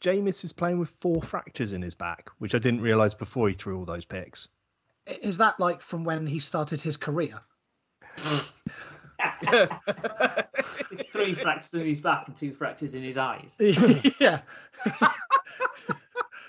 [0.00, 3.54] Jameis is playing with four fractures in his back, which I didn't realise before he
[3.54, 4.48] threw all those picks.
[5.06, 7.40] Is that like from when he started his career?
[11.12, 13.56] Three fractures in his back and two fractures in his eyes.
[13.60, 14.40] yeah.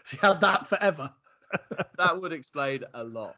[0.10, 1.12] he had that forever.
[1.98, 3.36] that would explain a lot.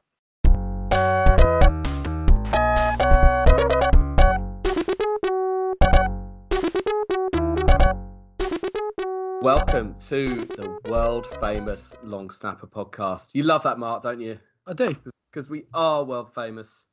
[9.43, 13.31] Welcome to the world famous Long Snapper podcast.
[13.33, 14.39] You love that, Mark, don't you?
[14.67, 14.95] I do.
[15.29, 16.85] Because we are world famous.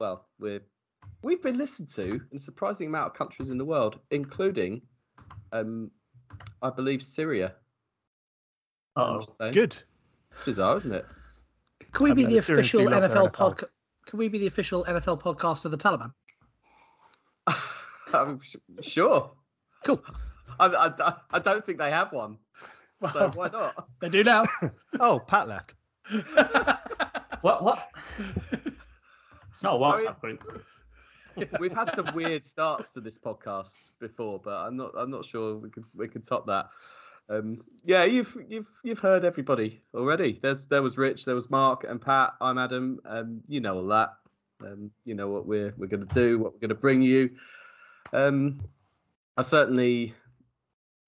[0.00, 0.62] Well, we're
[1.20, 4.80] we've been listened to in a surprising amount of countries in the world, including,
[5.52, 5.90] um,
[6.62, 7.52] I believe, Syria.
[8.96, 9.22] Oh,
[9.52, 9.76] good.
[10.46, 11.04] Bizarre, isn't it?
[11.92, 13.32] Can we I be mean, the official NFL NFL.
[13.32, 13.68] podcast?
[14.06, 16.14] Can we be the official NFL podcast of the Taliban?
[18.42, 19.32] Sh- sure.
[19.84, 20.02] Cool.
[20.58, 22.38] I, I, I don't think they have one,
[23.12, 23.88] so why not?
[24.00, 24.44] they do now.
[25.00, 25.74] Oh, Pat left.
[27.42, 27.62] what?
[27.62, 27.90] What?
[29.50, 30.64] It's not a I mean- WhatsApp group.
[31.60, 35.56] We've had some weird starts to this podcast before, but I'm not I'm not sure
[35.56, 36.70] we could we could top that.
[37.28, 40.38] Um, yeah, you've you've you've heard everybody already.
[40.42, 42.34] There's there was Rich, there was Mark and Pat.
[42.40, 43.00] I'm Adam.
[43.04, 44.14] Um, you know all that.
[44.64, 47.28] Um, you know what we're we're going to do, what we're going to bring you.
[48.14, 48.60] Um,
[49.36, 50.14] I certainly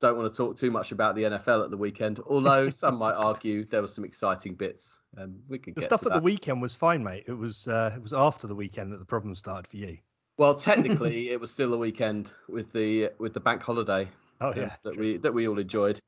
[0.01, 3.15] don't want to talk too much about the NFL at the weekend, although some might
[3.15, 5.01] argue there were some exciting bits.
[5.17, 7.25] Um, we could The get stuff to at the weekend was fine, mate.
[7.27, 9.99] It was uh, it was after the weekend that the problem started for you.
[10.37, 14.09] Well, technically, it was still a weekend with the with the bank holiday.
[14.41, 15.03] Oh um, yeah, that true.
[15.03, 16.01] we that we all enjoyed.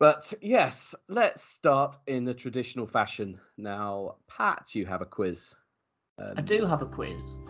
[0.00, 3.40] But yes, let's start in the traditional fashion.
[3.56, 5.54] Now, Pat, you have a quiz.
[6.18, 7.40] Um, I do have a quiz.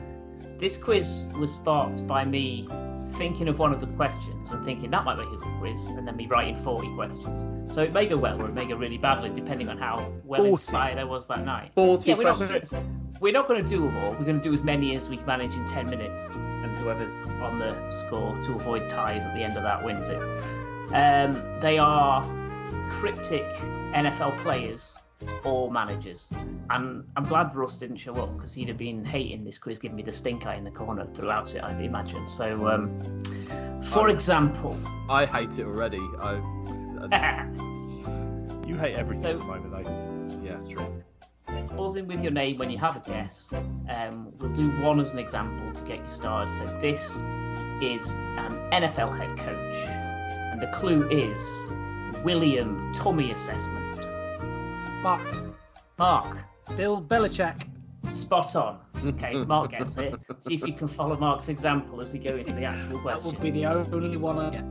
[0.59, 2.69] This quiz was sparked by me
[3.15, 6.07] thinking of one of the questions and thinking that might make a good quiz, and
[6.07, 7.75] then me writing 40 questions.
[7.75, 10.41] So it may go well or it may go really badly, depending on how well
[10.41, 10.51] 40?
[10.51, 11.73] inspired I was that night.
[11.75, 12.71] Forty Yeah, we're not, questions.
[12.71, 12.87] gonna,
[13.21, 14.13] we're not going to do them all.
[14.13, 17.23] We're going to do as many as we can manage in 10 minutes, and whoever's
[17.43, 20.21] on the score to avoid ties at the end of that win too.
[20.95, 22.23] Um, they are
[22.91, 23.45] cryptic
[23.95, 24.99] NFL players
[25.45, 26.33] or managers.
[26.71, 29.97] And I'm glad Russ didn't show up because he'd have been hating this quiz, giving
[29.97, 32.29] me the stink eye in the corner throughout it, I'd imagine.
[32.29, 32.99] So, um,
[33.83, 34.77] for I- example,
[35.09, 36.01] I hate it already.
[36.21, 36.41] I,
[37.13, 37.47] I
[38.67, 40.43] you hate everything So- at the moment, though.
[40.43, 41.03] yeah, it's true.
[41.77, 43.53] buzz in with your name when you have a guess.
[43.89, 46.51] Um, we'll do one as an example to get you started.
[46.51, 47.17] So this
[47.83, 49.77] is an NFL head coach,
[50.53, 51.67] and the clue is
[52.25, 54.07] William Tummy Assessment.
[55.05, 55.21] Mark,
[55.99, 56.39] Mark,
[56.79, 57.69] Bill Belichick.
[58.11, 58.81] spot on.
[59.05, 60.15] Okay, Mark gets it.
[60.39, 63.33] See if you can follow Mark's example as we go into the actual question.
[63.33, 64.65] That would be the only one I get.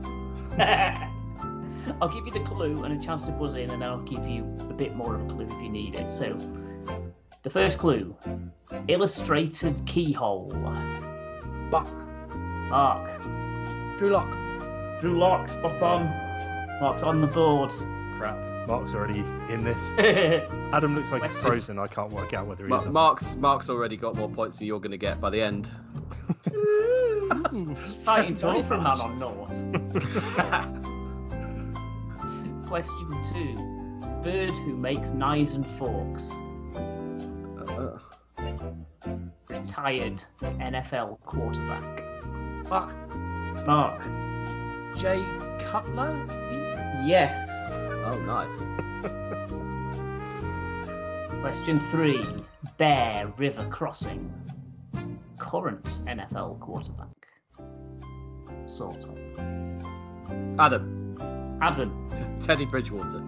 [2.02, 4.26] I'll give you the clue and a chance to buzz in, and then I'll give
[4.26, 6.10] you a bit more of a clue if you need it.
[6.10, 6.36] So,
[7.44, 8.16] the first clue
[8.88, 10.50] illustrated keyhole.
[11.70, 11.94] Mark,
[12.70, 13.22] Mark.
[13.98, 14.32] Drew Lock.
[14.98, 16.06] Drew Lock, spot on.
[16.80, 17.72] Mark's on the board.
[18.18, 18.53] Crap.
[18.66, 19.20] Mark's already
[19.50, 19.96] in this.
[20.72, 21.78] Adam looks like he's frozen.
[21.78, 22.86] I can't work out whether he's.
[22.86, 25.70] Ma- Mark's Mark's already got more points than you're going to get by the end.
[28.04, 29.54] Fighting to offer a man on naught.
[32.66, 33.54] Question two.
[34.22, 36.30] Bird who makes knives and forks.
[37.58, 37.98] Uh,
[39.48, 42.02] Retired NFL quarterback.
[42.68, 44.02] Mark, Mark.
[44.96, 45.22] Jay
[45.60, 46.24] Cutler.
[47.06, 47.73] Yes.
[48.04, 48.68] Oh, nice.
[51.40, 52.24] Question three.
[52.78, 54.32] Bear River Crossing.
[55.38, 57.08] Current NFL quarterback.
[58.66, 59.18] Sort of.
[60.58, 62.38] Adam, Adam.
[62.40, 63.22] Teddy Bridgewater.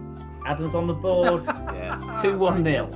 [0.45, 1.45] Adam's on the board.
[1.77, 2.21] Yes.
[2.23, 2.87] 2 1 0.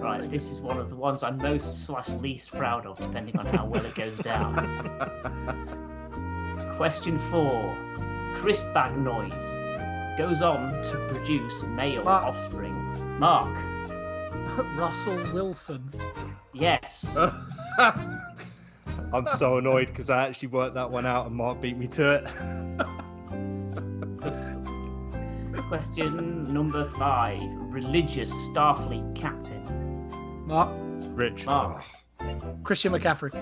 [0.00, 3.46] Right, this is one of the ones I'm most slash least proud of, depending on
[3.46, 4.54] how well it goes down.
[6.76, 7.76] Question four
[8.36, 9.65] Chris Bag Noise
[10.16, 12.24] goes on to produce male Mark.
[12.24, 13.18] offspring.
[13.18, 13.54] Mark,
[14.78, 15.90] Russell Wilson.
[16.52, 17.16] yes.
[19.12, 22.14] I'm so annoyed because I actually worked that one out and Mark beat me to
[22.14, 22.26] it.
[25.68, 27.40] Question number five
[27.72, 29.62] Religious Starfleet captain.
[30.46, 30.70] Mark,
[31.14, 31.46] Rich.
[31.46, 31.82] Mark.
[32.62, 33.32] Christian McCaffrey.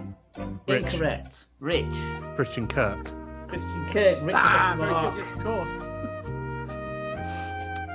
[0.66, 0.94] Rich.
[0.94, 1.46] Incorrect.
[1.60, 1.84] Rich.
[1.90, 3.08] Oh, Christian Kirk.
[3.48, 4.22] Christian Kirk.
[4.22, 5.14] Rich Ah, Mark.
[5.14, 5.76] good, of course.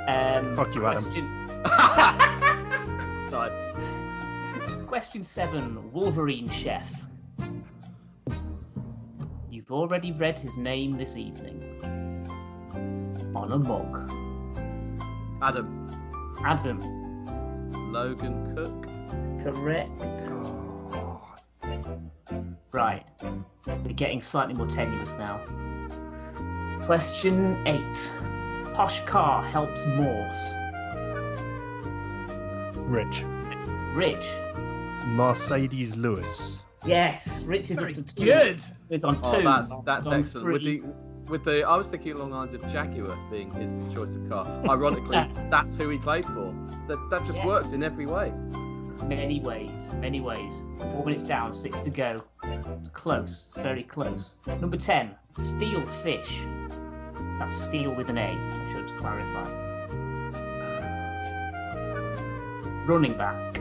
[0.09, 1.03] Um, Fuck you, Adam.
[1.03, 1.45] question,
[3.31, 3.71] nice.
[4.87, 7.05] Question seven Wolverine Chef.
[9.51, 11.63] You've already read his name this evening.
[13.35, 14.11] on a mug?
[15.43, 15.87] Adam.
[16.43, 16.79] Adam,
[17.93, 18.87] Logan Cooke.
[19.43, 20.29] correct.
[22.71, 23.05] Right.
[23.67, 25.39] We're getting slightly more tenuous now.
[26.81, 28.11] Question eight.
[28.79, 30.53] Posh car helps Morse.
[32.87, 33.23] Rich.
[33.93, 34.25] Rich.
[35.17, 36.63] Marcedes Lewis.
[36.85, 38.23] Yes, Rich is Very up to two.
[38.23, 38.61] good.
[38.89, 39.43] It's on Oh, two.
[39.43, 40.47] that's that's on excellent.
[40.53, 40.81] With the
[41.29, 44.45] with the, I was thinking along the lines of Jaguar being his choice of car.
[44.69, 46.55] Ironically, that's who he played for.
[46.87, 47.45] That that just Yes.
[47.47, 48.31] works in every way.
[49.03, 50.63] Many ways, many ways.
[50.79, 52.23] Four minutes down, six to go.
[52.45, 54.37] It's close, it's very close.
[54.61, 56.45] Number 10, steel fish.
[57.39, 59.43] That's steel with an A, I should clarify.
[62.85, 63.53] Running back.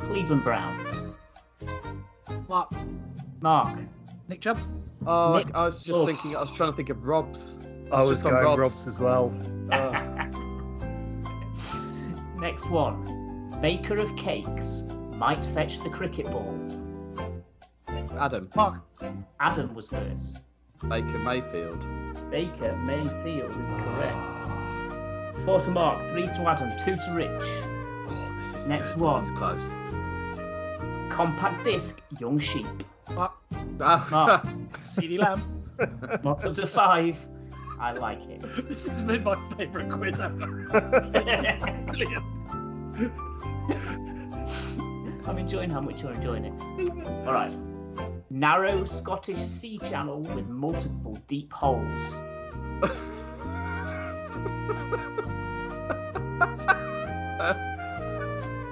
[0.00, 1.18] Cleveland Browns.
[2.48, 2.72] Mark.
[3.40, 3.80] Mark.
[4.28, 4.58] Nick Chubb.
[5.06, 6.06] Oh, Nick- I was just Oh.
[6.06, 6.36] thinking.
[6.36, 7.58] I was trying to think of Rob's.
[7.92, 8.58] I was just on going Rob's.
[8.58, 9.32] Robs as well.
[9.70, 9.90] Uh,
[12.38, 13.56] Next one.
[13.62, 16.54] Baker of cakes might fetch the cricket ball.
[18.18, 18.82] Adam Mark.
[19.40, 20.42] Adam was first.
[20.88, 22.30] Baker Mayfield.
[22.30, 25.40] Baker Mayfield is correct.
[25.44, 27.48] Four to Mark, three to Adam, two to Rich.
[28.08, 29.02] Oh, this is Next good.
[29.02, 29.22] one.
[29.22, 29.74] This is close.
[31.12, 32.66] Compact disc, young sheep.
[33.14, 33.32] Mark.
[33.80, 34.42] Ah,
[34.74, 35.42] CeeDee Lamb.
[36.24, 37.18] Mark's up to five.
[37.80, 38.40] I like it.
[38.68, 40.46] this has been my favourite quiz ever.
[41.86, 42.24] Brilliant.
[45.26, 46.52] I'm enjoying how much you're enjoying it.
[47.26, 47.52] All right.
[48.30, 52.18] Narrow Scottish sea channel with multiple deep holes.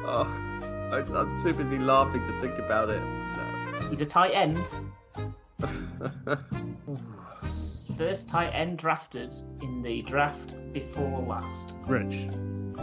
[0.04, 0.26] oh,
[0.92, 3.02] I, I'm too busy laughing to think about it.
[3.88, 4.68] He's a tight end.
[7.98, 11.76] First tight end drafted in the draft before last.
[11.86, 12.26] Rich.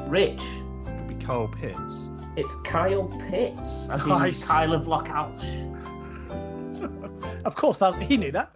[0.07, 0.42] Rich.
[0.86, 2.10] Could be Kyle Pitts.
[2.36, 4.42] It's Kyle Pitts, as Nice.
[4.44, 5.65] in Kyle of Lochalsh.
[7.45, 8.53] Of course, that, he knew that.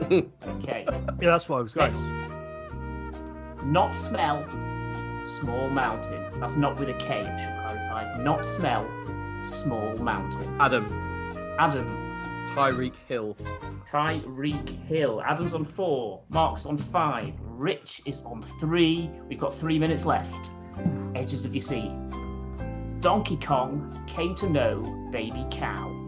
[0.00, 0.86] Okay.
[0.86, 1.92] Yeah, that's what I was going.
[1.92, 2.04] Next.
[3.64, 4.44] Not smell,
[5.22, 6.40] small mountain.
[6.40, 8.22] That's not with a K, I should clarify.
[8.22, 8.88] Not smell,
[9.42, 10.56] small mountain.
[10.60, 10.86] Adam
[11.58, 11.86] Adam,
[12.54, 13.36] Tyreek Hill.
[13.84, 15.22] Tyreek Hill.
[15.22, 19.10] Adam's on four, Mark's on five, Rich is on three.
[19.28, 20.52] We've got three minutes left.
[21.14, 21.92] Edges of your seat.
[23.00, 24.80] Donkey Kong came to know
[25.12, 26.01] Baby Cow.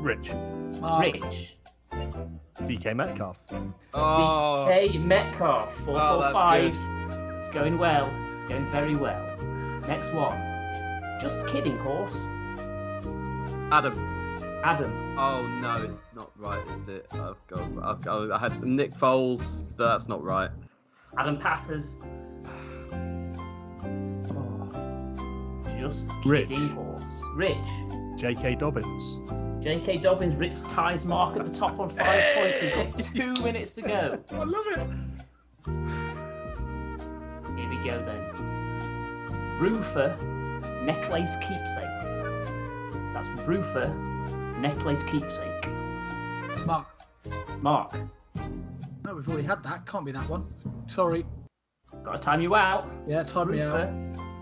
[0.00, 0.32] Rich.
[0.80, 1.02] Mark.
[1.04, 1.56] Rich,
[2.62, 3.38] DK Metcalf.
[3.94, 6.78] Oh, DK Metcalf, four, Oh, four, that's five.
[7.38, 8.10] It's going well.
[8.34, 9.24] It's going very well.
[9.88, 10.36] Next one.
[11.20, 12.26] Just kidding, horse.
[13.72, 13.98] Adam.
[14.64, 15.16] Adam.
[15.18, 17.06] Oh no, it's not right, is it?
[17.14, 19.64] Oh god, I've got, I had Nick Foles.
[19.76, 20.50] but That's not right.
[21.16, 22.02] Adam passes.
[24.30, 26.48] Oh, just Rich.
[26.48, 27.22] kidding, horse.
[27.34, 27.56] Rich.
[28.18, 28.56] J.K.
[28.56, 29.62] Dobbins.
[29.62, 29.98] J.K.
[29.98, 30.36] Dobbins.
[30.36, 32.58] Rich ties Mark at the top on five points.
[32.60, 34.18] We've got two minutes to go.
[34.32, 34.80] I love it.
[37.56, 39.58] Here we go then.
[39.60, 40.16] Roofer,
[40.84, 41.84] necklace keepsake.
[43.14, 43.88] That's Roofer,
[44.58, 45.68] necklace keepsake.
[46.66, 46.86] Mark.
[47.60, 47.94] Mark,
[49.04, 49.84] No, we've already had that.
[49.86, 50.46] Can't be that one.
[50.86, 51.24] Sorry.
[52.04, 52.88] got to time you out.
[53.06, 53.90] Yeah, time me out.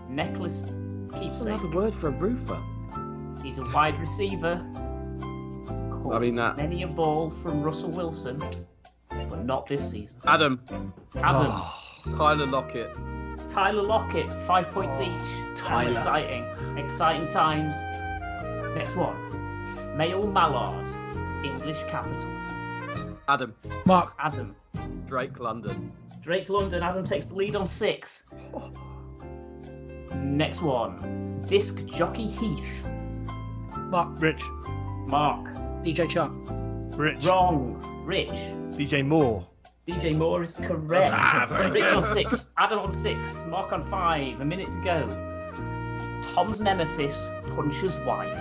[0.09, 0.63] Necklace
[1.09, 1.47] What's keepsake.
[1.61, 2.61] another word for a roofer?
[3.47, 4.57] He's a wide receiver.
[5.89, 8.43] Caught I mean that- many a ball from Russell Wilson,
[9.09, 10.19] but not this season.
[10.25, 10.59] Adam
[11.15, 11.73] Adam, Oh,
[12.11, 12.93] Tyler Lockett.
[13.47, 15.57] Tyler Lockett, five points Oh, each.
[15.57, 15.91] Tyler.
[15.91, 16.43] Exciting,
[16.77, 17.73] exciting times.
[18.75, 19.15] Next one,
[19.95, 20.89] Mail Mallard,
[21.45, 22.29] English capital.
[23.29, 24.11] Adam Mark.
[24.19, 24.57] Adam,
[25.05, 25.93] Drake London.
[26.21, 26.83] Drake London.
[26.83, 28.23] Adam takes the lead on six.
[28.53, 28.69] Oh.
[30.15, 32.85] Next one, Disc Jockey Heath.
[33.89, 34.21] Mark.
[34.21, 34.43] Rich.
[35.07, 35.45] Mark,
[35.81, 36.33] DJ Chuck.
[36.97, 37.25] Rich.
[37.25, 37.81] wrong.
[38.05, 38.29] Rich,
[38.77, 39.47] DJ Moore.
[39.87, 41.13] DJ Moore is correct.
[41.17, 45.07] Ah, Rich on six, Adam on six, Mark on five, a minute to go.
[46.33, 48.37] Tom's nemesis, Puncher's wife.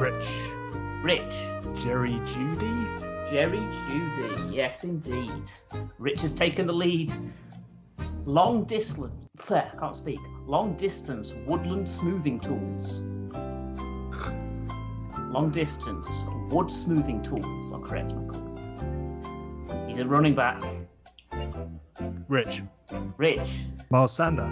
[0.00, 0.26] Rich.
[1.04, 1.34] Rich,
[1.84, 3.30] Jerry Jeudy.
[3.30, 5.50] Jerry Jeudy, yes indeed.
[5.98, 7.12] Rich has taken the lead.
[8.24, 9.12] Long distance,
[9.50, 10.20] I can't speak.
[10.46, 13.02] Long distance woodland smoothing tools.
[15.32, 19.86] Long distance wood smoothing tools are correct, Michael.
[19.86, 20.62] He's a running back.
[22.28, 22.62] Rich.
[23.16, 23.60] Rich,
[23.90, 24.46] Miles Sander.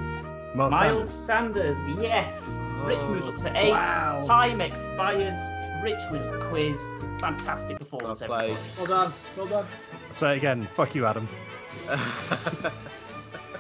[0.55, 1.77] Miles, Miles Sanders.
[1.77, 2.59] Sanders, yes.
[2.85, 3.69] Rich moves up to eight.
[3.69, 4.21] Oh, wow.
[4.27, 5.35] Time expires.
[5.83, 6.93] Rich wins the quiz.
[7.19, 8.31] Fantastic performance, played.
[8.31, 8.57] everybody.
[8.79, 9.13] Well done.
[9.37, 9.67] Well done.
[10.13, 10.67] Say it again.
[10.75, 11.29] Fuck you, Adam.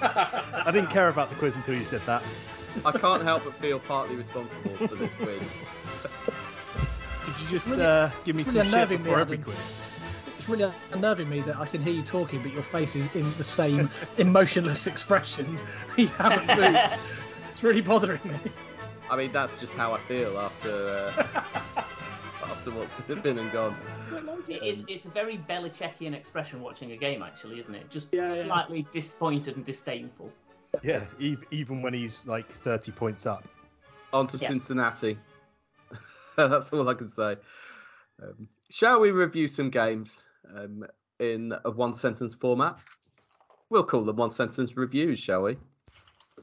[0.02, 2.22] I didn't care about the quiz until you said that.
[2.86, 5.42] I can't help but feel partly responsible for this quiz.
[7.32, 9.36] Could you just Really- uh, give me it's some really shit unnerving me, before every
[9.38, 9.44] Adam.
[9.44, 9.82] quiz?
[10.38, 13.30] It's really unnerving me that I can hear you talking, but your face is in
[13.36, 15.58] the same emotionless expression.
[15.96, 16.98] You haven't moved.
[17.52, 18.38] It's really bothering me.
[19.10, 21.82] I mean, that's just how I feel after uh,
[22.42, 23.76] after what's been and gone.
[24.48, 27.90] It is, it's a very Belichickian expression watching a game, actually, isn't it?
[27.90, 28.34] Just Yeah, yeah.
[28.42, 30.30] slightly disappointed and disdainful.
[30.82, 33.46] Yeah, e- even when he's like 30 points up.
[34.12, 34.48] On to Yeah.
[34.48, 35.18] Cincinnati.
[36.36, 37.36] That's all I can say.
[38.22, 40.84] Um, shall we review some games um,
[41.18, 42.80] in a one sentence format?
[43.70, 45.56] We'll call them one sentence reviews, shall we?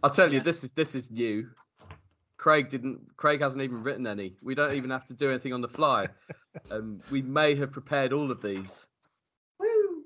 [0.04, 1.50] I'll tell you, this is this is new.
[2.38, 3.18] Craig didn't.
[3.18, 4.36] Craig hasn't even written any.
[4.44, 6.08] We don't even have to do anything on the fly.
[6.72, 8.88] Um, we may have prepared all of these.
[9.60, 10.02] Woo!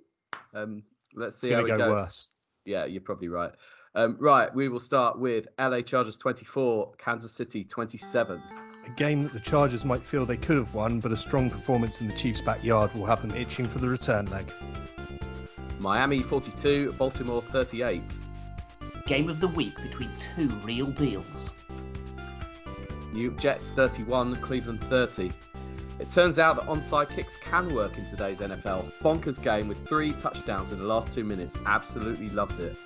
[0.53, 0.83] Um,
[1.15, 1.89] let's see It's how we go go.
[1.91, 2.27] worse.
[2.65, 3.53] Yeah, you're probably right.
[3.93, 8.41] Um, right, we will start with LA Chargers 24, Kansas City 27.
[8.85, 11.99] A game that the Chargers might feel they could have won, but a strong performance
[11.99, 14.49] in the Chiefs' backyard will have them itching for the return leg.
[15.79, 18.01] Miami 42, Baltimore 38.
[19.07, 21.53] Game of the week between two real deals.
[23.11, 25.31] New York Jets 31, Cleveland 30.
[25.99, 28.89] It turns out that onside kicks can work in today's NFL.
[29.03, 31.57] Bonkers game with three touchdowns in the last two minutes.
[31.65, 32.77] Absolutely loved it.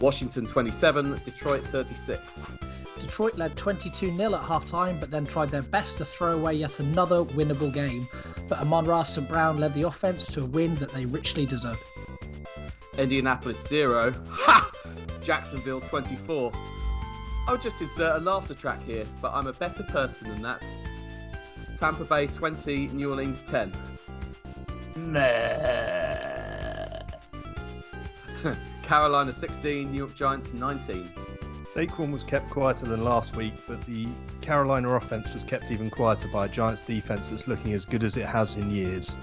[0.00, 2.44] Washington 27, Detroit 36.
[3.00, 6.78] Detroit led 22 0 at halftime, but then tried their best to throw away yet
[6.80, 8.06] another winnable game.
[8.48, 9.28] But Amon Ra St.
[9.28, 11.82] Brown led the offense to a win that they richly deserved.
[12.96, 14.14] Indianapolis 0.
[14.30, 14.70] Ha!
[15.22, 16.52] Jacksonville 24.
[17.46, 20.62] I'll just insert a laughter track here, but I'm a better person than that.
[21.78, 23.72] Tampa Bay 20, New Orleans 10.
[24.96, 26.18] Meh.
[28.88, 31.10] Carolina 16, New York Giants 19.
[31.70, 34.08] Saquon was kept quieter than last week, but the
[34.40, 38.16] Carolina offense was kept even quieter by a Giants defense that's looking as good as
[38.16, 39.14] it has in years.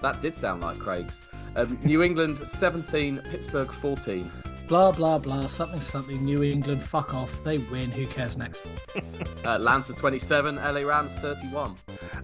[0.00, 1.20] That did sound like Craig's.
[1.56, 4.30] Um, New England 17, Pittsburgh 14.
[4.68, 8.60] Blah blah blah, something something, New England, fuck off, they win, who cares next?
[9.44, 11.76] Uh, Atlanta 27, LA Rams 31.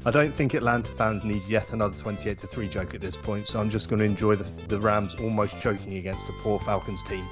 [0.05, 3.47] I don't think Atlanta fans need yet another 28 to 3 joke at this point,
[3.47, 7.03] so I'm just going to enjoy the, the Rams almost choking against the poor Falcons
[7.05, 7.25] team.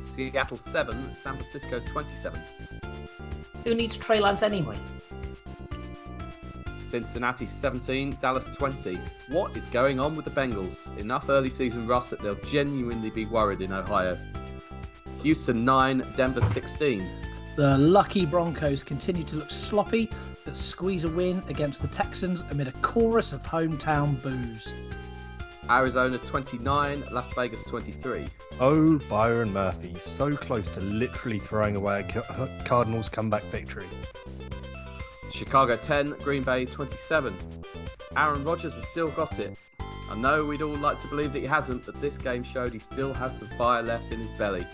[0.00, 2.40] Seattle 7, San Francisco 27.
[3.64, 4.78] Who needs Trey Lance anyway?
[6.86, 8.98] Cincinnati 17, Dallas 20.
[9.28, 10.86] What is going on with the Bengals?
[10.98, 14.16] Enough early season rust that they'll genuinely be worried in Ohio.
[15.22, 17.06] Houston 9, Denver 16.
[17.56, 20.10] The lucky Broncos continue to look sloppy,
[20.44, 24.72] but squeeze a win against the Texans amid a chorus of hometown boos.
[25.68, 28.26] Arizona 29, Las Vegas 23.
[28.60, 33.86] Oh, Byron Murphy, so close to literally throwing away a Cardinals comeback victory.
[35.36, 37.34] Chicago 10, Green Bay 27.
[38.16, 39.54] Aaron Rodgers has still got it.
[40.10, 42.78] I know we'd all like to believe that he hasn't, but this game showed he
[42.78, 44.66] still has some fire left in his belly.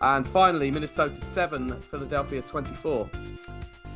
[0.00, 3.10] And finally, Minnesota 7, Philadelphia 24.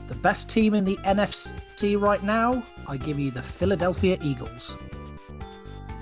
[0.08, 4.74] The best team in the NFC right now, I give you the Philadelphia Eagles.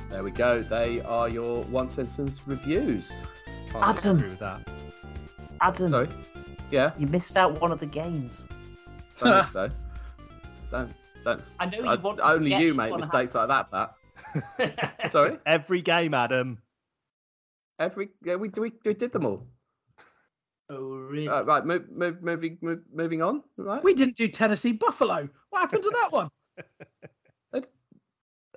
[0.09, 0.63] There we go.
[0.63, 3.23] They are your one sentence reviews.
[3.71, 4.17] Can't Adam.
[4.17, 4.67] disagree with that.
[5.61, 6.09] Adam, Sorry?
[6.71, 8.49] Yeah, you missed out one of the games.
[9.21, 9.71] Don't think so.
[10.71, 10.93] Don't,
[11.25, 11.43] don't.
[11.59, 13.95] I know you I- want to only you this make one mistakes like that, Pat.
[15.13, 15.39] Sorry?
[15.47, 16.59] Every game, Adam.
[17.79, 19.47] Every yeah, we, we, we did them all.
[20.69, 20.77] oh,
[21.11, 21.29] really?
[21.29, 23.43] Uh, right, move, move, moving, move, moving on.
[23.57, 23.83] Right.
[23.83, 25.29] We didn't do Tennessee Buffalo.
[25.49, 26.29] What happened to that one?
[27.55, 27.61] Uh,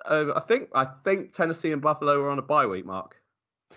[0.36, 3.16] I think I think Tennessee and Buffalo were on a bye week, Mark.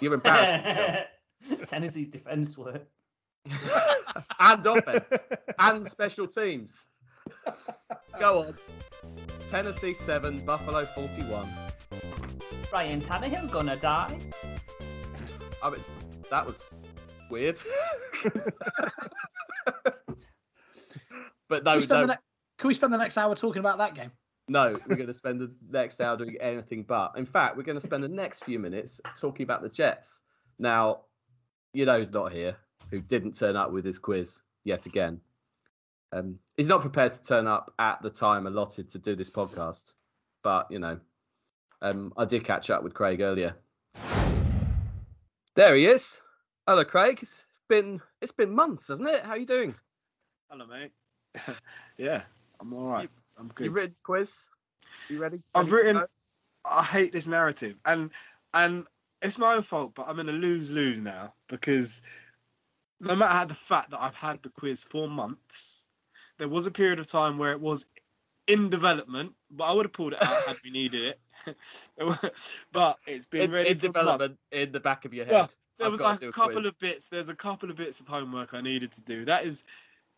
[0.02, 1.68] You're embarrassing yourself.
[1.68, 2.86] Tennessee's defense work.
[4.40, 5.26] And offense
[5.60, 6.86] and special teams.
[8.20, 8.58] Go on.
[9.50, 11.48] Tennessee seven, Buffalo forty-one.
[12.72, 14.18] Ryan Tannehill gonna die.
[15.64, 15.84] I mean,
[16.30, 16.72] that was
[17.30, 17.58] weird.
[21.50, 22.20] but no, Can we, spend no, the ne-
[22.58, 24.12] can we spend the next hour talking about that game?
[24.50, 24.74] no.
[24.88, 27.14] We're going to spend the next hour doing anything but.
[27.18, 30.22] In fact, we're going to spend the next few minutes talking about the Jets.
[30.60, 31.02] Now,
[31.74, 32.56] you know who's not here,
[32.92, 35.20] who didn't turn up with his quiz yet again.
[36.14, 39.94] Um, he's not prepared to turn up at the time allotted to do this podcast,
[40.44, 41.00] but you know,
[41.82, 43.56] um, I did catch up with Craig earlier.
[45.56, 46.20] There he is.
[46.68, 47.20] Hello, Craig.
[47.22, 49.24] It's been it's been months, hasn't it?
[49.24, 49.74] How are you doing?
[50.50, 50.92] Hello, mate.
[51.98, 52.24] yeah,
[52.60, 53.10] I'm all right.
[53.38, 53.66] I'm good.
[53.66, 54.48] You written quiz?
[55.10, 55.42] You ready?
[55.54, 56.04] I've Ready written.
[56.70, 58.12] I hate this narrative, and
[58.54, 58.86] and
[59.22, 62.02] it's my own fault, but I'm in a lose lose now because
[63.00, 65.88] no matter how the fact that I've had the quiz for months,
[66.38, 67.86] there was a period of time where it was
[68.48, 71.20] in development, but I would have pulled it out had we needed it.
[72.72, 75.34] but it's been in, ready in development in the back of your head.
[75.34, 77.10] Yeah, There I've was like a couple of bits.
[77.10, 79.26] There's a couple of bits of homework I needed to do.
[79.26, 79.66] That is,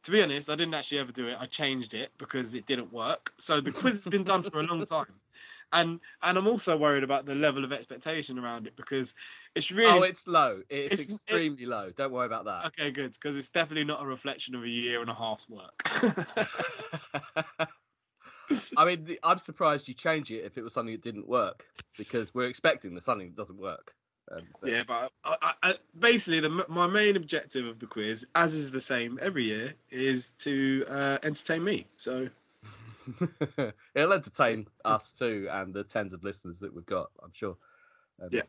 [0.04, 1.38] to be honest, I didn't actually ever do it.
[1.40, 3.34] I changed it because it didn't work.
[3.38, 5.06] So the quiz has been done for a long time,
[5.74, 9.16] and and I'm also worried about the level of expectation around it because
[9.56, 10.62] it's really Oh, it's low.
[10.70, 11.92] It's, It's- it- extremely low.
[11.96, 12.66] Don't worry about that.
[12.68, 12.92] okay.
[12.92, 15.74] Good because it's definitely not a reflection of a year and a half's work.
[18.78, 21.66] I mean, the, I'm surprised you change it if it was something that didn't work
[22.00, 23.94] because we're expecting that something that doesn't work.
[24.32, 28.28] Um, but- yeah, but I, I, I, basically, the my main objective of the quiz,
[28.36, 31.86] as is the same every year, is to uh, entertain me.
[31.98, 32.28] So
[33.96, 37.58] It'll entertain us too and the tens of listeners that we've got, I'm sure.
[38.22, 38.42] Um, Yeah.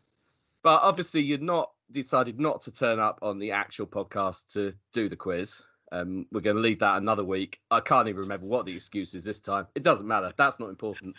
[0.63, 5.09] But obviously, you've not decided not to turn up on the actual podcast to do
[5.09, 5.61] the quiz.
[5.91, 7.59] Um, we're going to leave that another week.
[7.69, 9.67] I can't even remember what the excuse is this time.
[9.75, 10.29] It doesn't matter.
[10.37, 11.15] That's not important.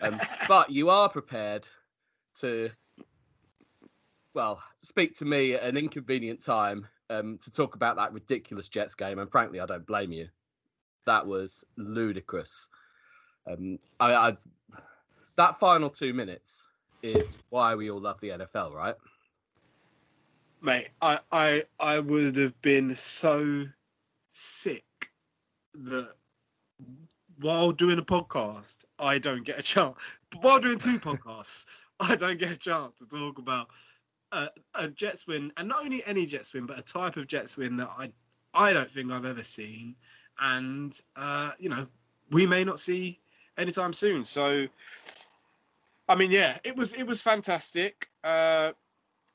[0.00, 1.68] Um, but you are prepared
[2.40, 2.70] to,
[4.32, 8.94] well, speak to me at an inconvenient time um, to talk about that ridiculous Jets
[8.94, 9.18] game.
[9.18, 10.28] And frankly, I don't blame you.
[11.04, 12.68] That was ludicrous.
[13.46, 14.36] Um, I, I
[15.36, 16.66] that final two minutes
[17.02, 18.94] is why we all love the NFL, right?
[20.64, 23.64] mate, I, I I would have been so
[24.28, 24.84] sick
[25.74, 26.12] that
[27.40, 30.18] while doing a podcast, I don't get a chance.
[30.30, 33.68] But while doing two podcasts, I don't get a chance to talk about
[34.32, 37.56] a, a Jets win, and not only any Jets win, but a type of Jets
[37.56, 38.12] win that I
[38.54, 39.94] I don't think I've ever seen,
[40.40, 41.86] and uh, you know
[42.30, 43.20] we may not see
[43.58, 44.24] anytime soon.
[44.24, 44.66] So,
[46.08, 48.08] I mean, yeah, it was it was fantastic.
[48.22, 48.72] Uh,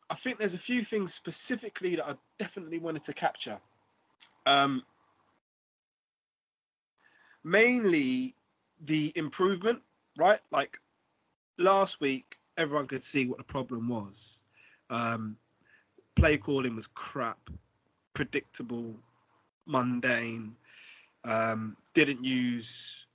[0.09, 3.59] I think there's a few things specifically that I definitely wanted to capture.
[4.45, 4.83] Um,
[7.43, 8.33] mainly
[8.81, 9.81] the improvement,
[10.17, 10.39] right?
[10.51, 10.77] Like
[11.57, 14.43] last week, everyone could see what the problem was.
[14.89, 15.37] Um,
[16.15, 17.49] play calling was crap,
[18.13, 18.95] predictable,
[19.65, 20.55] mundane.
[21.23, 23.05] Um, didn't use,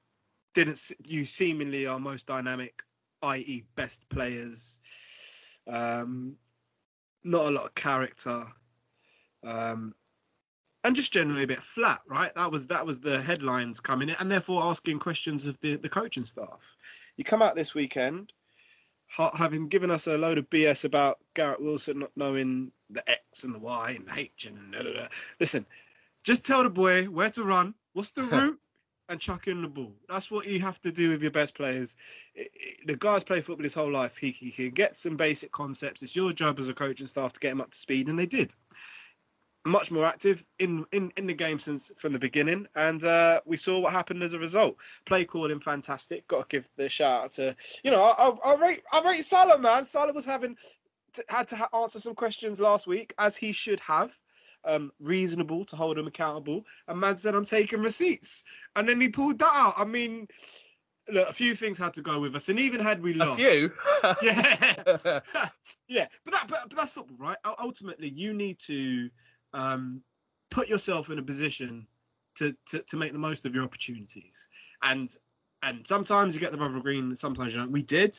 [0.54, 2.82] didn't you seemingly our most dynamic,
[3.22, 4.80] i.e., best players.
[5.66, 6.36] Um,
[7.24, 8.40] not a lot of character,
[9.44, 9.94] um,
[10.84, 12.00] and just generally a bit flat.
[12.08, 12.34] Right?
[12.34, 15.88] That was that was the headlines coming in, and therefore asking questions of the the
[15.88, 16.76] coaching staff.
[17.16, 18.32] You come out this weekend,
[19.36, 23.54] having given us a load of BS about Garrett Wilson not knowing the X and
[23.54, 25.06] the Y and the H and da, da, da.
[25.40, 25.64] listen,
[26.22, 28.58] just tell the boy where to run, what's the route,
[29.08, 29.94] and chuck in the ball.
[30.08, 31.96] That's what you have to do with your best players.
[32.86, 34.16] The guy's played football his whole life.
[34.16, 36.02] He, he can get some basic concepts.
[36.02, 38.18] It's your job as a coach and staff to get him up to speed, and
[38.18, 38.54] they did.
[39.66, 43.56] Much more active in in, in the game since from the beginning, and uh, we
[43.56, 44.76] saw what happened as a result.
[45.06, 46.28] Play calling fantastic.
[46.28, 49.24] Got to give the shout out to you know I, I, I rate I rate
[49.24, 49.86] Saleh man.
[49.86, 50.54] Saleh was having
[51.14, 54.14] to, had to ha- answer some questions last week as he should have.
[54.66, 58.44] Um, reasonable to hold him accountable, and man said I'm taking receipts,
[58.76, 59.74] and then he pulled that out.
[59.76, 60.26] I mean,
[61.12, 63.40] look, a few things had to go with us, and even had we A lost,
[63.40, 63.72] few.
[64.22, 64.74] yeah,
[65.88, 66.06] yeah.
[66.24, 67.36] But that, but, but that's football, right?
[67.60, 69.10] Ultimately, you need to
[69.52, 70.02] um,
[70.50, 71.86] put yourself in a position
[72.36, 74.48] to, to to make the most of your opportunities,
[74.82, 75.08] and
[75.62, 77.72] and sometimes you get the rubber green, sometimes you don't.
[77.72, 78.16] We did,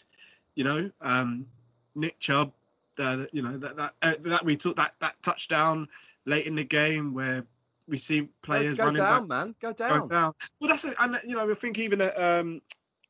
[0.56, 0.90] you know.
[1.02, 1.48] Um,
[1.96, 2.52] Nick Chubb,
[3.00, 5.88] uh, you know that that uh, that we took that that touchdown
[6.26, 7.46] late in the game where
[7.88, 9.56] we see players go running down, backs man.
[9.62, 10.08] Go go down.
[10.08, 10.34] down.
[10.60, 10.96] Well, that's it.
[11.00, 12.62] And you know, I think even uh, um,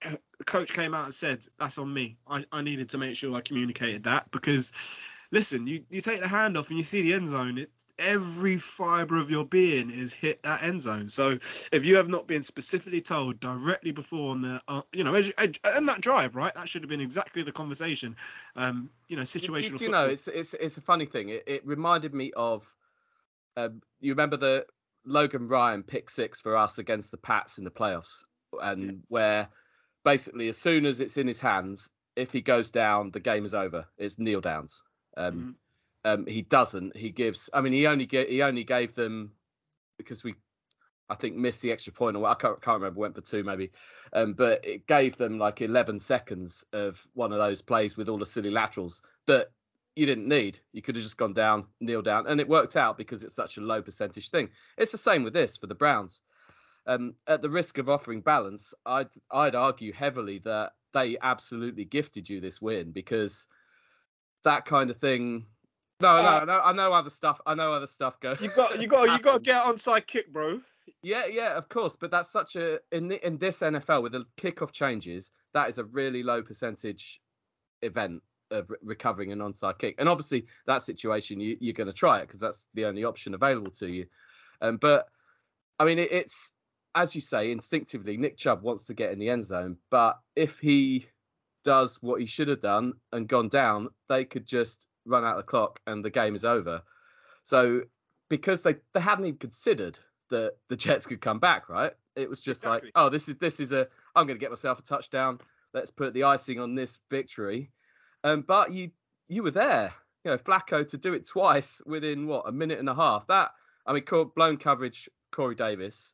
[0.02, 2.18] the coach came out and said that's on me.
[2.28, 6.28] I, I needed to make sure I communicated that because, listen, you, you take the
[6.28, 7.58] hand off and you see the end zone.
[7.58, 11.10] It every fiber of your being is hit that end zone.
[11.10, 11.32] So
[11.72, 15.88] if you have not been specifically told directly before on the, uh, you know, and
[15.88, 18.16] that drive, right, that should have been exactly the conversation.
[18.56, 19.80] Um, you know, situational.
[19.80, 21.30] do you know, it's it's it's a funny thing.
[21.30, 22.68] It, it reminded me of.
[23.58, 24.66] Um, you remember the
[25.06, 28.24] Logan Ryan pick six for us against the Pats in the playoffs,
[28.62, 29.48] and where
[30.04, 33.54] basically as soon as it's in his hands, if he goes down, the game is
[33.54, 33.88] over.
[33.98, 34.82] It's kneel downs.
[35.16, 35.56] Um, Mhm.
[36.06, 36.96] Um, he doesn't.
[36.96, 37.50] He gives.
[37.52, 39.32] I mean, he only get he only gave them
[39.98, 40.36] because we,
[41.10, 42.16] I think, missed the extra point.
[42.16, 43.00] Or I can't, can't remember.
[43.00, 43.72] Went for two maybe,
[44.14, 48.20] um, but it gave them like eleven seconds of one of those plays with all
[48.20, 49.50] the silly laterals that
[49.96, 50.60] you didn't need.
[50.74, 53.58] You could have just gone down, kneel down, and it worked out because it's such
[53.58, 54.50] a low percentage thing.
[54.78, 56.22] It's the same with this for the Browns.
[56.86, 62.30] Um, at the risk of offering balance, I'd I'd argue heavily that they absolutely gifted
[62.30, 63.48] you this win because
[64.44, 65.48] that kind of thing.
[66.02, 67.40] No, no, Uh, no, I know other stuff.
[67.46, 68.42] I know other stuff goes.
[68.42, 69.46] You got you got you got to happens.
[69.46, 70.60] get onside kick, bro.
[71.02, 74.26] Yeah, yeah, of course, but that's such a in the, in this NFL with the
[74.38, 77.22] kickoff changes, that is a really low percentage
[77.82, 79.96] event of re- recovering an onside kick.
[79.98, 83.34] And obviously, that situation you, you're going to try it because that's the only option
[83.34, 84.06] available to you.
[84.62, 85.08] Um, but
[85.80, 86.52] I mean, it, it's
[86.96, 90.60] as you say, instinctively, Nick Chubb wants to get in the end zone, but if
[90.60, 91.08] he
[91.64, 95.46] does what he should have done and gone down, they could just run out of
[95.46, 96.82] the clock and the game is over.
[97.44, 97.82] So
[98.30, 101.94] because they they hadn't even considered that the Jets could come back, right?
[102.16, 102.88] It was just Exactly.
[102.88, 105.40] like, oh, this is this is a I'm going to get myself a touchdown.
[105.74, 107.72] Let's put the icing on this victory.
[108.24, 108.92] Um, but you
[109.28, 112.90] you were there, you know, Flacco to do it twice within what a minute and
[112.90, 113.28] a half.
[113.28, 113.52] That
[113.86, 114.04] I mean,
[114.36, 116.14] blown coverage, Corey Davis.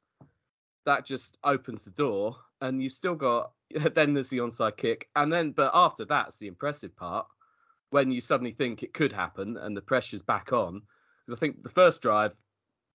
[0.85, 3.51] That just opens the door, and you still got.
[3.95, 7.25] Then there's the onside kick, and then but after that's the impressive part
[7.91, 10.81] when you suddenly think it could happen and the pressure's back on.
[11.25, 12.35] Because I think the first drive,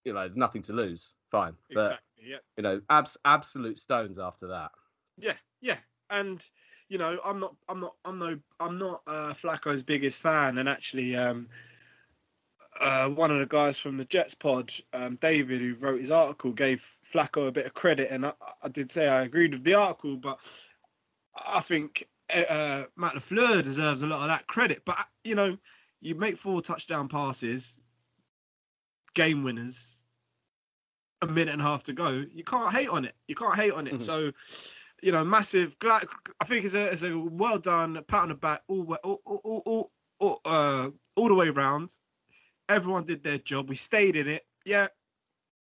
[0.05, 1.55] you know, nothing to lose, fine.
[1.73, 2.31] But Exactly.
[2.31, 2.37] Yeah.
[2.57, 4.73] you know, abs- absolute stones after that.
[5.17, 5.35] Yeah.
[5.61, 5.79] Yeah.
[6.11, 6.45] And
[6.89, 7.57] you know, I'm not.
[7.69, 7.95] I'm not.
[8.05, 8.39] I'm no.
[8.61, 10.59] I'm not uh, Flacco's biggest fan.
[10.59, 11.49] And actually, um,
[12.81, 16.53] uh, one of the guys from the Jets pod, um, David, who wrote his article,
[16.53, 18.33] gave Flacco a bit of credit, and I,
[18.63, 20.39] I did say I agreed with the article, but
[21.53, 24.83] I think uh, Matt Lafleur deserves a lot of that credit.
[24.85, 25.57] But you know,
[26.01, 27.79] you make four touchdown passes,
[29.15, 30.05] game winners,
[31.23, 32.25] a minute and a half to go.
[32.33, 33.15] You can't hate on it.
[33.29, 33.95] You can't hate on it.
[33.95, 34.01] Mhm.
[34.01, 34.33] So,
[35.03, 35.79] you know, massive.
[35.79, 36.05] Glad,
[36.41, 39.41] I think it's a it's a well done pat on the back all all all
[39.45, 41.91] all, all, all, uh, all the way round.
[42.69, 43.69] Everyone did their job.
[43.69, 44.45] We stayed in it.
[44.65, 44.89] Yeah.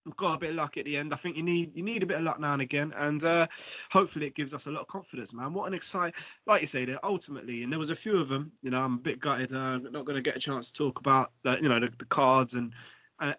[0.09, 1.12] We Got a bit of luck at the end.
[1.12, 3.47] I think you need you need a bit of luck now and again, and uh,
[3.90, 5.53] hopefully it gives us a lot of confidence, man.
[5.53, 8.53] What an exciting, like you say, there ultimately, and there was a few of them.
[8.62, 9.53] You know, I'm a bit gutted.
[9.53, 11.90] Uh, I'm not going to get a chance to talk about, uh, you know, the,
[11.99, 12.73] the cards and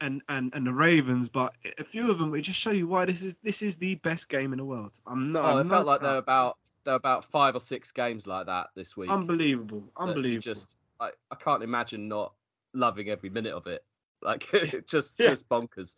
[0.02, 3.06] and and and the Ravens, but a few of them it just show you why
[3.06, 5.00] this is this is the best game in the world.
[5.08, 5.46] I'm not.
[5.46, 6.54] Oh, I'm it felt like there were about
[6.84, 9.10] there were about five or six games like that this week.
[9.10, 10.42] unbelievable, unbelievable.
[10.42, 12.34] Just I, I can't imagine not
[12.74, 13.84] loving every minute of it.
[14.22, 14.48] Like
[14.88, 15.30] just Yeah.
[15.30, 15.96] just bonkers.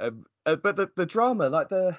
[0.00, 1.96] Um, uh, but the the drama, like the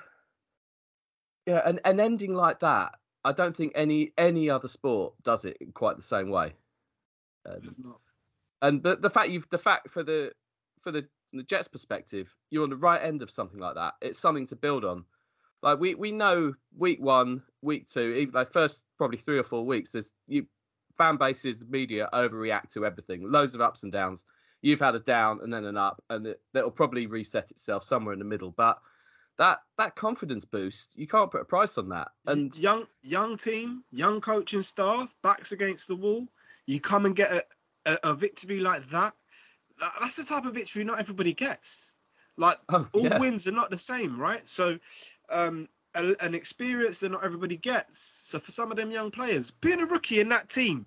[1.46, 5.58] yeah, an an ending like that, I don't think any any other sport does it
[5.62, 6.54] in quite the same way.
[7.46, 7.60] Um,
[8.62, 10.32] and the the fact you've the fact for the
[10.82, 13.96] for the the Jets perspective, you're on the right end of something like that.
[14.02, 15.06] It's something to build on.
[15.62, 19.66] Like we we know week one, week two, even like first probably three or four
[19.66, 20.46] weeks, there's you
[20.98, 23.32] fan bases, media overreact to everything.
[23.32, 24.24] Loads of ups and downs.
[24.64, 28.14] You've had a down and then an up, and it, that'll probably reset itself somewhere
[28.14, 28.52] in the middle.
[28.52, 28.80] But
[29.38, 32.08] that that confidence boost, you can't put a price on that.
[32.26, 36.28] And young young team, young coaching staff, backs against the wall.
[36.66, 37.44] You come and get a,
[37.86, 39.14] a, a victory like that.
[39.80, 41.96] That- That's the type of victory not everybody gets.
[42.38, 43.20] Like oh, all yeah.
[43.20, 44.48] wins are not the same, right?
[44.48, 44.80] So,
[45.30, 48.00] um, a, an experience that not everybody gets.
[48.00, 50.86] So for some of them young players, being a rookie in that team,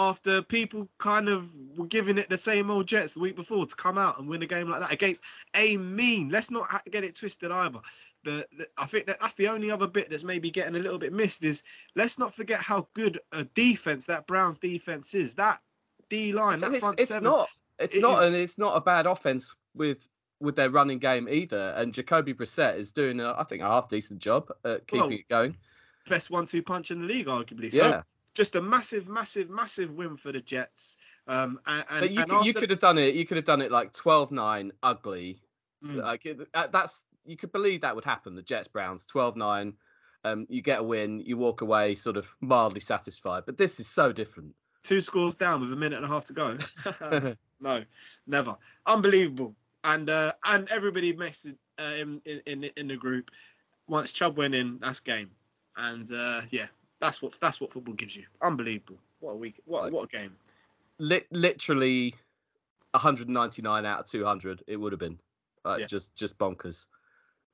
[0.00, 3.76] after people kind of were giving it the same old Jets the week before to
[3.76, 5.22] come out and win a game like that against
[5.54, 6.30] a mean.
[6.30, 7.80] Let's not get it twisted either.
[8.24, 10.98] The, the I think that that's the only other bit that's maybe getting a little
[10.98, 11.62] bit missed is
[11.96, 15.34] let's not forget how good a defense that Browns defense is.
[15.34, 15.58] That
[16.08, 17.24] D line, And that it's, front it's seven.
[17.24, 17.48] not.
[17.78, 20.08] It's It not, is- and it's not a bad offense with
[20.40, 21.74] with their running game either.
[21.76, 25.10] And Jacoby Brissett is doing, a, I think, a half decent job at keeping Well,
[25.18, 25.54] it going.
[26.08, 27.70] best one-two punch in the league, arguably.
[27.70, 28.02] So Yeah,
[28.34, 30.98] just a massive, massive, massive win for the Jets.
[31.26, 33.14] Um, and, and, but you and could, you could have done it.
[33.14, 35.40] You could have done it like 12-9, ugly.
[35.84, 38.34] Mm, Like it- that's you could believe that would happen.
[38.34, 39.74] The Jets Browns 12-9.
[40.24, 43.44] Um, you get a win, you walk away sort of mildly satisfied.
[43.46, 44.54] But this is so different.
[44.82, 46.58] two scores down with a minute and a half to go.
[47.60, 47.82] no,
[48.26, 48.56] never.
[48.86, 49.54] Unbelievable.
[49.82, 53.30] And uh, and everybody it uh, in, in in the group.
[53.88, 55.30] Once Chubb went in, that's game.
[55.76, 56.66] And uh, yeah,
[57.00, 58.24] that's what that's what football gives you.
[58.42, 58.98] Unbelievable.
[59.20, 59.60] What a week.
[59.64, 60.36] What what a game.
[60.98, 62.14] Lit literally
[62.92, 64.62] 199 out of 200.
[64.66, 65.18] It would have been
[65.64, 65.86] like Yeah.
[65.86, 66.86] just just bonkers.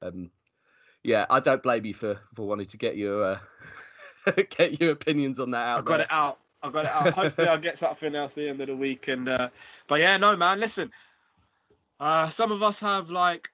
[0.03, 0.31] Um,
[1.03, 3.39] yeah, I don't blame you for for wanting to get your uh,
[4.57, 5.79] get your opinions on that out.
[5.79, 6.39] I got it out.
[6.63, 7.13] I got it out.
[7.15, 9.09] Hopefully, I'll get something else at the end of the week.
[9.09, 9.49] And uh,
[9.87, 10.59] but yeah, no, man.
[10.59, 10.91] Listen,
[12.01, 13.51] uh, some of us have like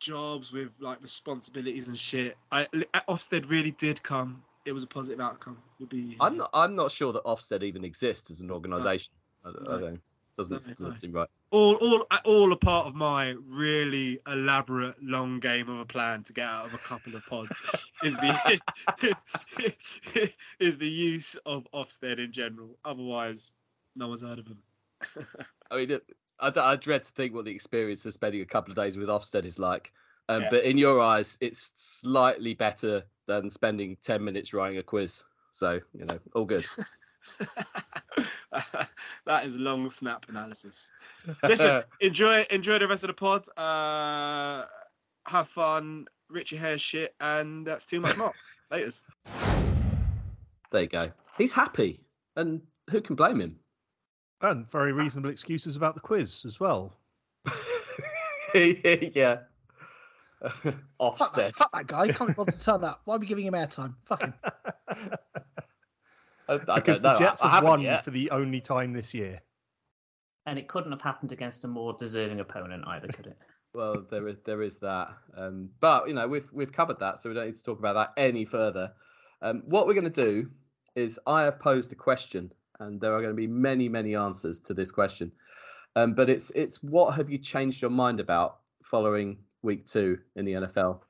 [0.00, 2.36] jobs with like responsibilities and shit.
[2.50, 2.66] I
[3.08, 4.42] Ofsted really did come.
[4.66, 5.58] It was a positive outcome.
[5.78, 6.16] You'll be.
[6.20, 6.50] I'm not.
[6.52, 9.12] I'm not sure that Ofsted even exists as an organisation.
[9.44, 10.00] I, don't- I don't.
[10.36, 10.94] Doesn't No, doesn't no.
[10.96, 11.28] seem right.
[11.50, 16.32] all all all a part of my really elaborate long game of a plan to
[16.34, 18.60] get out of a couple of pods is the
[20.60, 22.76] is the use of Ofsted in general.
[22.84, 23.52] Otherwise,
[23.96, 24.58] no one's heard of them.
[25.70, 25.92] I mean,
[26.40, 28.76] I, I, d- I dread to think what the experience of spending a couple of
[28.76, 29.90] days with Ofsted is like.
[30.28, 30.50] Um, Yeah.
[30.50, 35.22] But in your eyes, it's slightly better than spending ten minutes writing a quiz.
[35.52, 36.64] So you know, all good.
[39.24, 40.90] that is long snap analysis.
[41.42, 43.46] Listen, enjoy enjoy the rest of the pod.
[43.56, 44.66] Uh,
[45.26, 46.06] have fun.
[46.28, 48.32] Richie hair shit, and that's too much more.
[48.72, 49.04] Laters.
[50.72, 51.08] there you go.
[51.38, 52.00] He's happy,
[52.34, 52.60] and
[52.90, 53.56] who can blame him?
[54.42, 56.92] And very reasonable excuses about the quiz as well.
[58.54, 59.38] yeah.
[61.00, 62.06] Fuck that, fuck that guy.
[62.06, 63.00] He can't bother to turn up.
[63.04, 63.94] Why are we giving him airtime?
[64.04, 64.34] Fuck him.
[66.48, 68.04] I, I because the Jets I, I have haven't won yet.
[68.04, 69.40] for the only time this year.
[70.44, 73.38] And it couldn't have happened against a more deserving opponent either, could it?
[73.74, 77.28] Well, there is there is that, um, but you know we've we've covered that, so
[77.28, 78.90] we don't need to talk about that any further.
[79.42, 80.48] Um, what we're going to do
[80.94, 84.60] is I have posed a question, and there are going to be many many answers
[84.60, 85.30] to this question.
[85.94, 90.46] Um, but it's it's what have you changed your mind about following week two in
[90.46, 91.00] the NFL?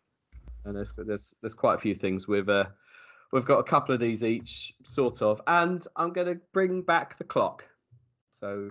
[0.65, 2.27] And there's there's there's quite a few things.
[2.27, 2.65] We've uh,
[3.33, 7.19] we've got a couple of these each, sort of, and I'm going to bring back
[7.19, 7.65] the clock.
[8.31, 8.71] So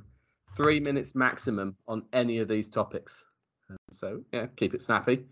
[0.56, 3.26] three minutes maximum on any of these topics.
[3.70, 5.26] Um, So yeah, keep it snappy.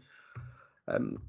[0.88, 1.22] Um,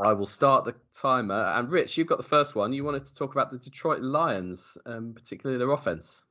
[0.00, 1.52] I will start the timer.
[1.56, 2.72] And Rich, you've got the first one.
[2.72, 6.23] You wanted to talk about the Detroit Lions, um, particularly their offense.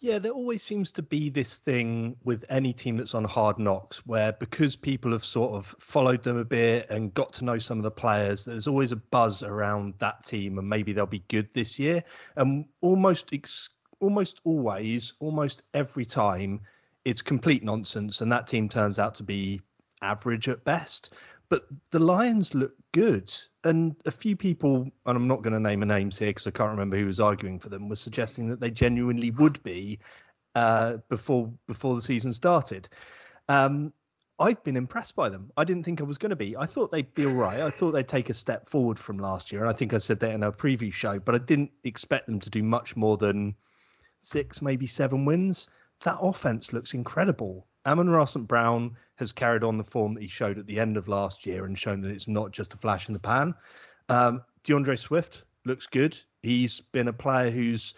[0.00, 4.06] Yeah, there always seems to be this thing with any team that's on hard knocks
[4.06, 7.78] where because people have sort of followed them a bit and got to know some
[7.78, 11.52] of the players, there's always a buzz around that team and maybe they'll be good
[11.52, 12.04] this year.
[12.36, 16.60] And almost ex- almost always, almost every time,
[17.04, 19.60] it's complete nonsense and that team turns out to be
[20.00, 21.12] average at best.
[21.50, 23.32] But the Lions look good.
[23.64, 26.50] And a few people, and I'm not going to name a names here because I
[26.50, 29.98] can't remember who was arguing for them, was suggesting that they genuinely would be
[30.54, 32.88] uh, before before the season started.
[33.48, 33.92] Um,
[34.40, 35.50] I've been impressed by them.
[35.56, 36.56] I didn't think I was going to be.
[36.56, 37.60] I thought they'd be all right.
[37.60, 39.62] I thought they'd take a step forward from last year.
[39.62, 42.38] And I think I said that in our preview show, but I didn't expect them
[42.40, 43.56] to do much more than
[44.20, 45.66] six, maybe seven wins.
[46.04, 47.66] That offense looks incredible.
[47.88, 48.46] Amon-Ra St.
[48.46, 51.64] Brown has carried on the form that he showed at the end of last year
[51.64, 53.54] and shown that it's not just a flash in the pan.
[54.10, 56.16] Um, DeAndre Swift looks good.
[56.42, 57.94] He's been a player who's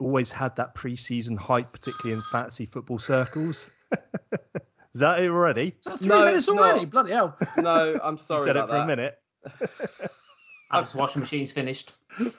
[0.00, 3.70] always had that preseason hype, particularly in fantasy football circles.
[4.94, 5.68] Is that it already?
[5.78, 6.80] Is that three No, minutes already?
[6.80, 6.90] not.
[6.90, 7.36] Bloody hell.
[7.56, 8.82] No, I'm You sorry said it for that.
[8.82, 9.18] a minute.
[10.70, 11.92] As the washing machine's finished.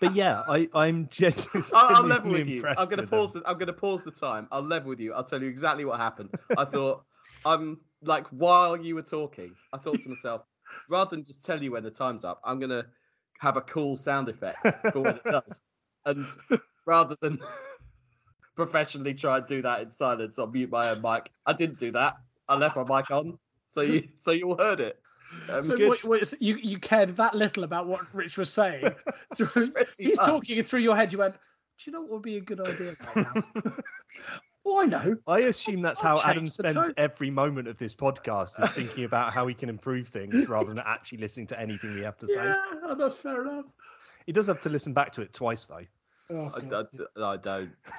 [0.00, 2.66] But yeah, I, I'm genuinely I'll, I'll level with you.
[2.66, 3.34] I'm going to pause.
[3.34, 4.48] The, I'm going to pause the time.
[4.50, 5.12] I'll level with you.
[5.12, 6.30] I'll tell you exactly what happened.
[6.56, 7.04] I thought
[7.44, 10.42] I'm like while you were talking, I thought to myself,
[10.88, 12.86] rather than just tell you when the time's up, I'm going to
[13.40, 15.62] have a cool sound effect for what it does,
[16.06, 16.26] and
[16.86, 17.38] rather than
[18.56, 21.90] professionally try and do that in silence or mute my own mic, I didn't do
[21.92, 22.16] that.
[22.48, 24.98] I left my mic on, so you so you all heard it.
[25.50, 28.88] Um, So what, what, so you, you cared that little about what Rich was saying.
[29.36, 30.26] Through, he's much.
[30.26, 31.12] talking through your head.
[31.12, 31.40] You went, do
[31.84, 33.44] you know what would be a good idea right now?
[34.66, 35.16] oh, I know.
[35.26, 36.92] I assume that's I'll how Adam spends tone.
[36.96, 40.82] every moment of this podcast is thinking about how he can improve things rather than
[40.84, 42.44] actually listening to anything we have to say.
[42.44, 43.66] Yeah, oh, that's fair enough.
[44.26, 45.86] He does have to listen back to it twice though.
[46.30, 47.70] Oh, I, I, I don't.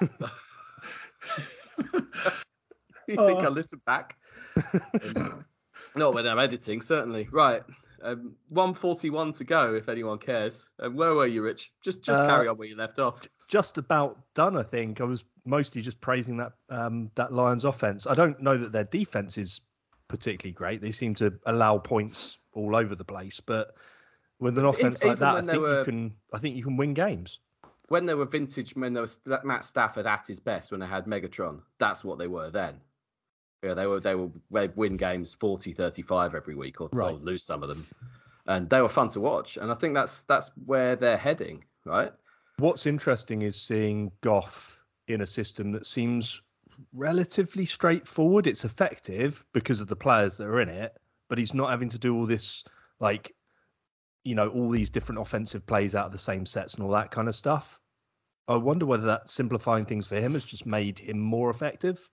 [3.08, 4.16] you think I listen back?
[5.96, 7.28] Not when I'm editing, certainly.
[7.30, 7.62] Right.
[8.02, 10.68] Um, 141 to go, if anyone cares.
[10.80, 11.70] Um, where were you, Rich?
[11.84, 13.20] Just just Uh, carry on where you left off.
[13.48, 15.00] Just about done, I think.
[15.00, 18.06] I was mostly just praising that um, that Lions offense.
[18.06, 19.60] I don't know that their defense is
[20.08, 20.80] particularly great.
[20.80, 23.74] They seem to allow points all over the place, but
[24.40, 26.14] with an offense like that, I think were- you can.
[26.32, 27.38] I think you can win games.
[27.88, 31.04] When they were vintage, when there was Matt Stafford at his best, when they had
[31.04, 32.80] Megatron, that's what they were then.
[33.62, 37.20] Yeah, they were they were they'd win games 40, 35 every week, or, or Right.
[37.22, 37.84] lose some of them,
[38.46, 39.56] and they were fun to watch.
[39.56, 42.12] And I think that's that's where they're heading, right?
[42.58, 46.42] What's interesting is seeing Goff in a system that seems
[46.92, 48.46] relatively straightforward.
[48.46, 50.96] It's effective because of the players that are in it,
[51.28, 52.64] but he's not having to do all this,
[53.00, 53.32] like,
[54.24, 57.10] you know, all these different offensive plays out of the same sets and all that
[57.10, 57.78] kind of stuff.
[58.48, 62.10] I wonder whether that simplifying things for him has just made him more effective.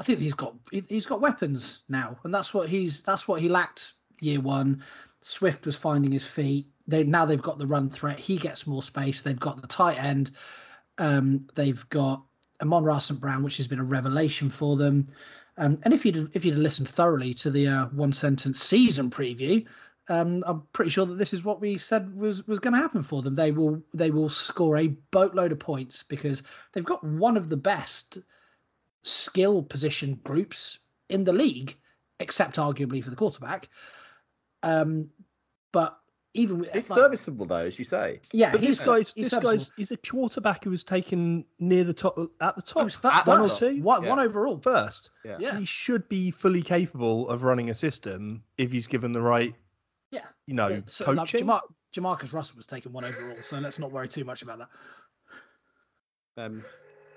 [0.00, 3.42] I think he's got he- he's got weapons now, and that's what he's that's what
[3.42, 4.82] he lacked year one.
[5.20, 6.66] Swift was finding his feet.
[6.88, 8.18] They now they've got the run threat.
[8.18, 9.22] He gets more space.
[9.22, 10.30] They've got the tight end.
[10.96, 12.24] Um, they've got
[12.62, 13.20] Amon-Ra St.
[13.20, 15.06] Brown, which has been a revelation for them.
[15.58, 19.66] Um, and if you'd if you'd listened thoroughly to the uh, one sentence season preview,
[20.08, 23.02] um, I'm pretty sure that this is what we said was was going to happen
[23.02, 23.34] for them.
[23.34, 27.58] They will they will score a boatload of points because they've got one of the
[27.58, 28.18] best
[29.02, 31.76] skill position groups in the league,
[32.20, 33.68] except arguably for the quarterback.
[34.62, 35.08] Um,
[35.72, 35.96] but
[36.34, 38.20] even with He's like- serviceable though, as you say.
[38.32, 39.52] yeah, But he's, this guy's he's this serviceable.
[39.52, 43.08] guy's he's a quarterback who was taken near the top at the top was fir-
[43.08, 43.58] At the one or top.
[43.58, 44.08] two one, Yeah.
[44.10, 44.58] one overall.
[44.58, 45.10] first.
[45.24, 45.38] Yeah.
[45.40, 45.58] Yeah.
[45.58, 49.54] He should be fully capable of running a system if he's given the right,
[50.12, 50.26] Yeah.
[50.46, 51.46] you know, Yeah, so, like, coaching.
[51.46, 54.68] Jamar- Jamarcus Russell was taken one overall, so let's not worry too much about that.
[56.36, 56.64] Um,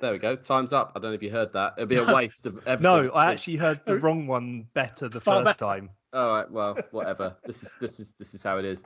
[0.04, 0.36] there we go.
[0.36, 0.92] Time's up.
[0.96, 1.76] I don't know if you heard that.
[1.78, 2.84] It'd be a waste of everything.
[2.84, 5.66] no, I actually heard the wrong one better the Far first better.
[5.66, 5.90] time.
[6.12, 6.52] All right.
[6.52, 7.38] Well, whatever.
[7.46, 8.84] this is this is this is how it is.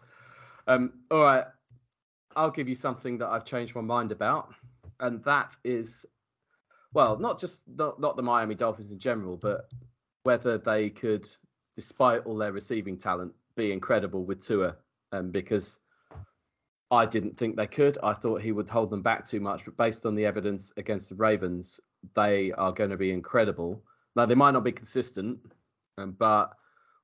[0.68, 0.94] Um.
[1.10, 1.46] All right.
[2.36, 4.54] I'll give you something that I've changed my mind about,
[5.00, 6.06] and that is,
[6.94, 9.70] well, not just not not the Miami Dolphins in general, but
[10.22, 11.28] whether they could,
[11.76, 14.76] despite all their receiving talent, be incredible with Tua,
[15.14, 15.80] um, because
[16.90, 17.98] I didn't think they could.
[18.02, 21.10] I thought he would hold them back too much, but based on the evidence against
[21.10, 21.80] the Ravens,
[22.16, 23.84] they are going to be incredible.
[24.16, 25.40] Now they might not be consistent,
[25.98, 26.56] um, but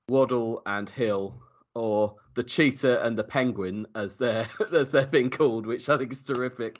[0.08, 1.42] Waddle and Hill,
[1.76, 6.12] or the cheetah and the penguin, as they're as they're being called, which I think
[6.12, 6.80] is terrific.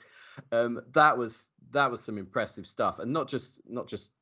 [0.50, 4.12] Um, that was that was some impressive stuff, and not just not just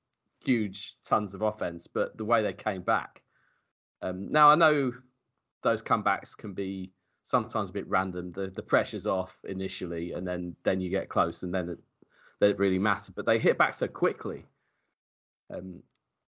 [0.45, 3.23] huge tons of offense, but the way they came back.
[4.03, 4.92] Um, now I know
[5.62, 6.90] those comebacks can be
[7.23, 8.33] sometimes a bit random.
[8.33, 11.79] The the pressure's off initially, and then then you get close, and then it,
[12.41, 13.13] don't really matter.
[13.15, 14.45] But they hit back so quickly.
[15.53, 15.83] Um,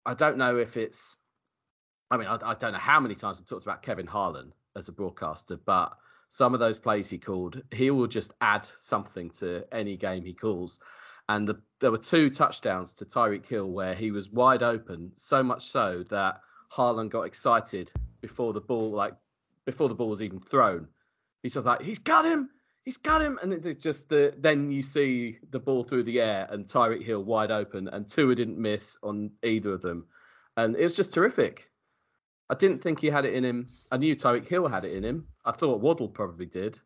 [0.05, 1.17] I don't know if it's.
[2.11, 4.87] I mean, I, I don't know how many times I talked about Kevin Harlan as
[4.87, 5.93] a broadcaster, but
[6.27, 10.33] some of those plays he called, he will just add something to any game he
[10.33, 10.79] calls.
[11.29, 15.41] And the, there were two touchdowns to Tyreek Hill where he was wide open, so
[15.41, 19.13] much so that Harlan got excited before the ball, like
[19.65, 20.87] before the ball was even thrown.
[21.41, 22.49] He's just like, he's got him,
[22.85, 26.21] he's got him, and it it just the then you see the ball through the
[26.21, 30.05] air and Tyreek Hill wide open, and Tua didn't miss on either of them,
[30.57, 31.69] and it was just terrific.
[32.49, 33.67] I didn't think he had it in him.
[33.91, 35.27] I knew Tyreek Hill had it in him.
[35.45, 36.79] I thought Waddle probably did,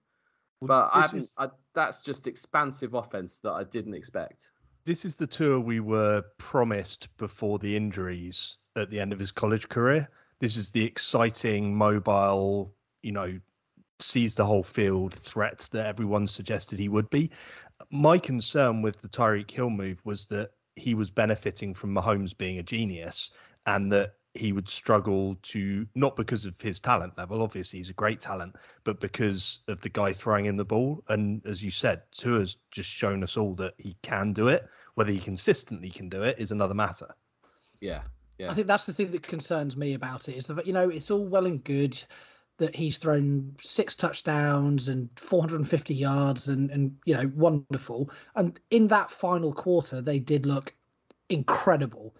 [0.61, 4.49] but I is- I, that's just expansive offense that I didn't expect.
[4.85, 9.31] This is the Tua we were promised before the injuries at the end of his
[9.33, 10.07] college career.
[10.39, 13.39] This is the exciting, mobile, you know,
[14.00, 17.32] sees the whole field threat that everyone suggested he would be.
[17.91, 22.60] My concern with the Tyreek Hill move was that he was benefiting from Mahomes being
[22.60, 23.32] a genius
[23.65, 27.93] and that he would struggle to not because of his talent level obviously he's a
[27.93, 31.04] great talent but because of the guy throwing in the ball.
[31.10, 34.67] And as you said Tua's just shown us all that he can do it.
[34.93, 37.15] Whether he consistently can do it is another matter.
[37.82, 38.04] Yeah,
[38.38, 38.52] Yeah.
[38.52, 41.10] I think that's the thing that concerns me about it is that you know it's
[41.10, 42.02] all well and good
[42.58, 48.12] that he's thrown six touchdowns and 450 yards and and you know wonderful.
[48.36, 50.73] And in that final quarter they did look
[51.30, 52.15] incredible.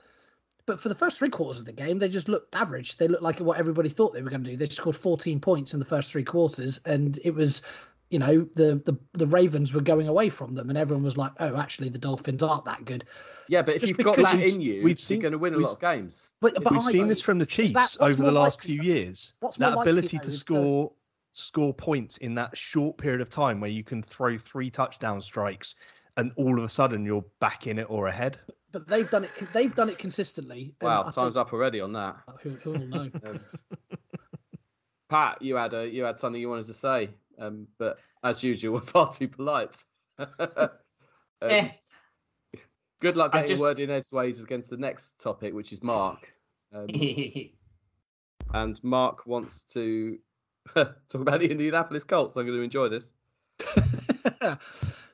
[0.66, 2.98] But for the first three quarters of the game they just looked average.
[2.98, 4.58] They looked like what everybody thought they were going to do.
[4.58, 7.62] They scored 14 points in the first three quarters and it was
[8.10, 11.32] you know the the the ravens were going away from them and everyone was like
[11.40, 13.04] oh actually the dolphins aren't that good
[13.50, 15.54] yeah, but if Just you've got that in you, we've you're seen- going to win
[15.54, 16.32] a lot of games.
[16.42, 18.84] but, but we've I- seen this from the Chiefs that- over the last likely, few
[18.84, 20.92] years what's that more likely, ability though, to is that- score
[21.34, 25.76] score points in that short period of time where you can throw three touchdown strikes
[26.18, 28.38] and all of a sudden you're back in it or ahead
[28.74, 29.32] but they've done it.
[29.54, 30.74] They've done it consistently.
[30.82, 32.18] Wow, I time's think- up already on that.
[32.42, 33.10] Who, who will know?
[33.26, 33.40] Um,
[35.10, 37.10] Pat, you had a you had something you wanted to say,
[37.40, 39.84] um, but as usual, we're far too polite.
[41.40, 41.70] Um, Eh,
[43.00, 46.34] Good luck getting just- a word in edgeways against the next topic, which is Mark.
[46.74, 46.88] Um,
[48.56, 50.18] and Mark wants to
[50.76, 52.36] talk about the Indianapolis Colts.
[52.36, 53.14] I'm going to enjoy this.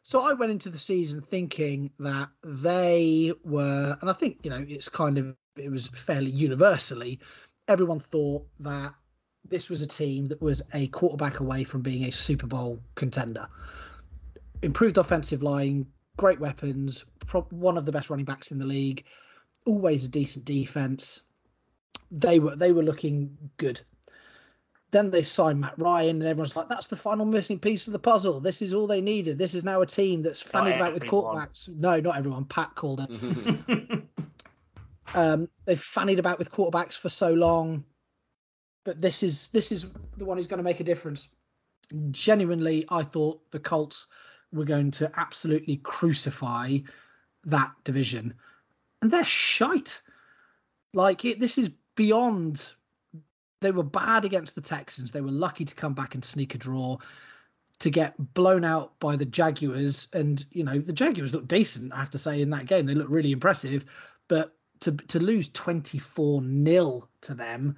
[0.04, 4.66] so I went into the season thinking that they were, and I think you know
[4.68, 7.20] it's kind of it was fairly universally,
[7.68, 8.94] everyone thought that
[9.50, 13.48] this was a team that was a quarterback away from being a Super Bowl contender.
[14.62, 15.86] Improved offensive line,
[16.18, 19.04] great weapons, pro- one of the best running backs in the league,
[19.66, 21.22] always a decent defense.
[22.12, 23.82] They were they were looking good.
[24.92, 28.00] Then they signed Matt Ryan, and everyone's like, "That's the final missing piece of the
[28.00, 28.40] puzzle.
[28.40, 29.40] This is all they needed.
[29.40, 32.46] This is now a team that's fannied about with quarterbacks." No, not everyone.
[32.46, 34.04] Pat called it.
[35.16, 37.84] Um, they've fannied about with quarterbacks for so long,
[38.84, 41.30] but this is this is the one who's going to make a difference.
[42.12, 44.08] Genuinely, I thought the Colts
[44.52, 46.78] were going to absolutely crucify
[47.46, 48.34] that division,
[49.02, 50.02] and they're shite.
[50.94, 52.72] Like it, this is beyond.
[53.62, 55.12] They were bad against the Texans.
[55.12, 56.98] They were lucky to come back and sneak a draw.
[57.80, 61.92] To get blown out by the Jaguars, and you know the Jaguars looked decent.
[61.92, 63.84] I have to say in that game they looked really impressive,
[64.28, 67.76] but to to lose twenty four 0 to them,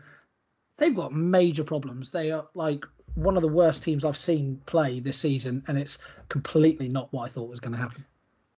[0.78, 2.12] they've got major problems.
[2.12, 5.98] They are like one of the worst teams I've seen play this season, and it's
[6.30, 8.06] completely not what I thought was going to happen.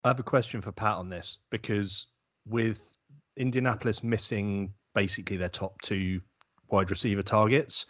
[0.03, 2.07] I have a question for Pat on this because
[2.47, 2.89] with
[3.35, 6.21] Indianapolis missing basically their top two
[6.69, 7.85] wide receiver targets,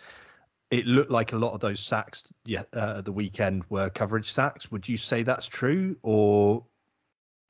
[0.71, 2.31] it looked like a lot of those sacks
[2.73, 4.71] uh, the weekend were coverage sacks.
[4.71, 6.65] Would you say that's true, or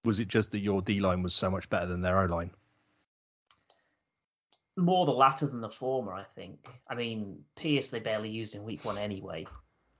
[0.03, 2.51] was it just that your D line was so much better than their O line?
[4.77, 6.67] More the latter than the former, I think.
[6.89, 9.45] I mean, Pierce they barely used in week one anyway.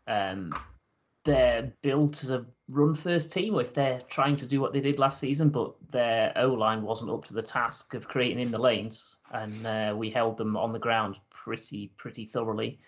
[0.07, 0.53] Um,
[1.23, 4.79] they're built as a run first team, or if they're trying to do what they
[4.79, 8.49] did last season, but their O line wasn't up to the task of creating in
[8.49, 12.79] the lanes, and uh, we held them on the ground pretty pretty thoroughly.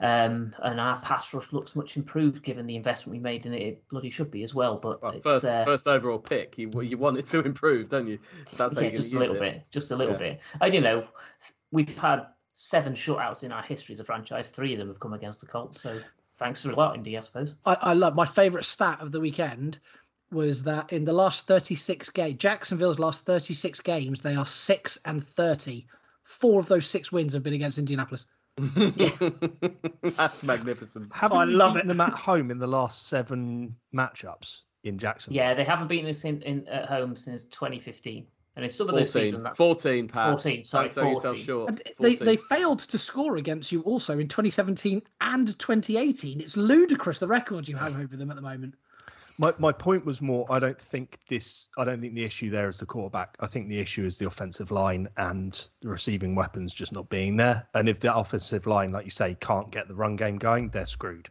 [0.00, 3.60] Um, and our pass rush looks much improved given the investment we made in it.
[3.60, 4.78] It bloody should be as well.
[4.78, 8.18] But well, first uh, first overall pick, you you want it to improve, don't you?
[8.56, 9.40] That's yeah, just a little it.
[9.40, 10.18] bit, just a little yeah.
[10.18, 10.40] bit.
[10.62, 11.06] And you know,
[11.70, 14.48] we've had seven shutouts in our history as a franchise.
[14.48, 15.80] Three of them have come against the Colts.
[15.80, 16.00] So
[16.36, 17.54] thanks for a lot, Indy, I suppose.
[17.66, 19.78] I, I love my favourite stat of the weekend
[20.32, 25.26] was that in the last 36 games, Jacksonville's last 36 games, they are six and
[25.26, 25.86] 30.
[26.24, 28.26] Four of those six wins have been against Indianapolis.
[30.16, 31.12] That's magnificent.
[31.14, 31.86] Haven't oh, I love it.
[31.86, 35.32] them at home in the last seven matchups in Jackson?
[35.32, 38.26] Yeah, they haven't beaten us in, in at home since 2015.
[38.56, 40.32] And in some of those seasons, that's 14, Pat.
[40.32, 41.42] 14, sorry, Don't 14.
[41.42, 41.80] Short.
[42.00, 46.40] They, they failed to score against you also in 2017 and 2018.
[46.40, 48.74] It's ludicrous the record you have over them at the moment.
[49.40, 50.46] My my point was more.
[50.50, 51.70] I don't think this.
[51.78, 53.38] I don't think the issue there is the quarterback.
[53.40, 57.36] I think the issue is the offensive line and the receiving weapons just not being
[57.38, 57.66] there.
[57.72, 60.84] And if the offensive line, like you say, can't get the run game going, they're
[60.84, 61.30] screwed.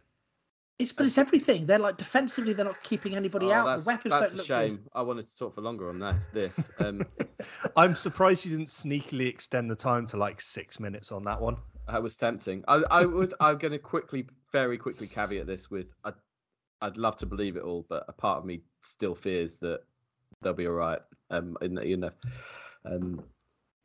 [0.80, 1.66] It's but it's everything.
[1.66, 3.78] They're like defensively, they're not keeping anybody oh, out.
[3.78, 4.76] The weapons that's don't look a shame.
[4.78, 4.88] Good.
[4.92, 6.16] I wanted to talk for longer on that.
[6.32, 6.68] This.
[6.80, 7.06] Um,
[7.76, 11.58] I'm surprised you didn't sneakily extend the time to like six minutes on that one.
[11.86, 12.64] That was tempting.
[12.66, 13.34] I, I would.
[13.38, 16.12] I'm going to quickly, very quickly caveat this with I
[16.82, 19.80] I'd love to believe it all, but a part of me still fears that
[20.42, 21.00] they'll be all right.
[21.30, 22.10] Um, in the, you know,
[22.84, 23.22] um,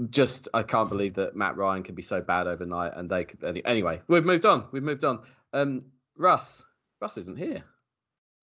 [0.10, 3.62] just I can't believe that Matt Ryan can be so bad overnight, and they could
[3.66, 4.02] anyway.
[4.08, 4.66] We've moved on.
[4.72, 5.22] We've moved on.
[5.54, 5.84] Um,
[6.18, 6.64] Russ,
[7.02, 7.64] Russ isn't here,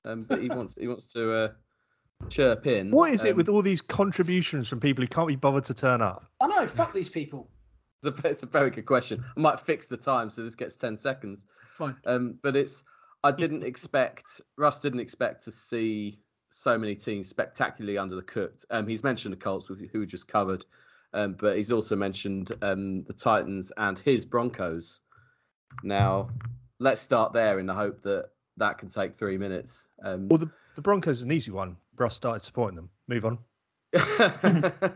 [0.05, 1.49] um, but he wants he wants to uh,
[2.29, 2.91] chirp in.
[2.91, 5.75] What is it um, with all these contributions from people who can't be bothered to
[5.75, 6.25] turn up?
[6.41, 6.67] I know.
[6.67, 7.51] Fuck these people.
[8.03, 9.23] It's a, it's a very good question.
[9.37, 11.47] I might fix the time so this gets ten seconds.
[11.75, 11.97] Fine.
[12.07, 12.83] Um, but it's
[13.25, 16.19] I didn't expect Russ didn't expect to see
[16.51, 18.65] so many teams spectacularly under the cooked.
[18.71, 20.65] Um, he's mentioned the Colts, who we just covered,
[21.15, 25.01] um, but he's also mentioned um, the Titans and his Broncos.
[25.83, 26.29] Now,
[26.79, 29.87] let's start there in the hope that that can take three minutes.
[30.05, 31.77] Um, well, the, the Broncos is an easy one.
[31.97, 32.91] Russ started supporting them.
[33.09, 33.39] Move on.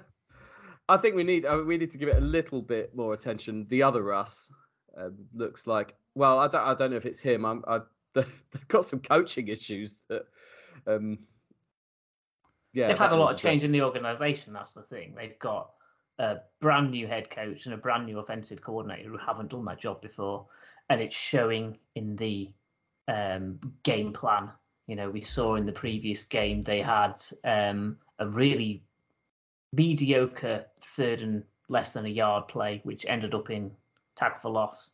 [0.88, 3.66] I think we need uh, we need to give it a little bit more attention.
[3.68, 4.50] The other Russ
[4.96, 7.44] um, looks like well, I don't I don't know if it's him.
[7.44, 7.80] I'm, I
[8.24, 10.26] they've got some coaching issues that
[10.86, 11.18] um
[12.72, 15.14] yeah they've had a lot of change in the organization that's the thing.
[15.16, 15.70] They've got
[16.18, 19.80] a brand new head coach and a brand new offensive coordinator who haven't done that
[19.80, 20.46] job before
[20.88, 22.50] and it's showing in the
[23.08, 24.50] um, game plan.
[24.86, 28.82] You know we saw in the previous game they had um, a really
[29.72, 33.70] mediocre third and less than a yard play which ended up in
[34.14, 34.92] tackle for loss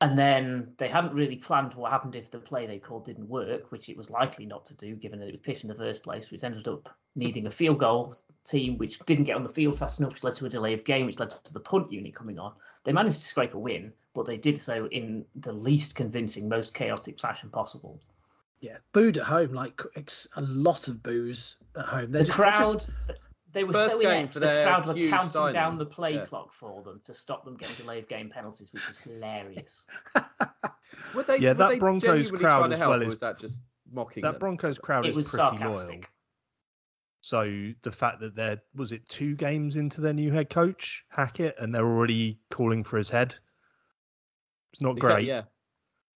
[0.00, 3.28] and then they hadn't really planned for what happened if the play they called didn't
[3.28, 5.74] work, which it was likely not to do, given that it was pitched in the
[5.74, 9.48] first place, which ended up needing a field goal team, which didn't get on the
[9.48, 11.90] field fast enough, which led to a delay of game, which led to the punt
[11.90, 12.52] unit coming on.
[12.84, 16.74] They managed to scrape a win, but they did so in the least convincing, most
[16.74, 18.00] chaotic fashion possible.
[18.60, 19.80] Yeah, booed at home, like
[20.36, 22.12] a lot of boos at home.
[22.12, 23.20] They're the crowd, just
[23.52, 24.34] they were First so inept.
[24.34, 25.54] The crowd were counting signing.
[25.54, 26.24] down the play yeah.
[26.24, 29.86] clock for them to stop them getting delay of game penalties, which is hilarious.
[31.14, 34.22] were they, yeah, were that Broncos crowd as well is was that just mocking.
[34.22, 34.40] That them?
[34.40, 35.88] Broncos crowd it is pretty sarcastic.
[35.88, 36.04] loyal.
[37.20, 41.56] So the fact that there was it two games into their new head coach Hackett,
[41.58, 43.34] and they're already calling for his head.
[44.72, 45.26] It's not great.
[45.26, 45.42] Yeah,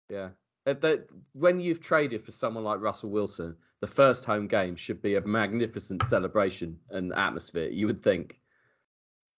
[0.09, 0.29] yeah.
[0.65, 0.95] Yeah.
[1.33, 5.21] when you've traded for someone like Russell Wilson, the first home game should be a
[5.21, 7.69] magnificent celebration and atmosphere.
[7.69, 8.39] You would think.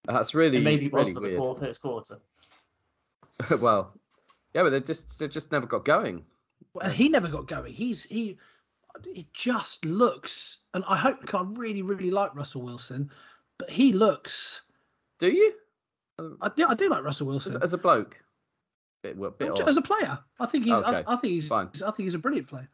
[0.05, 2.17] That's really and maybe it was really the first quarter.
[3.61, 3.93] well,
[4.53, 6.25] yeah, but they just they just never got going.
[6.73, 7.73] Well, he never got going.
[7.73, 8.37] He's he.
[9.15, 13.09] it just looks, and I hope I really, really like Russell Wilson,
[13.57, 14.61] but he looks.
[15.19, 15.53] Do you?
[16.19, 18.22] I, yeah, I do like Russell As, Wilson as a bloke?
[19.03, 20.17] Bit, well, bit as a player.
[20.39, 20.73] I think he's.
[20.73, 21.47] Okay, I, I think he's.
[21.47, 21.67] fine.
[21.85, 22.69] I think he's a brilliant player.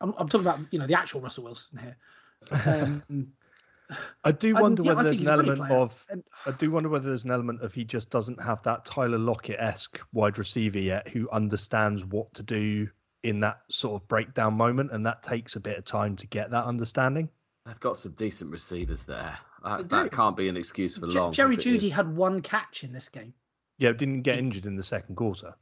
[0.00, 1.96] I'm, I'm talking about you know the actual Russell Wilson here.
[2.64, 3.32] Um,
[4.24, 6.88] I do I- wonder yeah, whether think there's an element of And- I do wonder
[6.88, 10.80] whether there's an element of he just doesn't have that Tyler Lockett esque wide receiver
[10.80, 12.88] yet who understands what to do
[13.22, 16.50] in that sort of breakdown moment, and that takes a bit of time to get
[16.50, 17.28] that understanding.
[17.66, 19.38] They've got some decent receivers there.
[19.62, 21.32] That, that can't be an excuse for Je- long.
[21.32, 23.34] Jerry Jeudy had one catch in this game,
[23.80, 25.54] Yeah, didn't get injured in the second quarter.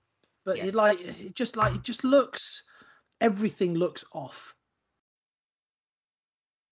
[0.45, 0.69] but Yes.
[0.69, 2.63] it like it just like it just looks
[3.21, 4.55] everything looks off.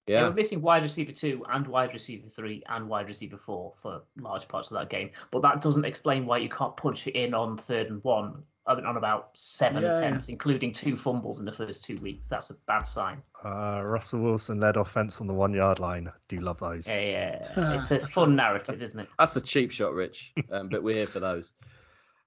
[0.06, 3.74] They Yeah, were missing wide receiver two and wide receiver three and wide receiver four
[3.76, 5.10] for large parts of that game.
[5.30, 8.32] But that doesn't explain why you can't punch it in on third and one I
[8.34, 9.96] mean, on about seven Yeah.
[9.96, 12.26] attempts, including two fumbles in the first two weeks.
[12.28, 13.22] That's a bad sign.
[13.44, 16.12] Uh, Russell Wilson led offense on the one yard line.
[16.28, 16.86] Do love those.
[16.86, 17.00] Yeah,
[17.56, 17.74] yeah.
[17.74, 19.08] it's a fun narrative, isn't it?
[19.18, 20.32] that's a cheap shot, Rich.
[20.50, 21.52] Um, but we're here for those.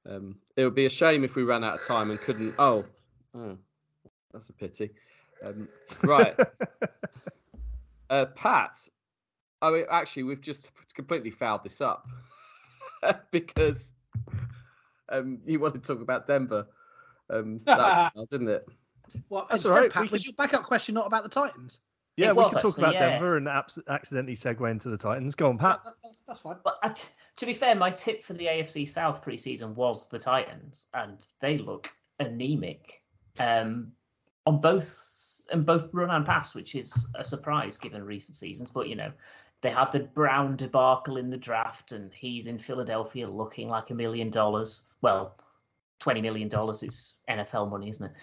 [0.10, 2.56] Um, it would be a shame if we ran out of time and couldn't.
[2.58, 2.86] Oh,
[3.36, 3.58] oh
[4.32, 4.92] that's a pity.
[5.44, 5.68] Um,
[6.04, 6.36] right,
[8.10, 8.78] uh, Pat.
[9.62, 12.08] I mean, actually, we've just completely fouled this up
[13.32, 13.92] because
[15.12, 16.68] um, you wanted to talk about Denver.
[17.30, 18.68] Um, that, didn't it?
[19.30, 21.80] Well, That's all right, Pat, we was your backup question not about the Titans?
[22.16, 23.10] yeah, It we was can talk actually, about yeah.
[23.12, 25.36] Denver and abs- accidentally segue into the Titans.
[25.36, 25.84] Go on, Pat.
[25.84, 26.58] That- that's, that's fine.
[26.64, 27.08] But uh, t-
[27.38, 31.58] to be fair, my tip for the AFC South preseason was the Titans, and they
[31.58, 31.90] look
[32.20, 33.02] anemic
[33.40, 33.92] um,
[34.46, 35.16] on both
[35.52, 38.70] and both run and pass, which is a surprise given recent seasons.
[38.70, 39.12] But you know,
[39.62, 43.94] they had the Brown debacle in the draft, and he's in Philadelphia looking like a
[43.94, 44.92] million dollars.
[45.02, 45.36] Well,
[46.00, 48.14] twenty million dollars is NFL money, isn't it?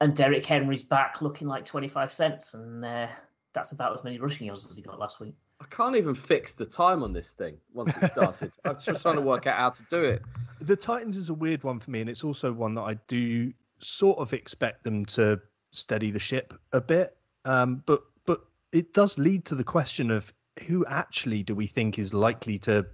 [0.00, 3.08] And Derrick Henry's back looking like twenty five cents, and uh,
[3.54, 5.34] that's about as many rushing yards as he got last week.
[5.60, 8.52] I can't even fix the time on this thing once it started.
[8.64, 10.22] I'm just trying to work out how to do it.
[10.60, 13.52] The Titans is a weird one for me, and it's also one that I do
[13.80, 15.40] sort of expect them to
[15.72, 17.16] steady the ship a bit.
[17.44, 21.98] Um, but but it does lead to the question of who actually do we think
[21.98, 22.86] is likely to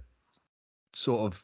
[0.93, 1.43] sort of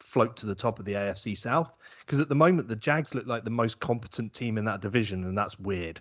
[0.00, 1.76] float to the top of the AFC South?
[2.00, 5.24] Because at the moment, the Jags look like the most competent team in that division,
[5.24, 6.00] and that's weird.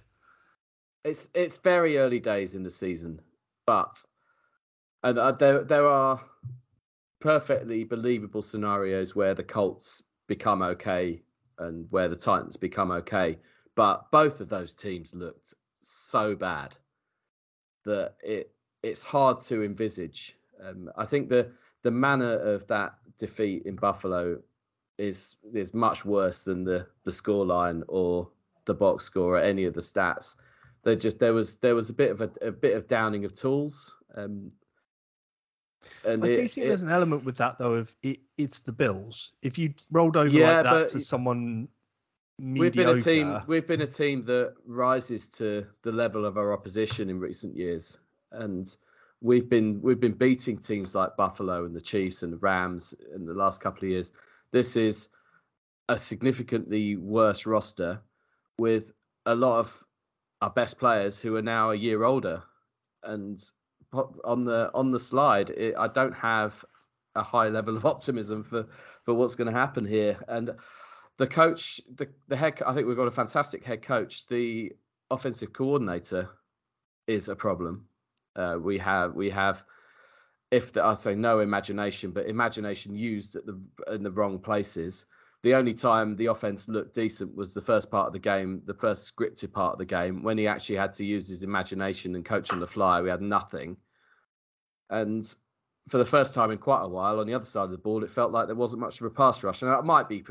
[1.04, 3.22] It's it's very early days in the season,
[3.66, 4.04] but
[5.04, 6.22] and uh, there there are
[7.20, 11.22] perfectly believable scenarios where the Colts become okay
[11.60, 13.38] and where the Titans become okay.
[13.76, 16.76] But both of those teams looked so bad
[17.86, 18.52] that it
[18.88, 20.36] it's hard to envisage.
[20.64, 21.52] Um, I think the
[21.84, 24.40] the manner of that defeat in Buffalo
[24.98, 28.30] is is much worse than the the scoreline or
[28.66, 30.36] the box score or any of the stats.
[30.84, 33.34] There just there was there was a bit of a, a bit of downing of
[33.34, 33.96] tools.
[34.16, 34.52] Um,
[36.06, 38.62] and I do it- think it- there's an element with that though of it, it's
[38.62, 39.34] the Bills.
[39.42, 41.68] If you rolled over Yeah, like that to someone
[42.40, 46.54] we've been a team we've been a team that rises to the level of our
[46.54, 47.98] opposition in recent years
[48.32, 48.78] and
[49.22, 53.26] we've been we've been beating teams like buffalo and the chiefs and the rams in
[53.26, 54.12] the last couple of years
[54.52, 55.10] this is
[55.90, 58.00] a significantly worse roster
[58.60, 58.92] with
[59.26, 59.84] a lot of
[60.42, 62.44] our best players who are now a year older
[63.04, 63.52] and
[64.24, 66.64] on the on the slide it, i don't have
[67.16, 68.68] a high level of optimism for
[69.04, 70.52] for what's going to happen here and
[71.18, 72.62] the coach, the the head.
[72.66, 74.28] I think we've got a fantastic head coach.
[74.28, 74.74] The
[75.10, 76.30] offensive coordinator
[77.08, 77.88] is a problem.
[78.38, 79.64] Uh, we have we have,
[80.52, 83.60] if the, I'd say no imagination, but imagination used at the
[83.92, 85.06] in the wrong places.
[85.44, 88.74] The only time the offense looked decent was the first part of the game, the
[88.74, 92.26] first scripted part of the game, when he actually had to use his imagination and
[92.26, 93.02] coach on the fly.
[93.02, 93.78] We had nothing,
[94.90, 95.24] and
[95.90, 98.04] for the first time in quite a while, on the other side of the ball,
[98.04, 100.24] it felt like there wasn't much of a pass rush, and that might be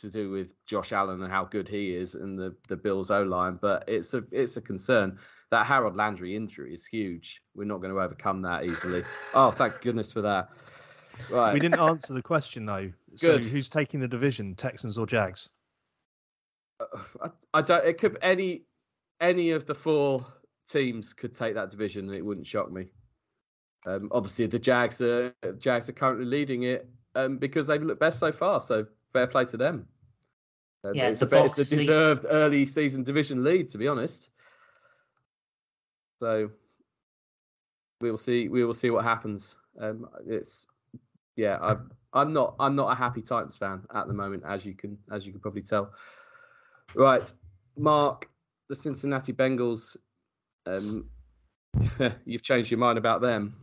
[0.00, 3.22] to do with Josh Allen and how good he is and the the Bills O
[3.22, 5.18] line, but it's a it's a concern.
[5.50, 7.40] That Harold Landry injury is huge.
[7.54, 9.02] We're not going to overcome that easily.
[9.32, 10.50] Oh, thank goodness for that.
[11.30, 11.54] Right.
[11.54, 12.92] We didn't answer the question though.
[13.20, 13.44] Good.
[13.44, 15.48] So who's taking the division, Texans or Jags?
[17.22, 17.84] I, I don't.
[17.84, 18.62] It could any
[19.20, 20.24] any of the four
[20.68, 22.86] teams could take that division, and it wouldn't shock me.
[23.86, 28.18] Um, obviously, the Jags are Jags are currently leading it um, because they've looked best
[28.20, 28.60] so far.
[28.60, 29.86] So fair play to them.
[30.84, 31.76] Um, Yeah, it's the a bit, it's box a seat.
[31.78, 34.30] deserved early season division lead, to be honest.
[36.20, 36.50] So
[38.00, 38.48] we will see.
[38.48, 39.56] We will see what happens.
[39.80, 40.66] Um, it's
[41.36, 41.58] yeah.
[41.60, 44.98] I'm I'm not I'm not a happy Titans fan at the moment, as you can
[45.12, 45.92] as you can probably tell.
[46.94, 47.32] Right,
[47.76, 48.28] Mark.
[48.68, 49.96] the Cincinnati Bengals.
[50.66, 51.08] Um,
[52.24, 53.54] you've changed your mind about them.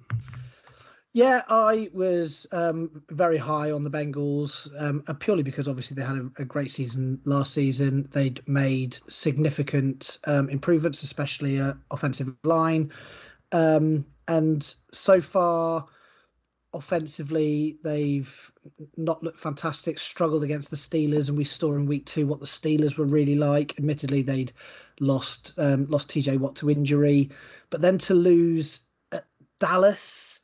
[1.16, 6.02] Yeah, I was um, very high on the Bengals, um, uh, purely because obviously they
[6.02, 8.10] had a, a, great season last season.
[8.12, 12.92] They'd made significant um, improvements, especially at offensive line,
[13.54, 15.86] um, and so far,
[16.74, 18.52] offensively, they've
[18.98, 19.98] not looked fantastic.
[20.00, 23.36] Struggled against the Steelers, and we saw in week two what the Steelers were really
[23.36, 23.74] like.
[23.78, 24.52] Admittedly, they'd
[25.00, 27.30] lost um, lost TJ Watt to injury,
[27.70, 28.82] but then to lose
[29.60, 30.42] Dallas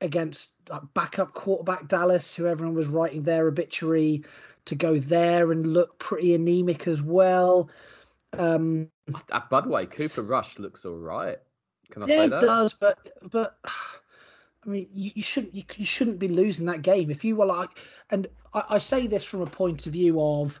[0.00, 4.22] against like, backup quarterback Dallas, who everyone was writing their obituary,
[4.66, 7.70] to go there and look pretty anemic as well.
[8.36, 8.90] Um,
[9.50, 11.38] by the way, Cooper Rush looks all right.
[11.90, 12.42] Can I yeah, say that?
[12.42, 12.98] it does, but
[13.30, 17.36] but I mean, you, you shouldn't you, you shouldn't be losing that game if you
[17.36, 17.70] were like.
[18.10, 20.60] And I, I say this from a point of view of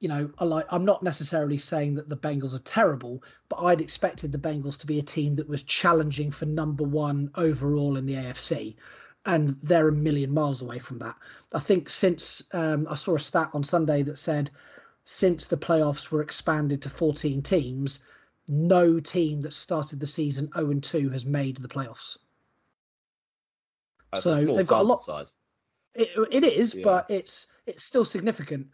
[0.00, 3.80] you know, I like I'm not necessarily saying that the Bengals are terrible, but I'd
[3.80, 8.06] expected the Bengals to be a team that was challenging for number one overall in
[8.06, 8.76] the AFC.
[9.24, 11.16] And they're a million miles away from that.
[11.52, 14.50] I think since um, I saw a stat on Sunday that said
[15.04, 18.04] since the playoffs were expanded to 14 teams,
[18.48, 22.18] no team that started the season 0 and 2 has made the playoffs.
[24.12, 25.00] That's so they've got a lot.
[25.00, 25.36] Size.
[25.94, 26.84] It, it is, yeah.
[26.84, 28.68] but it's it's still significant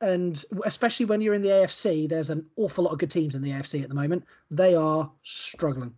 [0.00, 3.42] and especially when you're in the AFC, there's an awful lot of good teams in
[3.42, 4.24] the AFC at the moment.
[4.50, 5.94] They are struggling.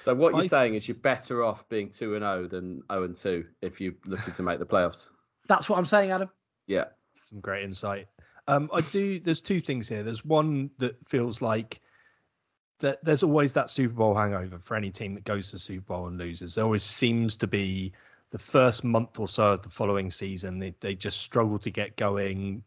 [0.00, 2.74] So what you're I, saying is you're better off being two and zero oh than
[2.74, 5.08] zero oh and two if you're looking to make the playoffs.
[5.46, 6.28] That's what I'm saying, Adam.
[6.66, 8.08] Yeah, some great insight.
[8.48, 9.20] Um, I do.
[9.20, 10.02] There's two things here.
[10.02, 11.80] There's one that feels like
[12.80, 13.04] that.
[13.04, 16.18] There's always that Super Bowl hangover for any team that goes to Super Bowl and
[16.18, 16.56] loses.
[16.56, 17.92] There always seems to be
[18.30, 20.58] the first month or so of the following season.
[20.58, 22.64] They they just struggle to get going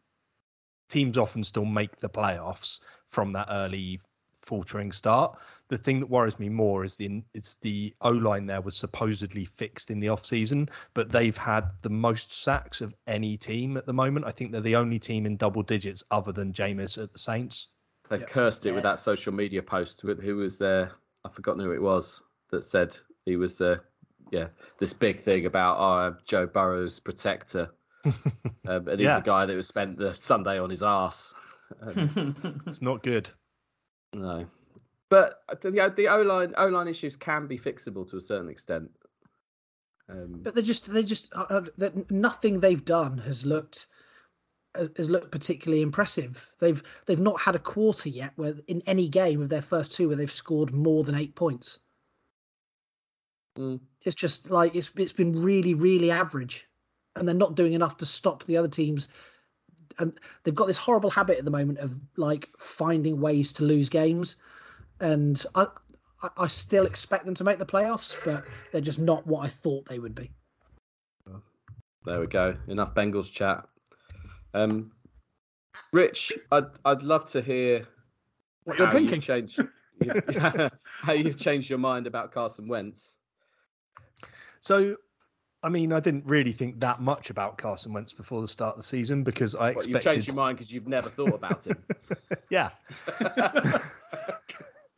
[0.89, 3.99] teams often still make the playoffs from that early
[4.45, 5.37] faltering start.
[5.67, 9.45] The thing that worries me more is the it's the O line there was supposedly
[9.45, 13.85] fixed in the off season, but they've had the most sacks of any team at
[13.85, 14.27] the moment.
[14.27, 17.69] I think they're the only team in double digits other than Jameis at the Saints.
[18.09, 18.29] They yep.
[18.29, 18.75] cursed it yeah.
[18.75, 20.01] with that social media post.
[20.01, 20.91] Who was there?
[21.23, 22.21] I've forgotten who it was
[22.51, 23.79] that said he was, uh,
[24.31, 27.71] yeah, this big thing about oh, Joe Burrow's protector
[28.67, 29.17] um, and he's yeah.
[29.17, 31.33] a guy that was spent the Sunday on his ass.
[31.81, 33.29] Um, it's not good.
[34.13, 34.45] No,
[35.09, 38.89] but the the O line O line issues can be fixable to a certain extent.
[40.07, 43.87] Um, but they just they just uh, uh that nothing they've done has looked
[44.75, 46.49] has, has looked particularly impressive.
[46.59, 50.07] They've they've not had a quarter yet where in any game of their first two
[50.07, 51.79] where they've scored more than eight points.
[53.57, 53.79] Mm.
[54.03, 56.67] It's just like it's it's been really really average
[57.15, 59.09] and they're not doing enough to stop the other teams.
[59.97, 63.89] And they've got this horrible habit at the moment of like finding ways to lose
[63.89, 64.35] games.
[64.99, 65.67] And I,
[66.37, 69.85] I still expect them to make the playoffs, but they're just not what I thought
[69.85, 70.31] they would be.
[72.05, 72.55] There we go.
[72.67, 73.67] Enough Bengals chat.
[74.53, 74.91] Um,
[75.91, 77.87] Rich, I'd I'd love to hear
[78.63, 79.15] what you're drinking.
[79.15, 79.59] You've changed,
[80.01, 80.23] you've,
[81.01, 83.17] how you've changed your mind about Carson Wentz.
[84.59, 84.97] So
[85.65, 88.81] I mean, I didn't really think that much about Carson Wentz before the start of
[88.81, 89.93] the season because I expected.
[89.93, 91.83] What, you've changed your mind because you've never thought about him.
[92.51, 92.69] yeah,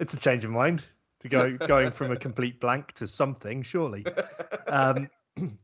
[0.01, 0.83] it's a change of mind
[1.21, 3.61] to go going from a complete blank to something.
[3.61, 4.05] Surely,
[4.67, 5.09] um,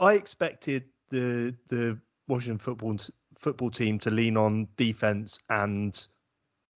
[0.00, 2.96] I expected the the Washington football
[3.34, 6.06] football team to lean on defense and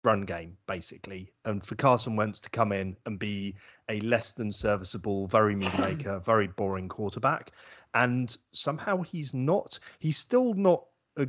[0.06, 1.32] run game, basically.
[1.44, 3.56] And for Carson Wentz to come in and be
[3.90, 7.50] a less than serviceable, very mediocre, very boring quarterback.
[7.92, 10.84] And somehow he's not, he's still not
[11.18, 11.26] a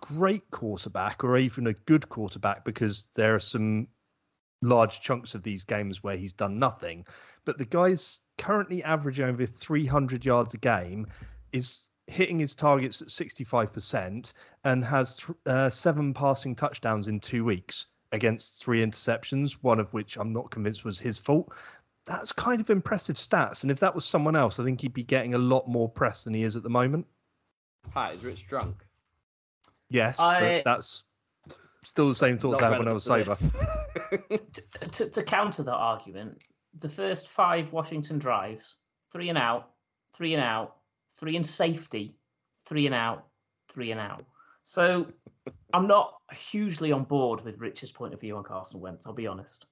[0.00, 3.88] great quarterback or even a good quarterback because there are some
[4.60, 7.06] large chunks of these games where he's done nothing.
[7.46, 11.06] But the guy's currently averaging over 300 yards a game,
[11.52, 14.32] is hitting his targets at 65%,
[14.64, 20.16] and has uh, seven passing touchdowns in two weeks against three interceptions, one of which
[20.16, 21.52] I'm not convinced was his fault.
[22.06, 23.62] That's kind of impressive stats.
[23.62, 26.24] And if that was someone else, I think he'd be getting a lot more press
[26.24, 27.06] than he is at the moment.
[27.92, 28.84] Hi, is Rich drunk?
[29.90, 30.40] Yes, I...
[30.40, 31.04] but that's
[31.84, 33.34] still the same thoughts I had when I was sober.
[34.30, 36.42] to, to, to counter that argument,
[36.78, 38.76] the first five Washington drives,
[39.10, 39.70] three and out,
[40.14, 40.76] three and out,
[41.10, 42.16] three in safety,
[42.66, 43.26] three and out,
[43.68, 44.24] three and out.
[44.68, 45.06] So
[45.72, 49.06] I'm not hugely on board with Rich's point of view on Carson Wentz.
[49.06, 49.64] I'll be honest.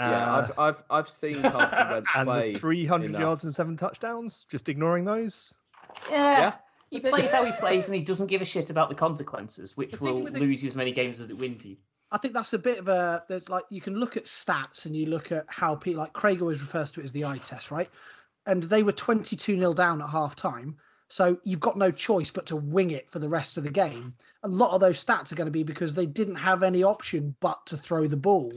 [0.00, 3.20] yeah, I've, uh, I've I've seen Carson Wentz and play 300 enough.
[3.20, 4.46] yards and seven touchdowns.
[4.50, 5.54] Just ignoring those.
[6.10, 6.54] Yeah, yeah.
[6.90, 9.92] He plays how he plays, and he doesn't give a shit about the consequences, which
[9.92, 11.76] The will with the- lose you as many games as it wins you.
[12.10, 14.96] I think that's a bit of a there's like you can look at stats and
[14.96, 17.70] you look at how people like Craig always refers to it as the eye test,
[17.70, 17.88] right?
[18.46, 20.76] And they were 22 nil down at half time.
[21.10, 24.14] So you've got no choice but to wing it for the rest of the game.
[24.44, 27.34] A lot of those stats are going to be because they didn't have any option
[27.40, 28.52] but to throw the ball.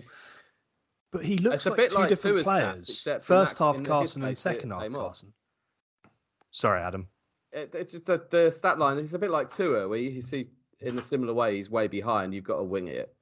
[1.12, 2.90] But he looks It's a like bit two like different Tua's stats, players.
[2.90, 5.06] except First Mac- half in Carson and case, second half came off.
[5.08, 5.34] Carson.
[6.52, 7.08] Sorry, Adam.
[7.52, 9.00] It, it's just that the stat line.
[9.00, 10.50] It's a bit like Tua, where you see
[10.80, 12.34] in a similar way he's way behind.
[12.36, 13.16] You've got to wing it,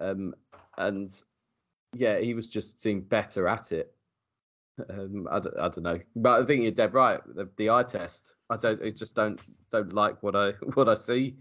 [0.00, 0.34] um,
[0.76, 1.10] and
[1.94, 3.94] yeah, he was just seemed better at it.
[4.90, 7.20] Um, I, don't, I don't know, but I think you're dead right.
[7.34, 8.34] The, the eye test.
[8.50, 8.82] I don't.
[8.82, 11.36] I just don't don't like what I what I see.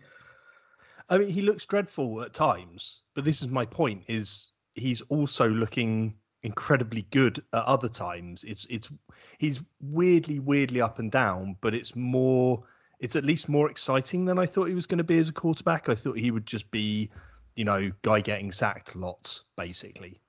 [1.09, 5.49] I mean, he looks dreadful at times, but this is my point: is he's also
[5.49, 8.43] looking incredibly good at other times.
[8.45, 8.89] It's it's
[9.37, 12.63] he's weirdly, weirdly up and down, but it's more.
[13.01, 15.33] It's at least more exciting than I thought he was going to be as a
[15.33, 15.89] quarterback.
[15.89, 17.11] I thought he would just be,
[17.57, 20.21] you know, guy getting sacked lots, basically.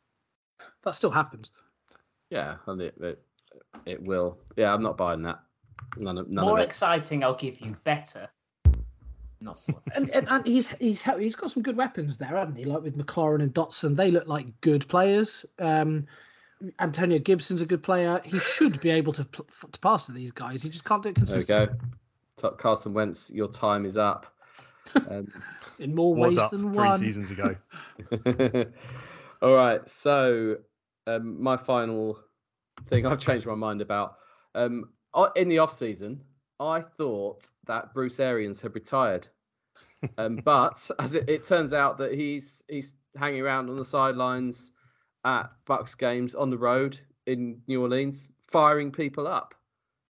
[0.83, 1.53] That still happens.
[2.31, 3.23] Yeah, and it it,
[3.85, 4.39] it will.
[4.57, 5.41] Yeah, I'm not buying that.
[5.97, 6.67] None of none More of it.
[6.67, 7.77] exciting, I'll give you.
[7.85, 8.29] Better,
[9.41, 9.81] not so.
[9.95, 12.65] And, and, and he's he's he's got some good weapons there, hasn't he?
[12.65, 15.47] Like with McLaurin and Dotson, they look like good players.
[15.59, 16.07] Um,
[16.81, 18.21] Antonio Gibson's a good player.
[18.25, 20.63] He should be able to to pass to these guys.
[20.63, 21.67] He just can't do it consistently.
[21.67, 21.77] There
[22.43, 22.51] we go.
[22.57, 24.27] Carson Wentz, your time is up.
[25.11, 25.27] Um,
[25.79, 26.99] in more ways up than three one.
[27.01, 27.55] seasons ago.
[29.43, 29.87] All right.
[29.89, 30.57] So,
[31.07, 32.19] um, my final
[32.87, 34.17] thing I've changed my mind about.
[34.55, 34.91] Um,
[35.37, 36.23] in the off season,
[36.61, 39.29] I thought that Bruce Arians had retired,
[40.19, 44.73] um, but as it, it turns out that he's he's hanging around on the sidelines
[45.25, 49.55] at Bucks games on the road in New Orleans, firing people up,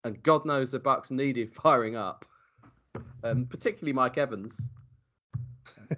[0.04, 2.26] and God knows the Bucks needed firing up,
[3.24, 4.70] um, particularly Mike Evans.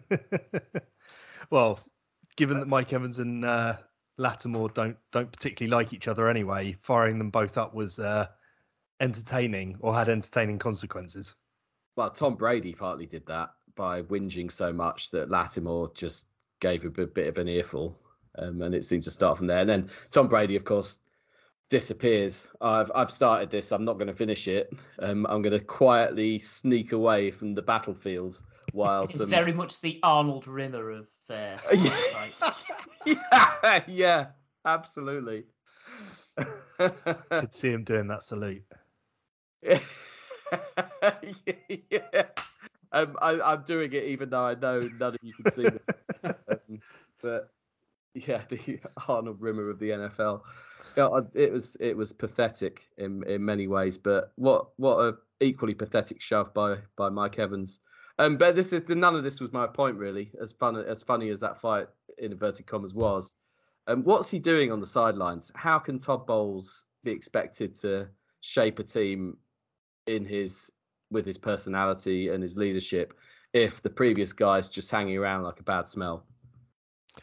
[1.50, 1.80] well,
[2.36, 3.74] given that Mike Evans and uh,
[4.18, 8.28] Lattimore don't don't particularly like each other anyway, firing them both up was uh,
[9.00, 11.36] entertaining or had entertaining consequences.
[11.96, 16.26] well, Tom Brady partly did that by whinging so much that Lattimore just
[16.60, 18.00] gave a bit, of an earful,
[18.40, 19.60] um, and it seemed to start from there.
[19.60, 21.00] And then Tom Brady, of course,
[21.70, 22.50] disappears.
[22.62, 23.72] I've I've started this.
[23.72, 24.74] I'm not going to finish it.
[25.00, 28.42] Um, I'm going to quietly sneak away from the battlefield
[28.74, 29.28] while It's some.
[29.30, 32.32] very much the Arnold Rimmer of uh, Yeah.
[33.06, 34.26] yeah, yeah,
[34.66, 35.46] absolutely.
[36.78, 38.64] Could see him doing that salute.
[39.64, 39.80] yeah.
[42.94, 45.80] Um, I, I'm doing it even though I know none of you can see me.
[46.24, 46.80] um,
[47.22, 47.50] but
[48.14, 50.42] yeah, the Arnold Rimmer of the NFL.
[50.96, 55.16] Yeah, I- it was it was pathetic in in many ways, but what what a
[55.42, 57.80] equally pathetic shove by by Mike Evans.
[58.20, 60.32] Um, but this is none of this was my point really.
[60.42, 61.88] As fun as funny as that fight
[62.18, 63.34] in inverted commas was,
[63.88, 65.52] um, what's he doing on the sidelines?
[65.56, 68.10] How can Todd Bowles be expected to
[68.42, 69.38] shape a team
[70.08, 70.72] in his
[71.12, 73.18] with his personality and his leadership
[73.54, 76.26] if the previous guy's just hanging around like a bad smell?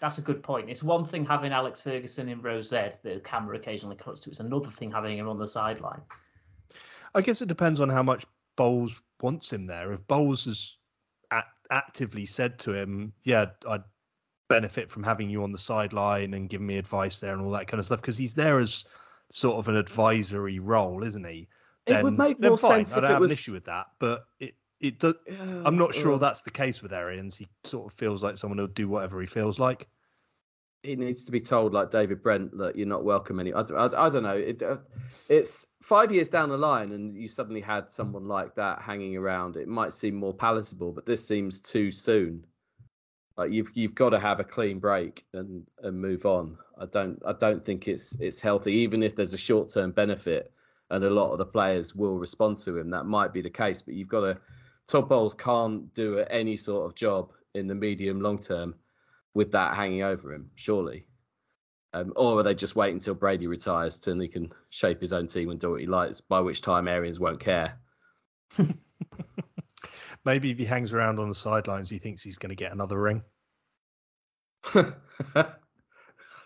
[0.01, 0.71] That's a good point.
[0.71, 4.31] It's one thing having Alex Ferguson in Rosette, the camera occasionally cuts to.
[4.31, 6.01] It's another thing having him on the sideline.
[7.15, 8.25] I guess it depends on how much
[8.57, 9.93] Bowles wants him there.
[9.93, 10.84] If Bowles has act-
[11.75, 13.83] actively said to him, "Yeah, I'd
[14.49, 17.67] benefit from having you on the sideline and giving me advice there and all that
[17.67, 18.85] kind of stuff," because he's there as
[19.31, 21.49] sort of an advisory role, isn't he?
[21.87, 23.65] It would make more fine, sense I if don't it have was- an issue with
[23.65, 25.15] that, but it it does.
[25.65, 26.21] I'm not sure Ugh.
[26.21, 27.37] that's the case with Arians.
[27.37, 29.89] He sort of feels like someone who'll do whatever he feels like.
[30.85, 33.53] He needs to be told, like David Brent, that you're not welcome any.
[33.55, 34.37] I don't know.
[34.37, 34.77] It, uh,
[35.29, 39.57] it's five years down the line, and you suddenly had someone like that hanging around.
[39.57, 42.45] It might seem more palatable, but this seems too soon.
[43.37, 46.59] Like you've you've got to have a clean break and and move on.
[46.79, 50.53] I don't I don't think it's it's healthy, even if there's a short term benefit,
[50.91, 52.91] and a lot of the players will respond to him.
[52.91, 54.39] That might be the case, but you've got to.
[54.87, 58.75] Todd Bowles can't do any sort of job in the medium long term
[59.35, 61.07] with that hanging over him, surely.
[61.93, 65.27] Um, or are they just waiting until Brady retires till he can shape his own
[65.29, 67.79] team and do what he likes, by which time Arians won't care?
[70.25, 73.01] Maybe if he hangs around on the sidelines, he thinks he's going to get another
[73.01, 73.23] ring.
[74.75, 74.85] I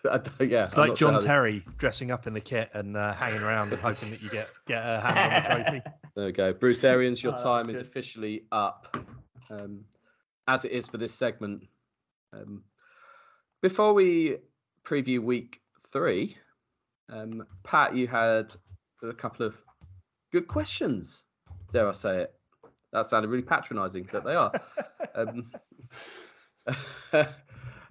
[0.04, 2.70] don't- yeah, It's I'm like not sure John how Terry dressing up in the kit
[2.74, 5.82] and uh, hanging around and hoping that you get get a hand on the trophy.
[6.16, 6.52] There we go.
[6.52, 8.96] Bruce Arians, your Oh, time is officially up,
[9.50, 9.84] um,
[10.48, 11.62] as it is for this segment.
[12.32, 12.64] Um,
[13.60, 14.38] before we
[14.84, 15.60] preview week
[15.92, 16.36] three,
[17.10, 18.54] um, Pat, you had
[19.02, 19.54] a couple of
[20.32, 21.24] good questions,
[21.72, 22.34] dare I say it.
[22.92, 24.52] That sounded really patronising, but they are.
[25.14, 25.52] um,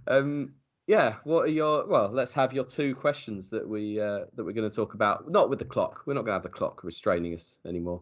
[0.08, 0.54] um,
[0.88, 1.16] yeah.
[1.24, 1.86] What are your?
[1.86, 5.30] Well, let's have your two questions that we uh, that we're going to talk about.
[5.30, 6.02] Not with the clock.
[6.06, 8.02] We're not going to have the clock restraining us anymore.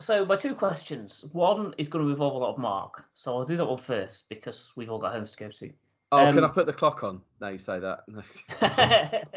[0.00, 1.24] So my two questions.
[1.32, 4.28] One is going to involve a lot of Mark, so I'll do that one first
[4.28, 5.70] because we've all got homes to go to.
[6.12, 7.20] Oh, can I Um, put the clock on?
[7.40, 8.04] Now you say that.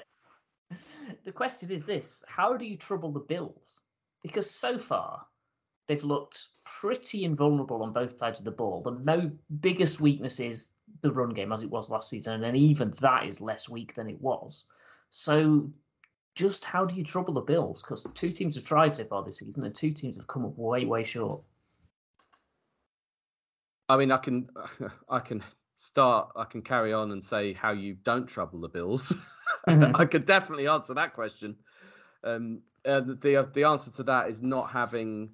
[1.24, 3.82] the question is this how do you trouble the bills
[4.24, 5.26] because so far
[5.88, 10.74] they've looked pretty invulnerable on both sides of the ball the mo- biggest weakness is
[11.02, 14.10] the run game as it was last season and even that is less weak than
[14.10, 14.68] it was
[15.10, 15.70] so
[16.36, 19.40] just how do you trouble the bills because two teams have tried so far this
[19.40, 21.42] season and two teams have come up way way short
[23.92, 24.50] I mean, I can,
[25.10, 25.44] I can
[25.76, 26.32] start.
[26.38, 29.14] I can carry on and say how you don't trouble the Bills.
[29.68, 29.92] Mhm.
[30.00, 31.58] I could definitely answer that question.
[32.24, 35.32] Um, uh, the the answer to that is not having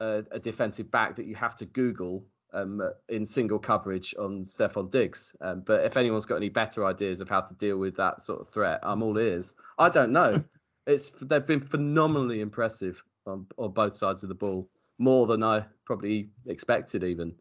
[0.00, 4.90] a, a defensive back that you have to Google um, in single coverage on Stefon
[4.90, 5.34] Diggs.
[5.40, 8.40] Um, but if anyone's got any better ideas of how to deal with that sort
[8.40, 9.54] of threat, I'm all ears.
[9.78, 10.42] I don't know.
[10.86, 15.64] it's they've been phenomenally impressive on, on both sides of the ball, more than I
[15.84, 17.34] probably expected even,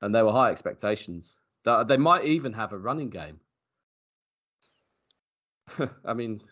[0.00, 1.36] and there were high expectations.
[1.64, 3.38] That they might even have a running game.
[6.04, 6.42] I mean,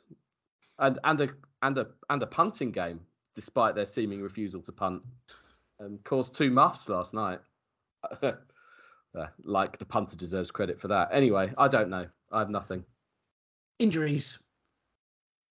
[0.79, 1.29] and and a
[1.63, 3.01] and a and a punting game,
[3.35, 5.03] despite their seeming refusal to punt,
[5.81, 7.41] um, caused two muffs last night.
[9.13, 11.09] Uh, like the punter deserves credit for that.
[11.11, 12.07] Anyway, I don't know.
[12.31, 12.85] I have nothing.
[13.81, 14.39] Injuries,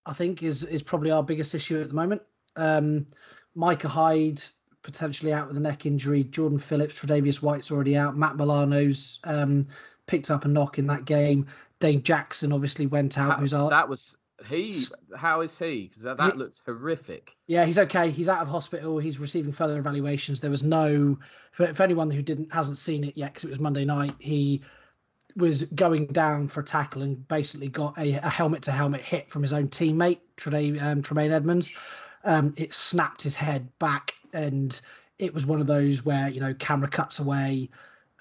[0.06, 2.22] I think, is is probably our biggest issue at the moment.
[2.56, 3.06] Um,
[3.54, 4.42] Micah Hyde
[4.82, 6.24] potentially out with a neck injury.
[6.24, 8.16] Jordan Phillips, Tredavious White's already out.
[8.16, 9.64] Matt Milano's um,
[10.06, 11.46] picked up a knock in that game.
[11.80, 13.32] Dane Jackson obviously went out.
[13.32, 14.16] How- who's our that was
[14.46, 14.72] he.
[15.16, 15.88] How is he?
[15.88, 17.32] Because that, that He- looks horrific.
[17.46, 18.10] Yeah, he's okay.
[18.10, 18.98] He's out of hospital.
[18.98, 20.40] He's receiving further evaluations.
[20.40, 21.18] There was no,
[21.52, 24.14] for, for anyone who didn't hasn't seen it yet, because it was Monday night.
[24.18, 24.62] He
[25.36, 29.30] was going down for a tackle and basically got a, a helmet to helmet hit
[29.30, 31.72] from his own teammate Tremaine, um, Tremaine Edmunds.
[32.24, 34.80] Um, it snapped his head back, and
[35.18, 37.70] it was one of those where you know camera cuts away,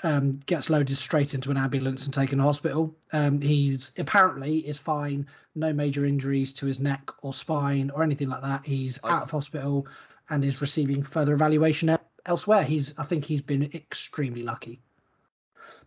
[0.04, 2.96] um, gets loaded straight into an ambulance and taken to hospital.
[3.12, 8.30] Um, he's apparently is fine, no major injuries to his neck or spine or anything
[8.30, 8.66] like that.
[8.66, 9.88] He's out of hospital
[10.30, 12.64] and is receiving further evaluation elsewhere.
[12.64, 14.82] He's, I think, he's been extremely lucky.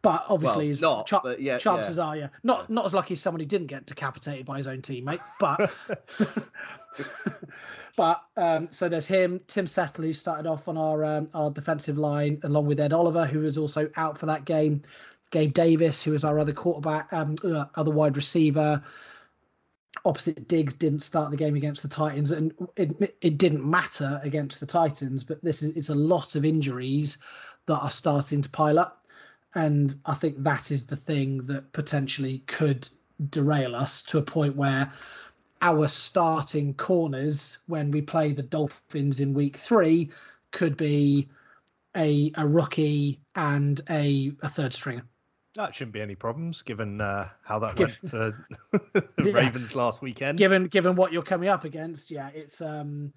[0.02, 1.06] But obviously, well, his not.
[1.06, 2.04] cha- but yeah, chances yeah.
[2.04, 4.82] are, yeah, not not as lucky as someone who didn't get decapitated by his own
[4.82, 5.72] teammate, but
[7.96, 11.98] but um, so there's him, Tim Settle, who started off on our um, our defensive
[11.98, 14.82] line, along with Ed Oliver, who was also out for that game.
[15.30, 18.82] Gabe Davis, who was our other quarterback, um, uh, other wide receiver.
[20.04, 24.60] Opposite Diggs didn't start the game against the Titans, and it, it didn't matter against
[24.60, 25.24] the Titans.
[25.24, 27.18] But this is it's a lot of injuries
[27.66, 29.06] that are starting to pile up,
[29.54, 32.88] and I think that is the thing that potentially could
[33.30, 34.92] derail us to a point where
[35.62, 40.10] our starting corners when we play the Dolphins in week three
[40.50, 41.28] could be
[41.96, 45.04] a a rookie and a, a third stringer.
[45.54, 48.46] That shouldn't be any problems given uh, how that Given- went for
[48.92, 49.32] the Yeah.
[49.32, 50.38] Ravens last weekend.
[50.38, 53.12] Given given what you're coming up against, yeah, it's um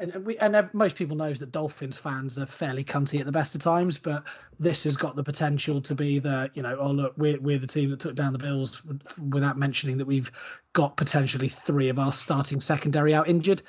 [0.00, 3.54] and we and most people knows that Dolphins fans are fairly cunty at the best
[3.54, 4.24] of times, but
[4.58, 7.66] this has got the potential to be the you know oh look we're we're the
[7.66, 8.82] team that took down the Bills
[9.30, 10.32] without mentioning that we've
[10.72, 13.62] got potentially three of our starting secondary out injured.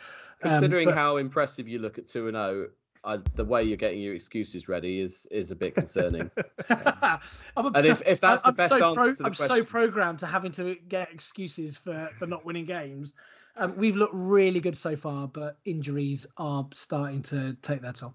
[0.43, 2.69] Um, Considering but- how impressive you look at two and zero,
[3.03, 6.31] I, the way you're getting your excuses ready is is a bit concerning.
[6.69, 7.19] A,
[7.57, 10.19] And if- if that's the I'm best so answer pro- to the I'm so programmed
[10.19, 13.13] to having to get excuses for for not winning games.
[13.57, 18.13] Um, we've looked really good so far, but injuries are starting to take their toll.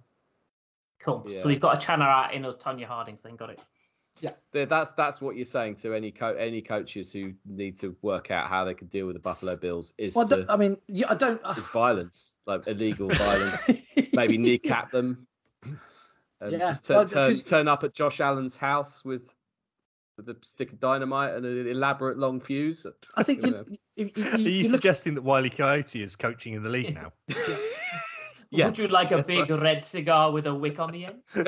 [1.01, 1.41] cool Yeah.
[1.41, 3.61] so we've got a Channer out in Tonya Harding's then got it
[4.20, 8.30] Yeah, that's that's what you're saying to any co- any coaches who need to work
[8.30, 10.78] out how they can deal with the Buffalo Bills is Well, I to I mean,
[10.89, 11.41] yeah, I don't.
[11.59, 13.61] is violence, like illegal violence.
[14.14, 15.26] Maybe kneecap them.
[16.39, 19.34] And Yeah, just turn, well, turn, 'cause- turn up at Josh Allen's house with
[20.16, 22.86] with a stick of dynamite and an elaborate long fuse.
[23.16, 23.64] I think you you, know.
[23.96, 26.70] if, if, Are you, you, you look, suggesting that Wiley Coyote is coaching in the
[26.70, 27.12] league now?
[28.52, 31.22] would you like a Yes, big red cigar with a wick on the end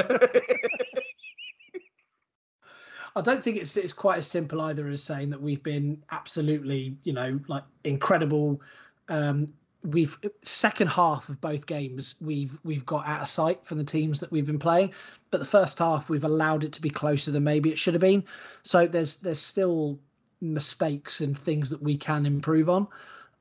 [3.17, 6.97] I don't think it's it's quite as simple either as saying that we've been absolutely,
[7.03, 8.61] you know, like incredible.
[9.09, 9.53] Um,
[9.85, 14.21] we've second half of both games we've we've got out of sight from the teams
[14.21, 14.93] that we've been playing,
[15.31, 18.01] but the first half we've allowed it to be closer than maybe it should have
[18.01, 18.25] been.
[18.63, 19.99] So there's there's still
[20.41, 22.89] mistakes and things that we can improve on,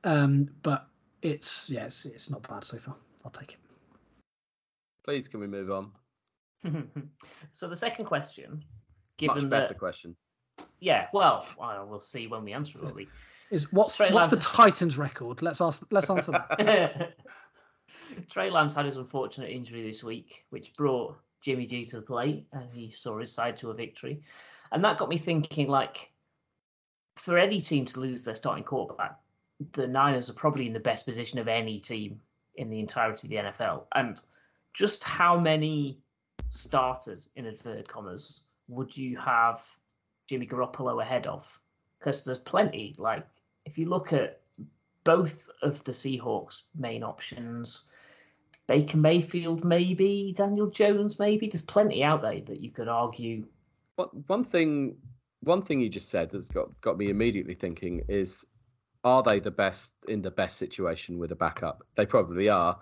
[0.04, 0.88] um, but
[1.22, 2.94] it's yes, it's not bad so far.
[3.24, 3.58] I'll take it.
[5.04, 5.90] Please, can we move on?
[7.52, 8.64] so the second question, Much
[9.16, 10.14] given better that, question.
[10.80, 13.08] yeah, well, well, we'll see when we answer it.
[13.50, 15.42] Is what's Trey what's the Titans record?
[15.42, 15.86] Let's ask.
[15.90, 17.14] Let's answer that.
[18.28, 22.46] Trey Lance had his unfortunate injury this week, which brought Jimmy G to the plate,
[22.52, 24.20] and he saw his side to a victory.
[24.72, 26.10] And that got me thinking, like,
[27.16, 29.18] for any team to lose their starting quarterback,
[29.72, 32.20] the Niners are probably in the best position of any team
[32.56, 33.84] in the entirety of the NFL.
[33.94, 34.20] And
[34.74, 35.98] just how many
[36.50, 39.64] starters, in inverted commas, would you have
[40.28, 41.60] Jimmy Garoppolo ahead of?
[41.98, 42.94] Because there's plenty.
[42.98, 43.26] Like,
[43.68, 44.40] if you look at
[45.04, 47.92] both of the Seahawks' main options.
[48.66, 51.48] Baker Mayfield, maybe Daniel Jones, maybe.
[51.48, 53.46] There's plenty out there that you could argue.
[53.96, 54.96] But one thing,
[55.40, 58.44] one thing you just said that's got got me immediately thinking is,
[59.04, 61.86] are they the best in the best situation with a backup?
[61.94, 62.78] They probably are.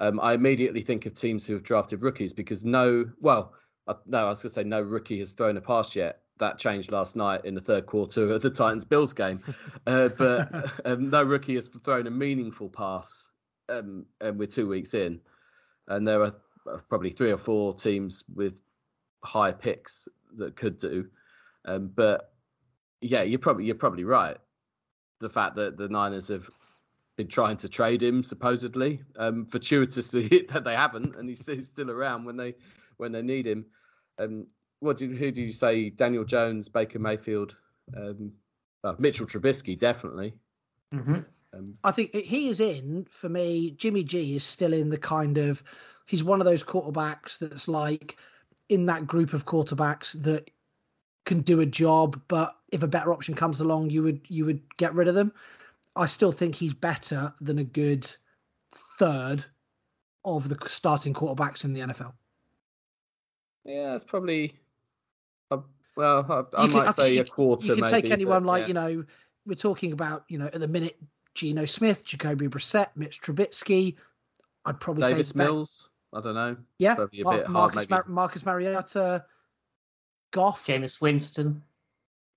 [0.00, 3.54] Um, I immediately think of teams who have drafted rookies because no, well,
[3.86, 6.22] uh, no, I was going to say no rookie has thrown a pass yet.
[6.38, 9.42] That changed last night in the third quarter of the Titans Bills game,
[9.86, 13.30] uh, but um, no rookie has thrown a meaningful pass.
[13.68, 15.20] Um, and we're two weeks in,
[15.88, 16.34] and there are
[16.70, 18.62] uh, probably three or four teams with
[19.24, 21.06] high picks that could do.
[21.66, 22.32] Um, but
[23.00, 24.36] yeah, you're probably you're probably right.
[25.20, 26.48] The fact that the Niners have
[27.16, 31.90] been trying to trade him supposedly, um, fortuitously that they haven't, and he's, he's still
[31.90, 32.54] around when they
[32.96, 33.66] when they need him.
[34.18, 34.46] Um,
[34.80, 35.90] what did who did you say?
[35.90, 37.56] Daniel Jones, Baker Mayfield,
[37.96, 38.32] um,
[38.84, 40.34] uh, Mitchell Trubisky, definitely.
[40.94, 41.20] Mm-hmm.
[41.54, 43.72] Um, I think he is in for me.
[43.72, 45.62] Jimmy G is still in the kind of
[46.06, 48.16] he's one of those quarterbacks that's like
[48.68, 50.50] in that group of quarterbacks that
[51.24, 54.60] can do a job, but if a better option comes along, you would you would
[54.76, 55.32] get rid of them.
[55.96, 58.08] I still think he's better than a good
[58.72, 59.44] third
[60.24, 62.12] of the starting quarterbacks in the NFL.
[63.64, 64.54] yeah, it's probably.
[65.98, 66.24] Well,
[66.54, 67.66] I, I You can- might I say can- a quarter.
[67.66, 68.68] You can take anyone but like yeah.
[68.68, 69.04] you know
[69.44, 70.96] we're talking about you know at the minute
[71.34, 73.96] Geno Smith, Jacoby Brissett, Mitch Trubisky.
[74.64, 75.88] I'd probably say Davis it's better- Mills.
[76.14, 76.56] I don't know.
[76.78, 77.90] Yeah, Probably a Mar- bit hard, Marcus maybe.
[77.90, 79.24] Mar- Marcus Mariota,
[80.30, 81.62] Goff, Jameis Winston.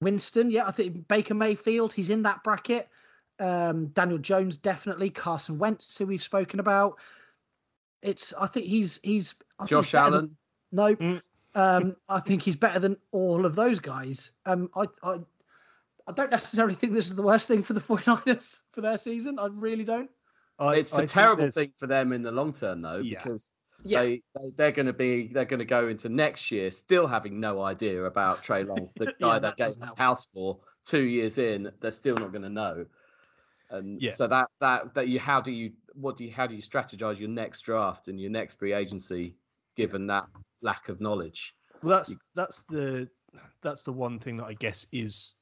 [0.01, 0.49] Winston.
[0.49, 1.93] Yeah, I think Baker Mayfield.
[1.93, 2.89] He's in that bracket.
[3.39, 5.09] Um, Daniel Jones definitely.
[5.09, 6.97] Carson Wentz, who we've spoken about.
[8.01, 8.33] It's.
[8.39, 9.35] I think he's he's.
[9.59, 10.37] I think Josh he's better than-
[10.77, 10.95] Allen.
[10.99, 11.21] no, Mm.
[11.55, 14.31] Um, I think he's better than all of those guys.
[14.45, 15.17] Um, I, I,
[16.07, 19.39] I don't necessarily think this is the worst thing for the 49ers for their season.
[19.39, 20.09] I really don't.
[20.59, 23.17] I, it's I a terrible there's- thing for them in the long term, though, Yeah.
[23.23, 23.51] because
[23.83, 24.01] Yeah.
[24.01, 27.39] they, they they're going to be they're going to go into next year still having
[27.39, 31.01] no idea about Trey Lance, the Yeah, guy that that gave the house for two
[31.03, 31.71] years in.
[31.81, 32.85] They're still not going to know,
[33.71, 34.11] and Yeah.
[34.11, 37.19] so that that that you how do you what do you how do you strategize
[37.19, 39.33] your next draft and your next free agency
[39.75, 40.25] given that
[40.61, 41.55] lack of knowledge?
[41.83, 43.09] Well, that's that's the
[43.61, 45.35] that's the one thing that I guess is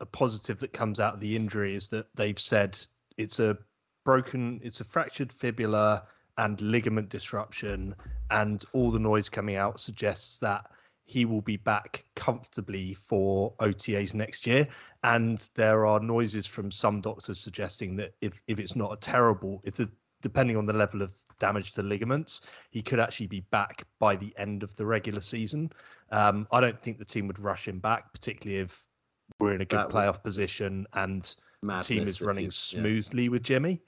[0.00, 2.78] a positive that comes out of the injury is that they've said
[3.16, 3.56] it's a
[4.04, 6.04] broken, it's a fractured fibula
[6.38, 7.94] and ligament disruption,
[8.30, 10.66] and all the noise coming out suggests that
[11.04, 14.68] he will be back comfortably for OTAs next year.
[15.02, 19.60] And there are noises from some doctors suggesting that if if it's not a terrible,
[19.64, 19.90] if the
[20.22, 22.40] depending on the level of damage to the ligaments,
[22.70, 25.70] he could actually be back by the end of the regular season.
[26.12, 28.86] Um, I don't think the team would rush him back, particularly if
[29.38, 31.22] we're in a good That playoff position and
[31.62, 32.80] the team is running you- yeah.
[32.80, 33.80] smoothly with Jimmy.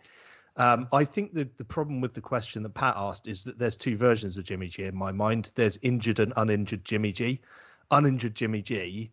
[0.57, 3.77] Um, I think that the problem with the question that Pat asked is that there's
[3.77, 5.51] two versions of Jimmy G in my mind.
[5.55, 7.41] There's injured and uninjured Jimmy G.
[7.91, 9.13] Uninjured Jimmy G,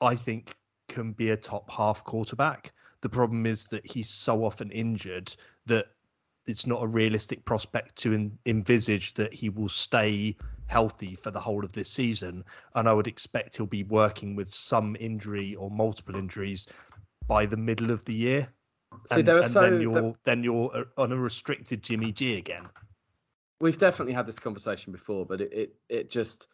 [0.00, 0.54] I think,
[0.88, 2.72] can be a top half quarterback.
[3.02, 5.34] The problem is that he's so often injured
[5.66, 5.88] that
[6.50, 10.36] it's not a realistic prospect to en- envisage that he will stay
[10.66, 12.44] healthy for the whole of this season.
[12.74, 16.66] And I would expect he'll be working with some injury or multiple injuries
[17.26, 18.48] by the middle of the year.
[19.06, 22.36] See, and, there and so then you're then you're uh, on a restricted Jimmy G
[22.36, 22.68] again.
[23.60, 26.48] We've definitely had this conversation before, but it, it it just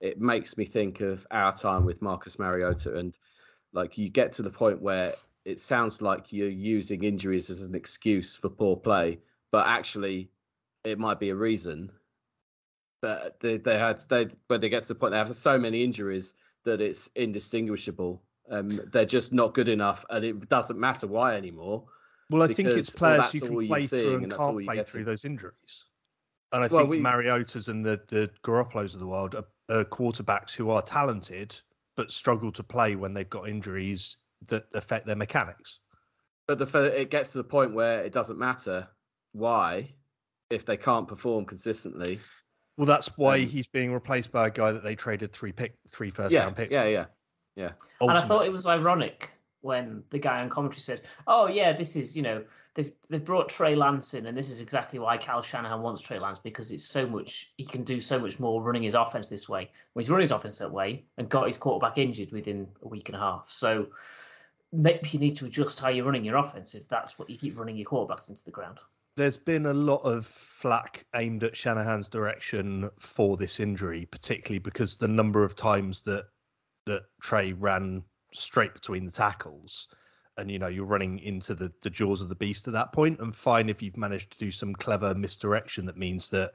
[0.00, 3.18] it makes me think of our time with Marcus Mariota, and
[3.72, 5.12] like you get to the point where
[5.44, 9.18] it sounds like you're using injuries as an excuse for poor play,
[9.52, 10.30] but actually
[10.84, 11.90] it might be a reason.
[13.02, 15.82] But they, they had they when they get to the point they have so many
[15.82, 16.34] injuries
[16.64, 18.22] that it's indistinguishable.
[18.50, 21.86] Um, they're just not good enough, and it doesn't matter why anymore.
[22.28, 25.04] Well, I think it's players you can play seeing through and and can't play through
[25.04, 25.86] those injuries.
[26.52, 29.84] And I Well, think we- Mariota's and the the Garoppolos of the world are, are
[29.84, 31.58] quarterbacks who are talented
[31.96, 35.80] but struggle to play when they've got injuries that affect their mechanics.
[36.46, 38.88] But the it gets to the point where it doesn't matter
[39.32, 39.94] why.
[40.50, 42.18] if they can't perform consistently.
[42.76, 45.76] Well, that's why Um, he's being replaced by a guy that they traded three pick,
[45.88, 46.72] three first yeah, round picks.
[46.74, 46.88] yeah, for.
[46.88, 47.04] yeah,
[47.56, 47.72] yeah.
[48.00, 51.94] And I thought it was ironic when the guy on commentary said, "Oh yeah, this
[51.94, 52.42] is you know
[52.74, 56.18] they've they've brought Trey Lance in, and this is exactly why Kyle Shanahan wants Trey
[56.18, 59.48] Lance because it's so much he can do so much more running his offense this
[59.48, 59.70] way.
[59.92, 63.08] When he's running his offense that way and got his quarterback injured within a week
[63.10, 63.88] and a half, so
[64.72, 67.56] maybe you need to adjust how you're running your offense if that's what you keep
[67.58, 68.78] running your quarterbacks into the ground.
[69.20, 74.96] There's been a lot of flack aimed at Shanahan's direction for this injury, particularly because
[74.96, 76.24] the number of times that
[76.86, 78.02] that Trey ran
[78.32, 79.88] straight between the tackles,
[80.38, 83.20] and you know you're running into the the jaws of the beast at that point.
[83.20, 86.52] And fine if you've managed to do some clever misdirection that means that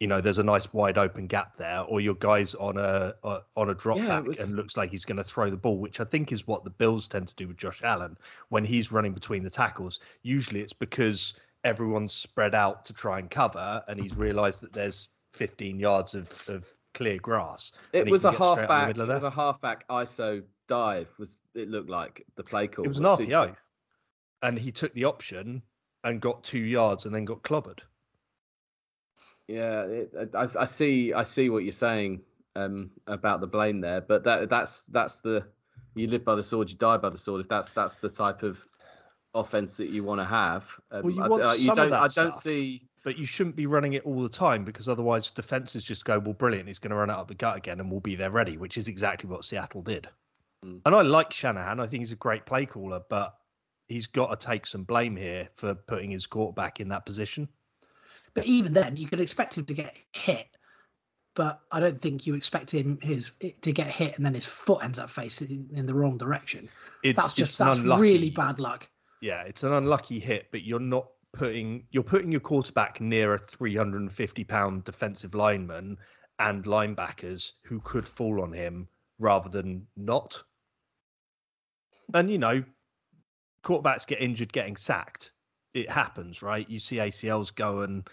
[0.00, 3.38] you know there's a nice wide open gap there, or your guy's on a, a
[3.56, 5.78] on a drop Yeah, back was- and looks like he's going to throw the ball,
[5.78, 8.90] which I think is what the Bills tend to do with Josh Allen when he's
[8.90, 10.00] running between the tackles.
[10.22, 11.34] Usually it's because
[11.64, 16.48] everyone's spread out to try and cover, and he's realised that there's 15 yards of,
[16.48, 17.72] of clear grass.
[17.92, 18.90] It was a halfback.
[18.90, 21.12] It was a halfback ISO dive.
[21.18, 22.84] Was it looked like the play call?
[22.84, 23.54] It was an RPO,
[24.42, 25.62] and he took the option
[26.04, 27.80] and got two yards and then got clobbered.
[29.48, 31.12] Yeah, it, I, I see.
[31.12, 32.20] I see what you're saying
[32.56, 35.44] um, about the blame there, but that that's that's the
[35.94, 37.40] you live by the sword, you die by the sword.
[37.42, 38.64] If that's that's the type of
[39.34, 41.76] offense that you want to have, um, Well, you I- want uh, you some of
[41.76, 41.90] don't.
[41.90, 42.42] that I don't stuff.
[42.42, 42.82] see.
[43.02, 46.34] But you shouldn't be running it all the time because otherwise defenses just go, well,
[46.34, 48.58] brilliant, he's going to run it up the gut again and we'll be there ready,
[48.58, 50.06] which is exactly what Seattle did.
[50.64, 50.82] Mm.
[50.84, 51.80] And I like Shanahan.
[51.80, 53.36] I think he's a great play caller, but
[53.88, 57.48] he's got to take some blame here for putting his quarterback in that position.
[58.34, 60.48] But even then, you could expect him to get hit.
[61.34, 64.84] But I don't think you expect him his to get hit and then his foot
[64.84, 66.68] ends up facing in the wrong direction.
[67.02, 68.88] It's That's just it's that's unlucky- really bad luck.
[69.20, 73.38] Yeah, it's an unlucky hit, but you're not putting you're putting your quarterback near a
[73.38, 75.96] 350 pound defensive lineman
[76.38, 80.42] and linebackers who could fall on him rather than not.
[82.14, 82.64] And you know,
[83.62, 85.32] quarterbacks get injured getting sacked.
[85.74, 86.68] It happens, right?
[86.68, 88.08] You see ACLs go and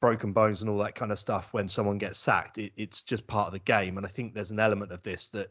[0.00, 2.58] broken bones and all that kind of stuff when someone gets sacked.
[2.58, 3.96] It, it's just part of the game.
[3.96, 5.50] And I think there's an element of this that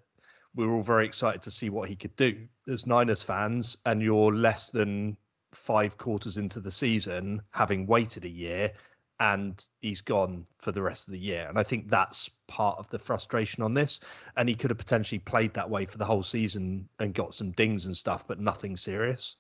[0.56, 4.02] we we're all very excited to see what he could do as Niners fans, and
[4.02, 5.18] you're less than
[5.52, 8.72] five quarters into the season, having waited a year,
[9.20, 11.48] and he's gone for the rest of the year.
[11.50, 14.00] And I think that's part of the frustration on this.
[14.36, 17.52] And he could have potentially played that way for the whole season and got some
[17.52, 19.38] dings and stuff, but nothing serious.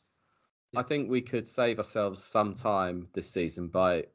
[0.75, 4.05] I think we could save ourselves some time this season by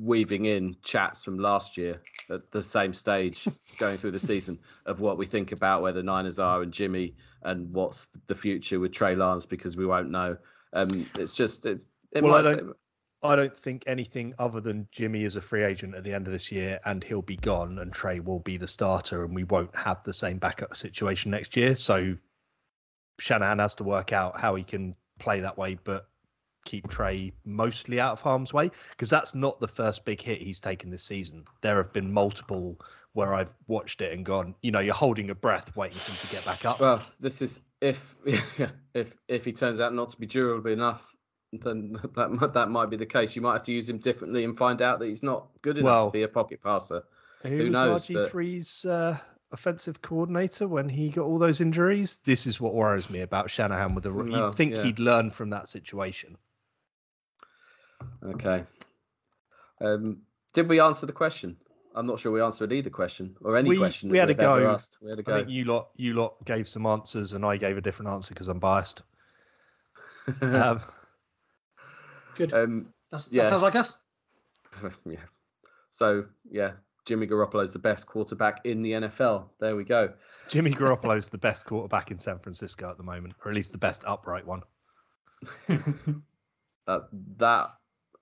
[0.00, 3.46] weaving in chats from last year at the same stage
[3.78, 7.14] going through the season of what we think about where the Niners are and Jimmy
[7.42, 10.36] and what's the future with Trey Lance because we won't know.
[10.72, 12.76] Um, it's just it's it Well, I don't-
[13.22, 16.32] I don't think anything other than Jimmy is a free agent at the end of
[16.32, 19.76] this year and he'll be gone and Trey will be the starter and we won't
[19.76, 21.74] have the same backup situation next year.
[21.74, 22.16] So
[23.18, 26.08] Shanahan has to work out how he can play that way, but
[26.70, 30.60] keep Trey mostly out of harm's way because that's not the first big hit he's
[30.60, 31.44] taken this season.
[31.62, 32.80] There have been multiple
[33.14, 36.18] where I've watched it and gone, you know, you're holding your breath waiting for him
[36.20, 36.78] to get back up.
[36.78, 38.14] Well, this is if
[38.94, 41.02] if if he turns out not to be durable enough,
[41.52, 43.34] then that might, that might be the case.
[43.34, 45.84] You might have to use him differently and find out that he's not good enough
[45.86, 47.02] Well, to be a pocket passer.
[47.42, 49.18] Who, who was knows, but- RG3's uh,
[49.50, 52.20] offensive coordinator when he got all those injuries?
[52.20, 54.12] This is what worries me about Shanahan with the.
[54.12, 54.84] You'd Well, think yeah.
[54.84, 56.36] he'd learn from that situation.
[58.24, 58.64] Okay.
[59.80, 60.18] Um,
[60.52, 61.56] did we answer the question?
[61.94, 64.10] I'm not sure we answered either question or any We- question.
[64.10, 64.70] we that had a we've ever go.
[64.74, 64.96] Asked.
[65.02, 65.36] We had a go.
[65.38, 68.48] think you lot, you lot gave some answers, and I gave a different answer because
[68.48, 69.02] I'm biased.
[70.42, 70.80] Um,
[72.36, 72.52] Good.
[72.54, 73.42] um, That's, yeah.
[73.42, 73.94] That sounds like us.
[75.04, 75.16] yeah.
[75.90, 76.72] So yeah,
[77.06, 79.48] Jimmy Garoppolo is the best quarterback in the NFL.
[79.58, 80.12] There we go.
[80.48, 83.72] Jimmy Garoppolo is the best quarterback in San Francisco at the moment, or at least
[83.72, 84.62] the best upright one.
[86.86, 87.08] That
[87.38, 87.66] that.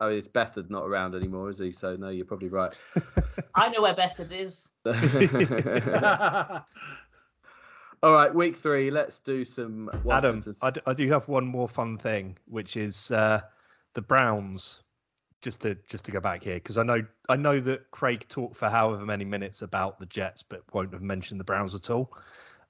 [0.01, 1.73] I mean, it's Beathard not around anymore, is he?
[1.73, 2.73] So no, you're probably right.
[3.55, 4.73] I know where Beathard is.
[8.03, 8.91] All right, week three.
[8.93, 9.91] Let's do some.
[10.05, 13.41] one Adam, sentence- I, d- I do have one more fun thing, which is uh,
[13.95, 14.83] the Browns.
[15.41, 18.57] Just to just to go back here, because I know I know that Craig talked
[18.57, 22.13] for however many minutes about the Jets, but won't have mentioned the Browns at all.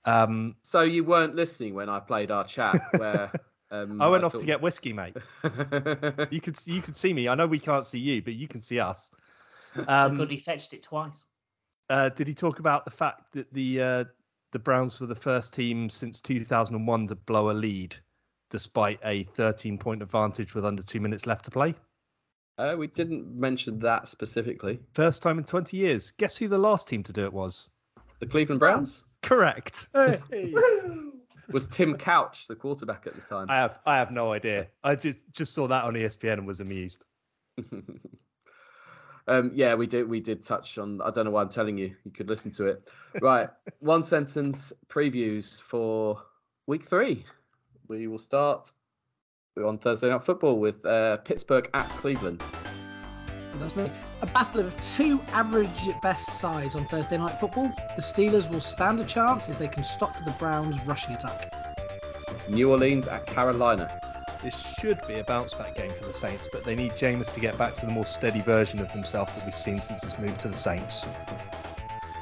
[0.04, 3.32] Um, So you weren't listening when I played our chat where
[3.70, 5.16] um, I went off to get whiskey, mate.
[6.30, 7.28] You could you could see me.
[7.28, 9.10] I know we can't see you, but you can see us.
[9.86, 11.24] Um, Um, he fetched it twice.
[11.90, 14.04] uh, did he talk about the fact that the uh,
[14.52, 17.94] the Browns were the first team since 2001 to blow a lead,
[18.50, 21.74] despite a 13 point advantage with under two minutes left to play?
[22.56, 24.80] Uh, we didn't mention that specifically.
[24.94, 26.10] First time in 20 years.
[26.12, 27.68] Guess who the last team to do it was?
[28.18, 29.88] The Cleveland Browns Correct.
[31.50, 33.46] was Tim Couch, the quarterback at the time.
[33.48, 34.68] I have I have no idea.
[34.84, 37.04] I just just saw that on ESPN and was amused.
[39.28, 40.08] um, yeah, we did.
[40.08, 41.00] We did touch on.
[41.02, 41.94] I don't know why I'm telling you.
[42.04, 42.90] You could listen to it.
[43.20, 43.48] Right,
[43.80, 46.22] one sentence previews for
[46.66, 47.24] week three.
[47.88, 48.70] We will start
[49.56, 52.42] on Thursday Night Football with uh, Pittsburgh at Cleveland.
[53.54, 53.90] That's me.
[54.22, 57.72] A battle of two average at best sides on Thursday night football.
[57.96, 61.52] The Steelers will stand a chance if they can stop the Browns' rushing attack.
[62.48, 64.00] New Orleans at Carolina.
[64.42, 67.40] This should be a bounce back game for the Saints, but they need Jameis to
[67.40, 70.38] get back to the more steady version of himself that we've seen since his move
[70.38, 71.04] to the Saints.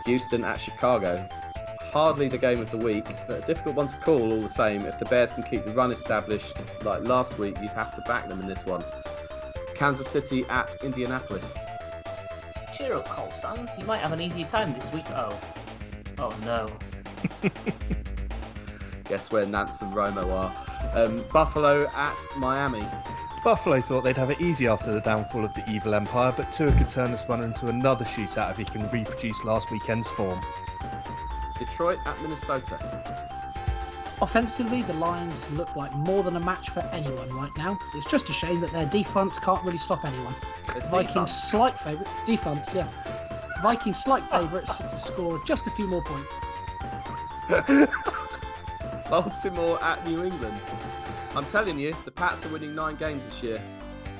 [0.06, 1.28] Houston at Chicago.
[1.92, 4.82] Hardly the game of the week, but a difficult one to call all the same.
[4.82, 8.28] If the Bears can keep the run established like last week, you'd have to back
[8.28, 8.84] them in this one.
[9.76, 11.56] Kansas City at Indianapolis.
[12.76, 13.70] Cheer up, Colts fans.
[13.78, 15.04] You might have an easier time this week.
[15.10, 15.38] Oh.
[16.18, 16.68] Oh no.
[19.08, 20.52] Guess where Nance and Romo are.
[20.94, 22.84] Um, Buffalo at Miami.
[23.44, 26.72] Buffalo thought they'd have it easy after the downfall of the evil empire, but Tua
[26.72, 30.40] could turn this one into another shootout if he can reproduce last weekend's form.
[31.58, 33.35] Detroit at Minnesota.
[34.22, 37.78] Offensively, the Lions look like more than a match for anyone right now.
[37.94, 40.34] It's just a shame that their defense can't really stop anyone.
[40.72, 42.88] Their Vikings slight favourite defense, yeah.
[43.62, 46.32] Vikings slight favourites to score just a few more points.
[49.10, 50.60] Baltimore at New England.
[51.34, 53.62] I'm telling you, the Pats are winning nine games this year,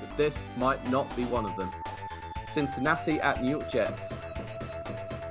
[0.01, 1.71] but this might not be one of them.
[2.47, 4.13] Cincinnati at New York Jets.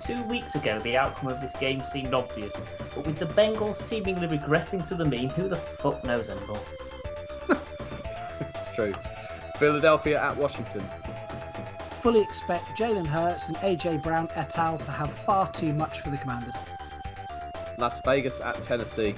[0.06, 2.64] Two weeks ago, the outcome of this game seemed obvious,
[2.94, 6.62] but with the Bengals seemingly regressing to the mean, who the fuck knows anymore?
[8.76, 8.94] True.
[9.58, 10.84] Philadelphia at Washington.
[12.02, 14.78] Fully expect Jalen Hurts and AJ Brown et al.
[14.78, 16.54] to have far too much for the Commanders.
[17.80, 19.16] Las Vegas at Tennessee.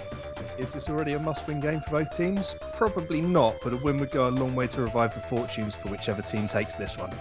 [0.58, 2.56] Is this already a must win game for both teams?
[2.76, 5.90] Probably not, but a win would go a long way to revive the fortunes for
[5.90, 7.12] whichever team takes this one.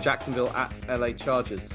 [0.00, 1.68] Jacksonville at LA Chargers.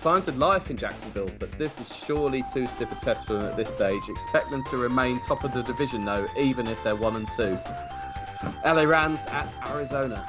[0.00, 3.46] Signs of life in Jacksonville, but this is surely too stiff a test for them
[3.46, 4.02] at this stage.
[4.08, 7.58] Expect them to remain top of the division though, even if they're one and two.
[8.64, 10.24] LA Rams at Arizona.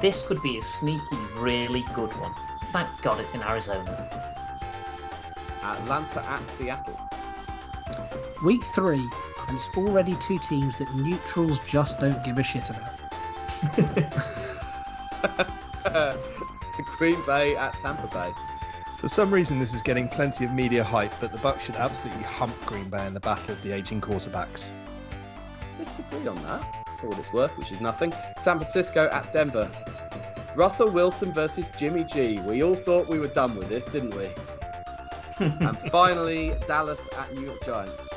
[0.00, 2.32] This could be a sneaky, really good one.
[2.72, 3.90] Thank God it's in Arizona.
[5.62, 7.00] Atlanta at Seattle.
[8.44, 9.08] Week three,
[9.48, 12.92] and it's already two teams that neutrals just don't give a shit about.
[16.80, 18.32] Green Bay at Tampa Bay.
[18.98, 22.22] For some reason, this is getting plenty of media hype, but the Bucs should absolutely
[22.22, 24.70] hump Green Bay in the battle of the aging quarterbacks.
[25.76, 26.62] Disagree on that,
[27.00, 28.14] for what it's worth, which is nothing.
[28.38, 29.68] San Francisco at Denver.
[30.54, 32.38] Russell Wilson versus Jimmy G.
[32.40, 34.28] We all thought we were done with this, didn't we?
[35.38, 38.08] and finally, Dallas at New York Giants.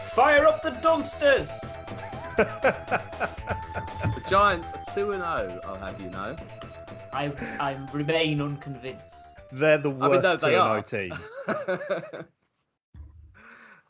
[0.00, 1.64] Fire up the Dunsters!
[4.14, 6.34] The Giants are 2 0, I'll have you know.
[7.12, 9.36] I I remain unconvinced.
[9.52, 10.82] They're the I mean, worst no, they 2 are.
[10.82, 11.12] team.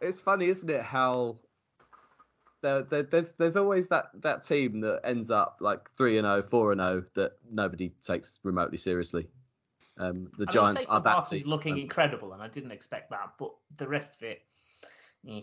[0.00, 0.82] it's funny, isn't it?
[0.82, 1.36] How
[2.62, 6.42] there, there, there's there's always that that team that ends up like three and 0,
[6.42, 9.28] 4 and 0 that nobody takes remotely seriously.
[9.98, 11.50] Um, the I Giants Saquon are that Barkley's team.
[11.50, 13.32] looking Um, incredible, and I didn't expect that.
[13.38, 14.42] But the rest of it,
[15.28, 15.40] eh.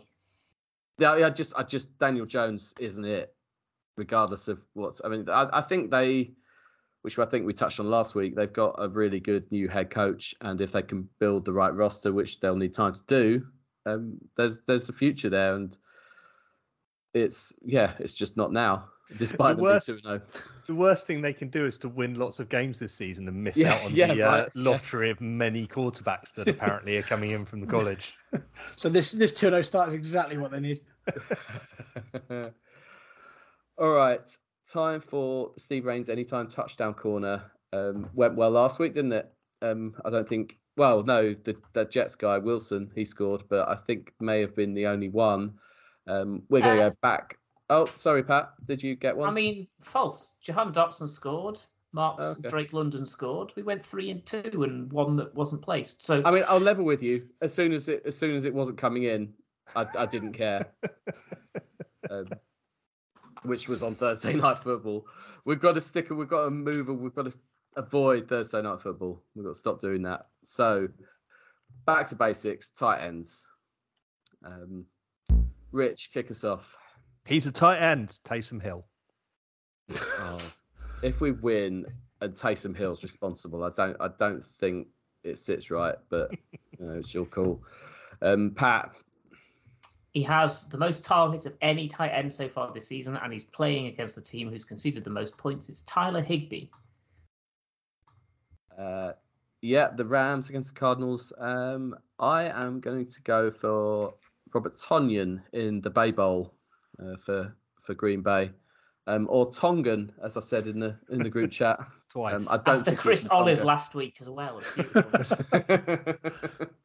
[0.98, 3.34] yeah, yeah, just I just Daniel Jones isn't it,
[3.98, 5.02] regardless of what's.
[5.04, 6.32] I mean, I, I think they,
[7.06, 9.92] which I think we touched on last week, they've got a really good new head
[9.92, 13.46] coach, and if they can build the right roster, which they'll need time to do,
[13.86, 15.78] um, there's there's a future there, and
[17.14, 18.86] it's yeah, it's just not now,
[19.20, 20.40] despite The the, worst- big two and oh.
[20.68, 23.38] The worst thing they can do is to win lots of games this season and
[23.44, 24.62] miss Yeah, out on yeah, the uh, right, yeah.
[24.72, 28.16] lottery of many quarterbacks that apparently are coming in from the college.
[28.78, 30.80] So this this 2-0 start is exactly what they need.
[33.78, 34.22] All right,
[34.72, 37.44] time for Steve Rains anytime touchdown corner.
[37.74, 39.32] Um, went well last week, didn't it?
[39.62, 40.58] Um, I don't think.
[40.78, 44.74] Well, no, the, the Jets guy Wilson he scored, but I think may have been
[44.74, 45.54] the only one.
[46.08, 47.38] Um, we're going to Uh, go back.
[47.70, 48.52] Oh, sorry, Pat.
[48.68, 49.30] Did you get one?
[49.30, 50.36] I mean, false.
[50.42, 51.60] Jahan Dotson scored.
[51.94, 52.50] Mark Oh, okay.
[52.50, 53.54] Drake London scored.
[53.56, 56.04] We went three and two, and one that wasn't placed.
[56.04, 57.24] So I mean, I'll level with you.
[57.42, 59.34] As soon as it as soon as it wasn't coming in,
[59.78, 60.66] I, I didn't care.
[62.10, 62.28] um,
[63.46, 65.06] which was on Thursday night football.
[65.46, 66.10] We've got to stick.
[66.10, 66.88] We've got to move.
[66.88, 67.34] We've got to
[67.76, 69.22] avoid Thursday night football.
[69.36, 70.28] We've got to stop doing that.
[70.44, 70.88] So,
[71.86, 72.70] back to basics.
[72.70, 73.44] Tight ends.
[74.44, 74.86] Um,
[75.72, 76.78] Rich, kick us off.
[77.26, 78.86] He's a tight end, Taysom Hill.
[80.18, 80.40] Oh,
[81.04, 81.86] if we win
[82.22, 84.88] and Taysom Hill's responsible, I don't I don't think
[85.24, 85.96] it sits right.
[86.10, 86.32] But
[86.80, 87.62] you know, it's your call.
[88.22, 88.92] Um, Pat,
[90.16, 93.44] He has the most targets of any tight end so far this season, and he's
[93.44, 95.68] playing against the team who's conceded the most points.
[95.68, 96.70] It's Tyler Higbee.
[98.78, 99.12] uh,
[99.62, 101.34] yeah, the Rams against the Cardinals.
[101.38, 104.14] Um, I am going to go for
[104.54, 106.54] Robert Tonyan in the Bay Bowl
[106.98, 108.52] uh, for for Green Bay,
[109.08, 111.78] um, or Tongan, as I said in the in the group chat.
[112.10, 112.34] Twice.
[112.36, 114.62] Um, I don't After Chris Olive last week as well.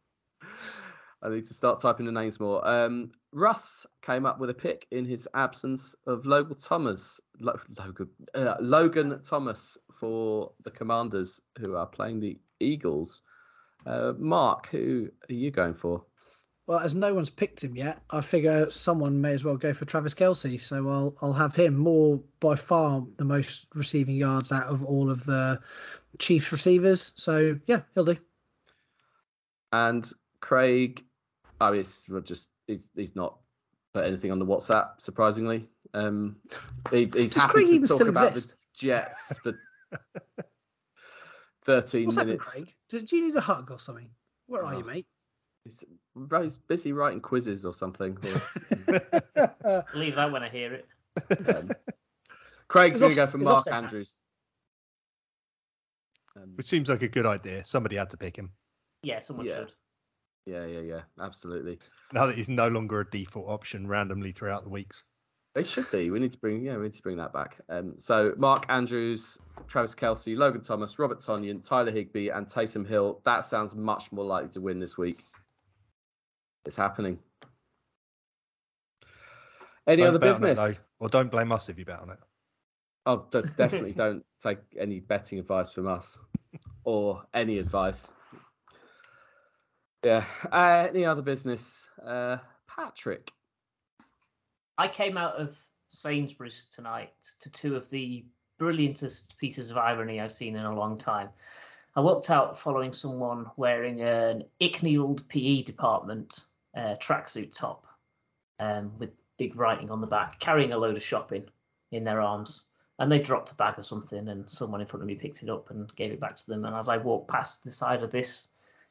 [1.23, 2.67] I need to start typing the names more.
[2.67, 8.57] Um, Russ came up with a pick in his absence of Logan Thomas, Logan, uh,
[8.61, 13.23] Logan Thomas for the Commanders, who are playing the Eagles.
[13.85, 16.05] Uh, Mark, who are you going for?
[16.67, 19.85] Well, as no one's picked him yet, I figure someone may as well go for
[19.85, 20.61] Travis Kelce.
[20.61, 25.11] So I'll I'll have him more by far the most receiving yards out of all
[25.11, 25.61] of the
[26.19, 27.13] Chiefs receivers.
[27.17, 28.17] So yeah, he'll do.
[29.73, 30.11] And
[30.41, 31.05] Craig,
[31.61, 33.37] oh, it's well, just he's he's not
[33.95, 34.91] put anything on the WhatsApp.
[34.99, 36.37] Surprisingly, um,
[36.91, 38.51] he, he's Does happy Craig to even talk still about exist?
[38.51, 38.57] the
[38.87, 39.55] Jets for
[41.65, 42.51] thirteen What's happened, minutes.
[42.53, 42.75] Craig?
[42.89, 44.09] Do, do you need a hug or something?
[44.47, 44.87] Where are you, Oh.
[44.87, 45.07] mate?
[45.65, 45.85] He's,
[46.41, 48.17] he's busy writing quizzes or something.
[48.89, 50.89] or- Leave that when I hear it.
[51.55, 51.71] um,
[52.67, 53.67] Craig's He's going to go for Mark.
[53.71, 54.21] Andrews.
[56.37, 57.65] Um, Which seems like a good idea.
[57.65, 58.53] Somebody had to pick him.
[59.03, 59.57] Yeah, someone Yeah.
[59.57, 59.73] should.
[60.47, 61.79] Yeah, yeah, yeah, absolutely.
[62.13, 65.05] Now that he's no longer a default option randomly throughout the weeks.
[65.55, 66.11] They should be.
[66.11, 67.57] We need to bring, yeah, we need to bring that back.
[67.69, 69.37] Um, so Mark Andrews,
[69.67, 73.21] Travis Kelce, Logan Thomas, Robert Tonyan, Tyler Higbee, and Taysom Hill.
[73.25, 75.19] That sounds much more likely to win this week.
[76.65, 77.19] It's happening.
[79.87, 80.57] Any Don't other it, business?
[80.57, 82.19] though, or don't blame us if you bet on it.
[83.07, 86.17] Oh, de- definitely don't take any betting advice from us
[86.85, 88.13] or any advice.
[90.05, 90.25] Yeah.
[90.51, 91.87] Uh, any other business?
[92.05, 93.33] Uh, Patrick.
[94.79, 95.59] I came out of
[95.89, 98.25] Sainsbury's tonight to two of the
[98.59, 101.29] brilliantest pieces of irony I've seen in a long time.
[101.97, 107.85] I walked out following someone wearing an Icknield PE department uh, tracksuit top
[108.59, 111.45] um, with big writing on the back, carrying a load of shopping
[111.91, 112.71] in their arms.
[112.99, 115.51] And they dropped a bag or something, and someone in front of me picked it
[115.51, 116.65] up and gave it back to them.
[116.65, 118.51] And as I walked past the side of this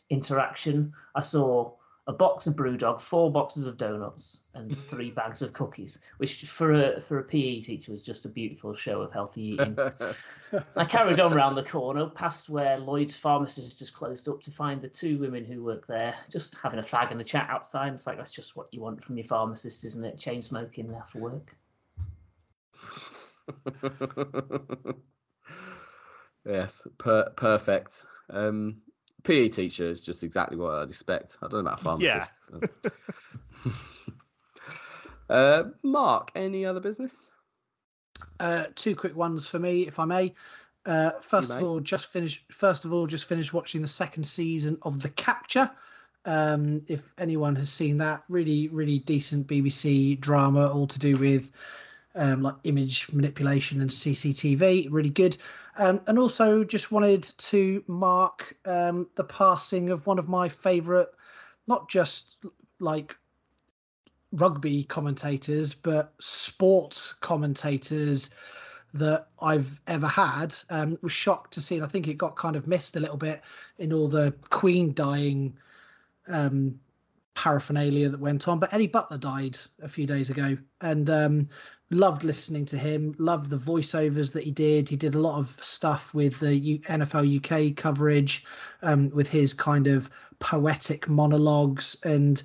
[0.09, 1.73] interaction, I saw
[2.09, 6.73] a box of BrewDog, four boxes of donuts, and three bags of cookies, which for
[6.73, 9.77] a for a PE teacher was just a beautiful show of healthy eating.
[10.75, 14.81] I carried on round the corner, past where Lloyd's pharmacist just closed up to find
[14.81, 17.93] the two women who work there, just having a fag in the chat outside.
[17.93, 20.17] It's like that's just what you want from your pharmacist, isn't it?
[20.17, 21.55] Chain smoking after work.
[26.43, 28.03] yes, per- perfect.
[28.31, 28.81] Um,
[29.23, 31.37] PE teacher is just exactly what I'd expect.
[31.41, 32.25] I don't know about a Yeah.
[32.51, 32.93] pharmacist.
[35.29, 37.31] uh, Mark, any other business?
[38.39, 40.33] Uh, two quick ones for me, if I may.
[40.85, 41.63] Uh, first of may.
[41.65, 42.45] all, just finished.
[42.51, 45.69] First of all, just finished watching the second season of The Capture.
[46.25, 51.51] Um, if anyone has seen that, really, really decent BBC drama, all to do with
[52.15, 54.87] um, like image manipulation and CCTV.
[54.89, 55.37] Really good.
[55.77, 61.07] Um, and also, just wanted to mark um, the passing of one of my favourite,
[61.67, 62.37] not just
[62.79, 63.15] like
[64.33, 68.29] rugby commentators, but sports commentators
[68.93, 70.55] that I've ever had.
[70.69, 73.17] Um, was shocked to see, and I think it got kind of missed a little
[73.17, 73.41] bit
[73.77, 75.55] in all the Queen dying
[76.27, 76.79] um,
[77.35, 78.59] paraphernalia that went on.
[78.59, 81.49] But Eddie Butler died a few days ago, and um,
[81.91, 83.15] loved listening to him.
[83.17, 84.89] Loved the voiceovers that he did.
[84.89, 87.25] He did a lot of stuff with the U- NFL
[87.71, 88.45] UK coverage,
[88.81, 90.09] um, with his kind of
[90.39, 92.43] poetic monologues and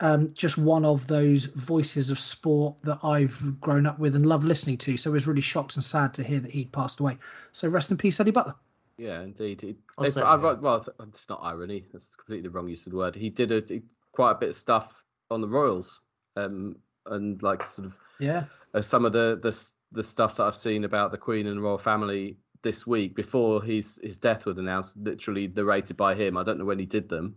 [0.00, 4.44] um, just one of those voices of sport that I've grown up with and love
[4.44, 4.96] listening to.
[4.96, 7.16] So I was really shocked and sad to hear that he'd passed away.
[7.52, 8.54] So rest in peace, Eddie Butler.
[8.96, 9.60] Yeah, indeed.
[9.60, 11.84] He, Also- I've got, well, it's not irony.
[11.92, 13.14] That's completely the wrong use of the word.
[13.14, 16.00] He did a, quite a bit of stuff on the Royals,
[16.36, 16.76] um,
[17.06, 18.44] and like sort of Yeah.
[18.74, 19.56] uh, some of the, the
[19.92, 23.62] the stuff that I've seen about the Queen and the royal family this week before
[23.62, 26.36] his his death was announced, literally narrated by him.
[26.36, 27.36] I don't know when he did them,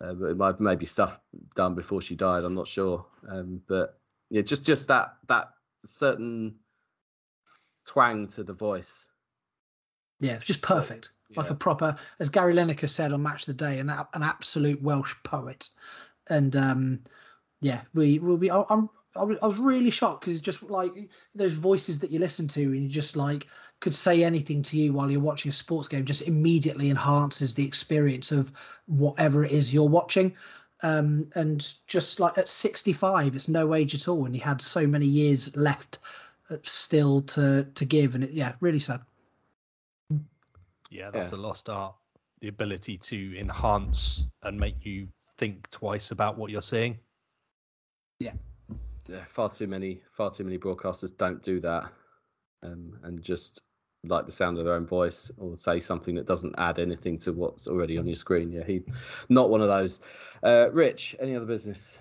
[0.00, 1.20] uh, but it might maybe stuff
[1.54, 2.44] done before she died.
[2.44, 3.98] I'm not sure, um, but
[4.30, 5.50] yeah, just just that that
[5.84, 6.54] certain
[7.84, 9.08] twang to the voice.
[10.20, 11.10] Yeah, it's just perfect.
[11.36, 14.80] Like a proper, as Gary Lineker said on Match of the Day, an, an absolute
[14.82, 15.68] Welsh poet.
[16.30, 17.00] And um,
[17.60, 18.50] yeah, we will be.
[18.50, 18.88] I'm.
[19.18, 20.92] I was, I was really shocked because it's just like
[21.34, 23.46] those voices that you listen to, and you just like
[23.80, 27.64] could say anything to you while you're watching a sports game just immediately enhances the
[27.64, 28.52] experience of
[28.86, 30.34] whatever it is you're watching.
[30.82, 34.86] Um, and just like at 65, it's no age at all, and he had so
[34.86, 35.98] many years left
[36.50, 39.00] uh, still to to give, and it, yeah, really sad.
[40.90, 41.38] Yeah, that's Yeah.
[41.38, 41.94] a lost art.
[42.40, 46.98] The ability to enhance and make you think twice about what you're seeing.
[48.20, 48.32] yeah,
[49.28, 51.90] far too many far too many broadcasters don't do that
[52.62, 53.62] um, and just
[54.04, 57.32] like the sound of their own voice or say something that doesn't add anything to
[57.32, 58.52] what's already on your screen.
[58.52, 58.82] Yeah he
[59.28, 60.00] not one of those.
[60.42, 61.98] Uh, rich any other business?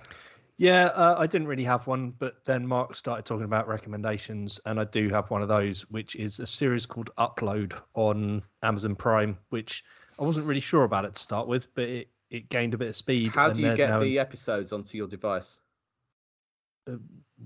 [0.59, 4.79] Yeah, uh, I didn't really have one, but then Mark started talking about recommendations, and
[4.79, 9.37] I do have one of those, which is a series called Upload on Amazon Prime,
[9.49, 9.83] which
[10.17, 12.87] I wasn't really sure about it to start with, but it, it gained a bit
[12.87, 13.33] of speed.
[13.35, 15.59] how do you get the episodes onto your device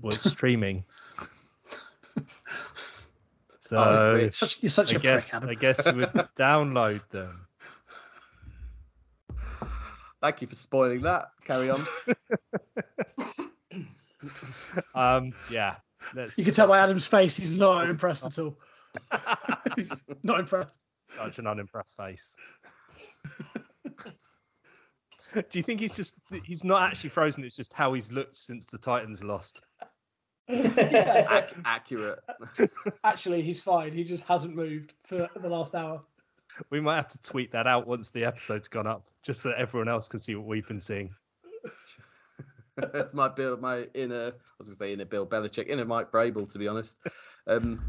[0.00, 0.84] well, it's streaming?
[3.60, 7.46] so Oh, Such, you're such I a guess prick, I guess you would download them.
[10.20, 11.84] thank you for spoiling that carry on
[14.94, 15.76] Um, yeah,
[16.14, 18.56] let's You can tell by Adam's face he's not impressed at all.
[19.76, 19.90] He's
[20.22, 20.78] not impressed.
[21.16, 22.32] such an unimpressed face.
[25.34, 26.14] Do you think he's just
[26.44, 27.44] he's not actually frozen?
[27.44, 29.62] It's just how he's looked since the Titans lost.
[30.48, 31.44] Yeah.
[31.44, 32.18] Ac- accurate
[33.04, 33.92] Actually, he's fine.
[33.92, 36.02] He just hasn't moved for the last hour.
[36.68, 39.88] We might have to tweet that out once the episode's gone up, just so everyone
[39.88, 41.14] else can see what we've been seeing.
[42.76, 44.28] That's my Bill, my inner.
[44.28, 46.96] I was going to say inner Bill Belichick, inner Mike Vrabel, to be honest.
[47.46, 47.80] Um,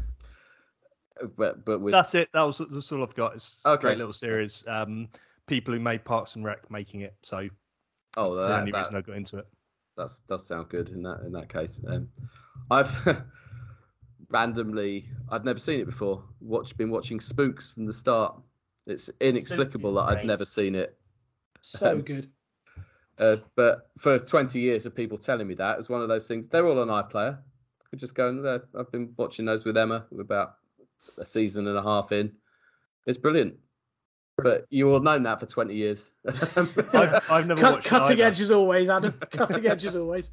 [1.36, 2.28] but but with That's it.
[2.32, 3.34] That was that's all I've got.
[3.34, 4.64] It's a great little series.
[4.66, 5.08] Um,
[5.46, 7.48] people who made Parks and Rec making it, so
[8.16, 9.46] oh, that's the only that, reason I got into it.
[9.96, 11.80] that's does sound good in that in that case.
[11.86, 12.08] Um,
[12.70, 13.24] I've
[14.30, 16.22] randomly, I've never seen it before.
[16.40, 18.36] Watch, been watching Spooks from the start.
[18.86, 20.96] It's inexplicable is that I've never seen it.
[21.62, 22.30] So Um, good.
[23.18, 26.26] Uh, but for 20 years of people telling me that, it was one of those
[26.26, 26.48] things.
[26.48, 27.38] They're all on iPlayer.
[27.88, 28.64] Could just go in there.
[28.78, 30.04] I've been watching those with Emma.
[30.10, 30.56] We're about
[31.18, 32.32] a season and a half in.
[33.06, 33.56] It's brilliant.
[34.36, 36.10] But you all known that for 20 years.
[36.56, 38.24] I've, I've never Cut, watched cutting either.
[38.28, 39.12] edge as always, Adam.
[39.30, 40.32] cutting edge as always.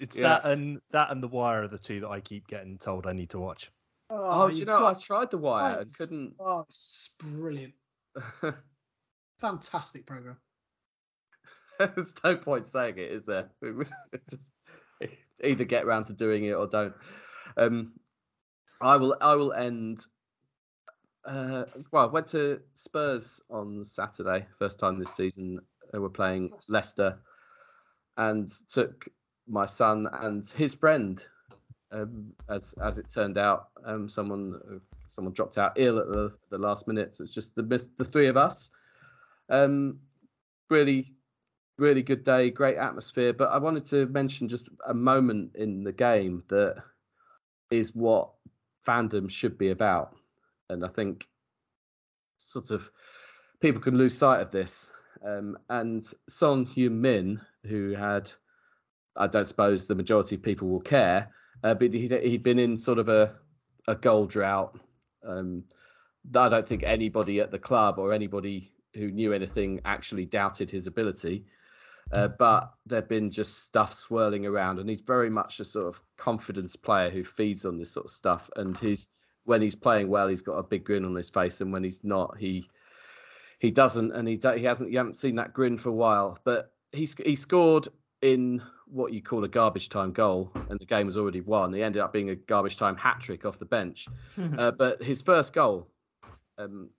[0.00, 0.28] It's Yeah.
[0.28, 3.12] that and that and The Wire are the two that I keep getting told I
[3.12, 3.70] need to watch.
[4.10, 6.34] oh, do you know, I tried The Wire and couldn't.
[6.38, 7.74] Oh, it's brilliant.
[9.40, 10.36] Fantastic program.
[11.78, 13.50] There's no point saying it, is there?
[14.28, 14.52] Just
[15.42, 16.92] either get round to doing it or don't.
[17.56, 17.92] Um,
[18.80, 19.16] I will.
[19.20, 20.04] I will end.
[21.28, 25.60] Uh, well, I went to Spurs on Saturday, first time this season.
[25.92, 27.18] They were playing Leicester,
[28.16, 29.06] and took
[29.46, 31.22] my son and his friend.
[31.92, 34.78] Um, as as it turned out, um, someone uh,
[35.08, 37.16] someone dropped out ill at the, the last minute.
[37.16, 37.62] So it's just the
[37.98, 38.70] the three of us.
[39.50, 39.98] Um,
[40.70, 41.14] really
[41.78, 43.34] really good day, great atmosphere.
[43.34, 46.82] But I wanted to mention just a moment in the game that
[47.70, 48.30] is what
[48.86, 50.16] fandom should be about.
[50.70, 51.28] And I think
[52.38, 52.90] sort of
[53.60, 54.90] people can lose sight of this.
[55.26, 58.30] Um, and Son Heung Min, who had,
[59.16, 61.32] I don't suppose the majority of people will care,
[61.64, 63.34] uh, but he'd, he'd been in sort of a,
[63.88, 64.78] a goal drought.
[65.26, 65.64] Um,
[66.34, 70.86] I don't think anybody at the club or anybody who knew anything actually doubted his
[70.86, 71.46] ability.
[72.12, 76.00] Uh, but there'd been just stuff swirling around, and he's very much a sort of
[76.16, 78.48] confidence player who feeds on this sort of stuff.
[78.56, 79.10] And he's
[79.48, 82.04] when he's playing well, he's got a big grin on his face, and when he's
[82.04, 82.68] not, he
[83.60, 84.90] he doesn't, and he do- he hasn't.
[84.90, 86.38] You haven't seen that grin for a while.
[86.44, 87.88] But he's he scored
[88.20, 91.72] in what you call a garbage time goal, and the game was already won.
[91.72, 94.06] He ended up being a garbage time hat trick off the bench.
[94.58, 95.88] Uh, but his first goal,
[96.58, 96.90] um,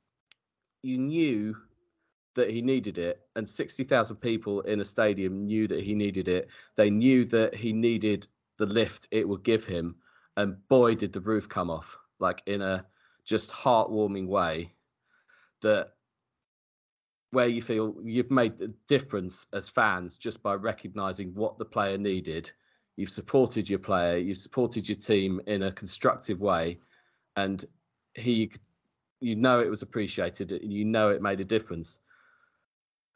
[0.81, 1.55] you knew
[2.33, 6.49] that he needed it, and 60,000 people in a stadium knew that he needed it.
[6.77, 8.27] They knew that he needed
[8.57, 9.95] the lift it would give him,
[10.35, 12.85] and boy, did the roof come off like in a
[13.25, 14.71] just heartwarming way
[15.61, 15.93] that
[17.31, 21.97] where you feel you've made the difference as fans just by recognizing what the player
[21.97, 22.51] needed.
[22.95, 26.79] You've supported your player, you've supported your team in a constructive way,
[27.35, 27.63] and
[28.15, 28.51] he,
[29.21, 31.99] you know, it was appreciated, and you know, it made a difference.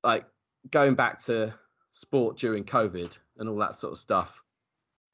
[0.03, 0.25] Like
[0.69, 1.53] going back to
[1.91, 4.41] sport during COVID and all that sort of stuff,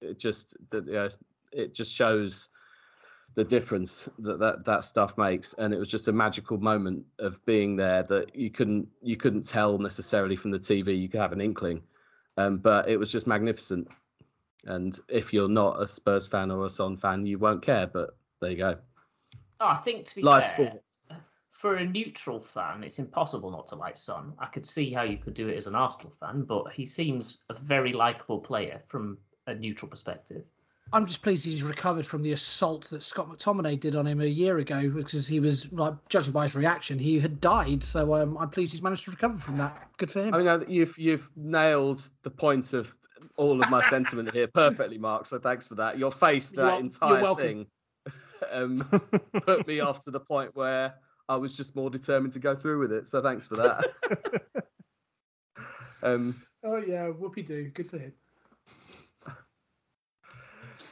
[0.01, 1.09] it just that you know,
[1.51, 2.49] it just shows
[3.35, 7.43] the difference that, that that stuff makes and it was just a magical moment of
[7.45, 11.31] being there that you couldn't you couldn't tell necessarily from the tv you could have
[11.31, 11.81] an inkling
[12.37, 13.87] um, but it was just magnificent
[14.65, 18.15] and if you're not a spurs fan or a son fan you won't care but
[18.41, 18.75] there you go
[19.61, 21.21] Oh, I think to be live fair, sport.
[21.51, 24.33] for a neutral fan, it's impossible not to like Son.
[24.39, 27.43] I could see how you could do it as an Arsenal fan, but he seems
[27.49, 30.45] a very likable player from a neutral perspective.
[30.91, 34.25] I'm just pleased he's recovered from the assault that Scott McTominay did on him a
[34.25, 37.83] year ago because he was like judging by his reaction, he had died.
[37.83, 39.87] So um, I'm pleased he's managed to recover from that.
[39.97, 40.33] Good for him.
[40.33, 42.93] I mean, you've you've nailed the point of
[43.37, 45.25] all of my sentiment here perfectly, Mark.
[45.25, 45.99] So thanks for that.
[45.99, 47.67] Your face, You're that you're entire thing,
[48.51, 48.81] um,
[49.45, 50.95] put me off to the point where
[51.27, 53.07] I was just more determined to go through with it.
[53.07, 54.63] So thanks for that.
[56.03, 57.71] um, oh yeah, whoopee doo.
[57.73, 58.13] Good for him.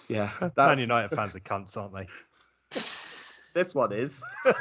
[0.08, 2.08] Yeah, Man that's, United fans are cunts, aren't they?
[2.70, 4.22] this one is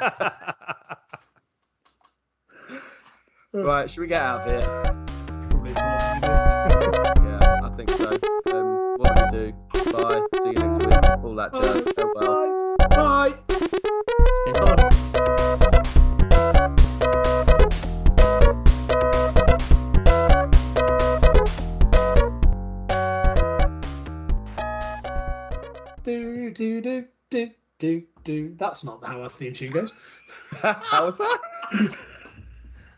[3.53, 3.89] right.
[3.89, 4.61] Should we get out of here?
[6.23, 8.09] Yeah, I think so.
[8.53, 9.53] Um, what do we do?
[9.91, 10.21] Bye.
[10.41, 10.97] See you next week.
[11.23, 11.93] All that jazz.
[11.95, 12.77] Farewell.
[12.89, 12.95] Bye.
[12.95, 13.33] Bye.
[14.47, 14.96] It's
[26.57, 28.55] Do do do do do.
[28.57, 29.91] That's not how our theme tune goes.
[30.63, 31.39] How was that?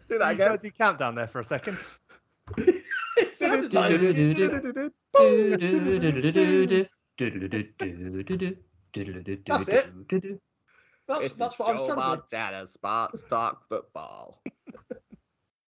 [0.07, 0.57] do that again.
[0.61, 1.77] do countdown there for a second.
[2.55, 3.99] it sounded like
[11.09, 11.95] That's This that's is what I was Joe trying to do.
[11.95, 14.41] Montana Sparks Talk Football.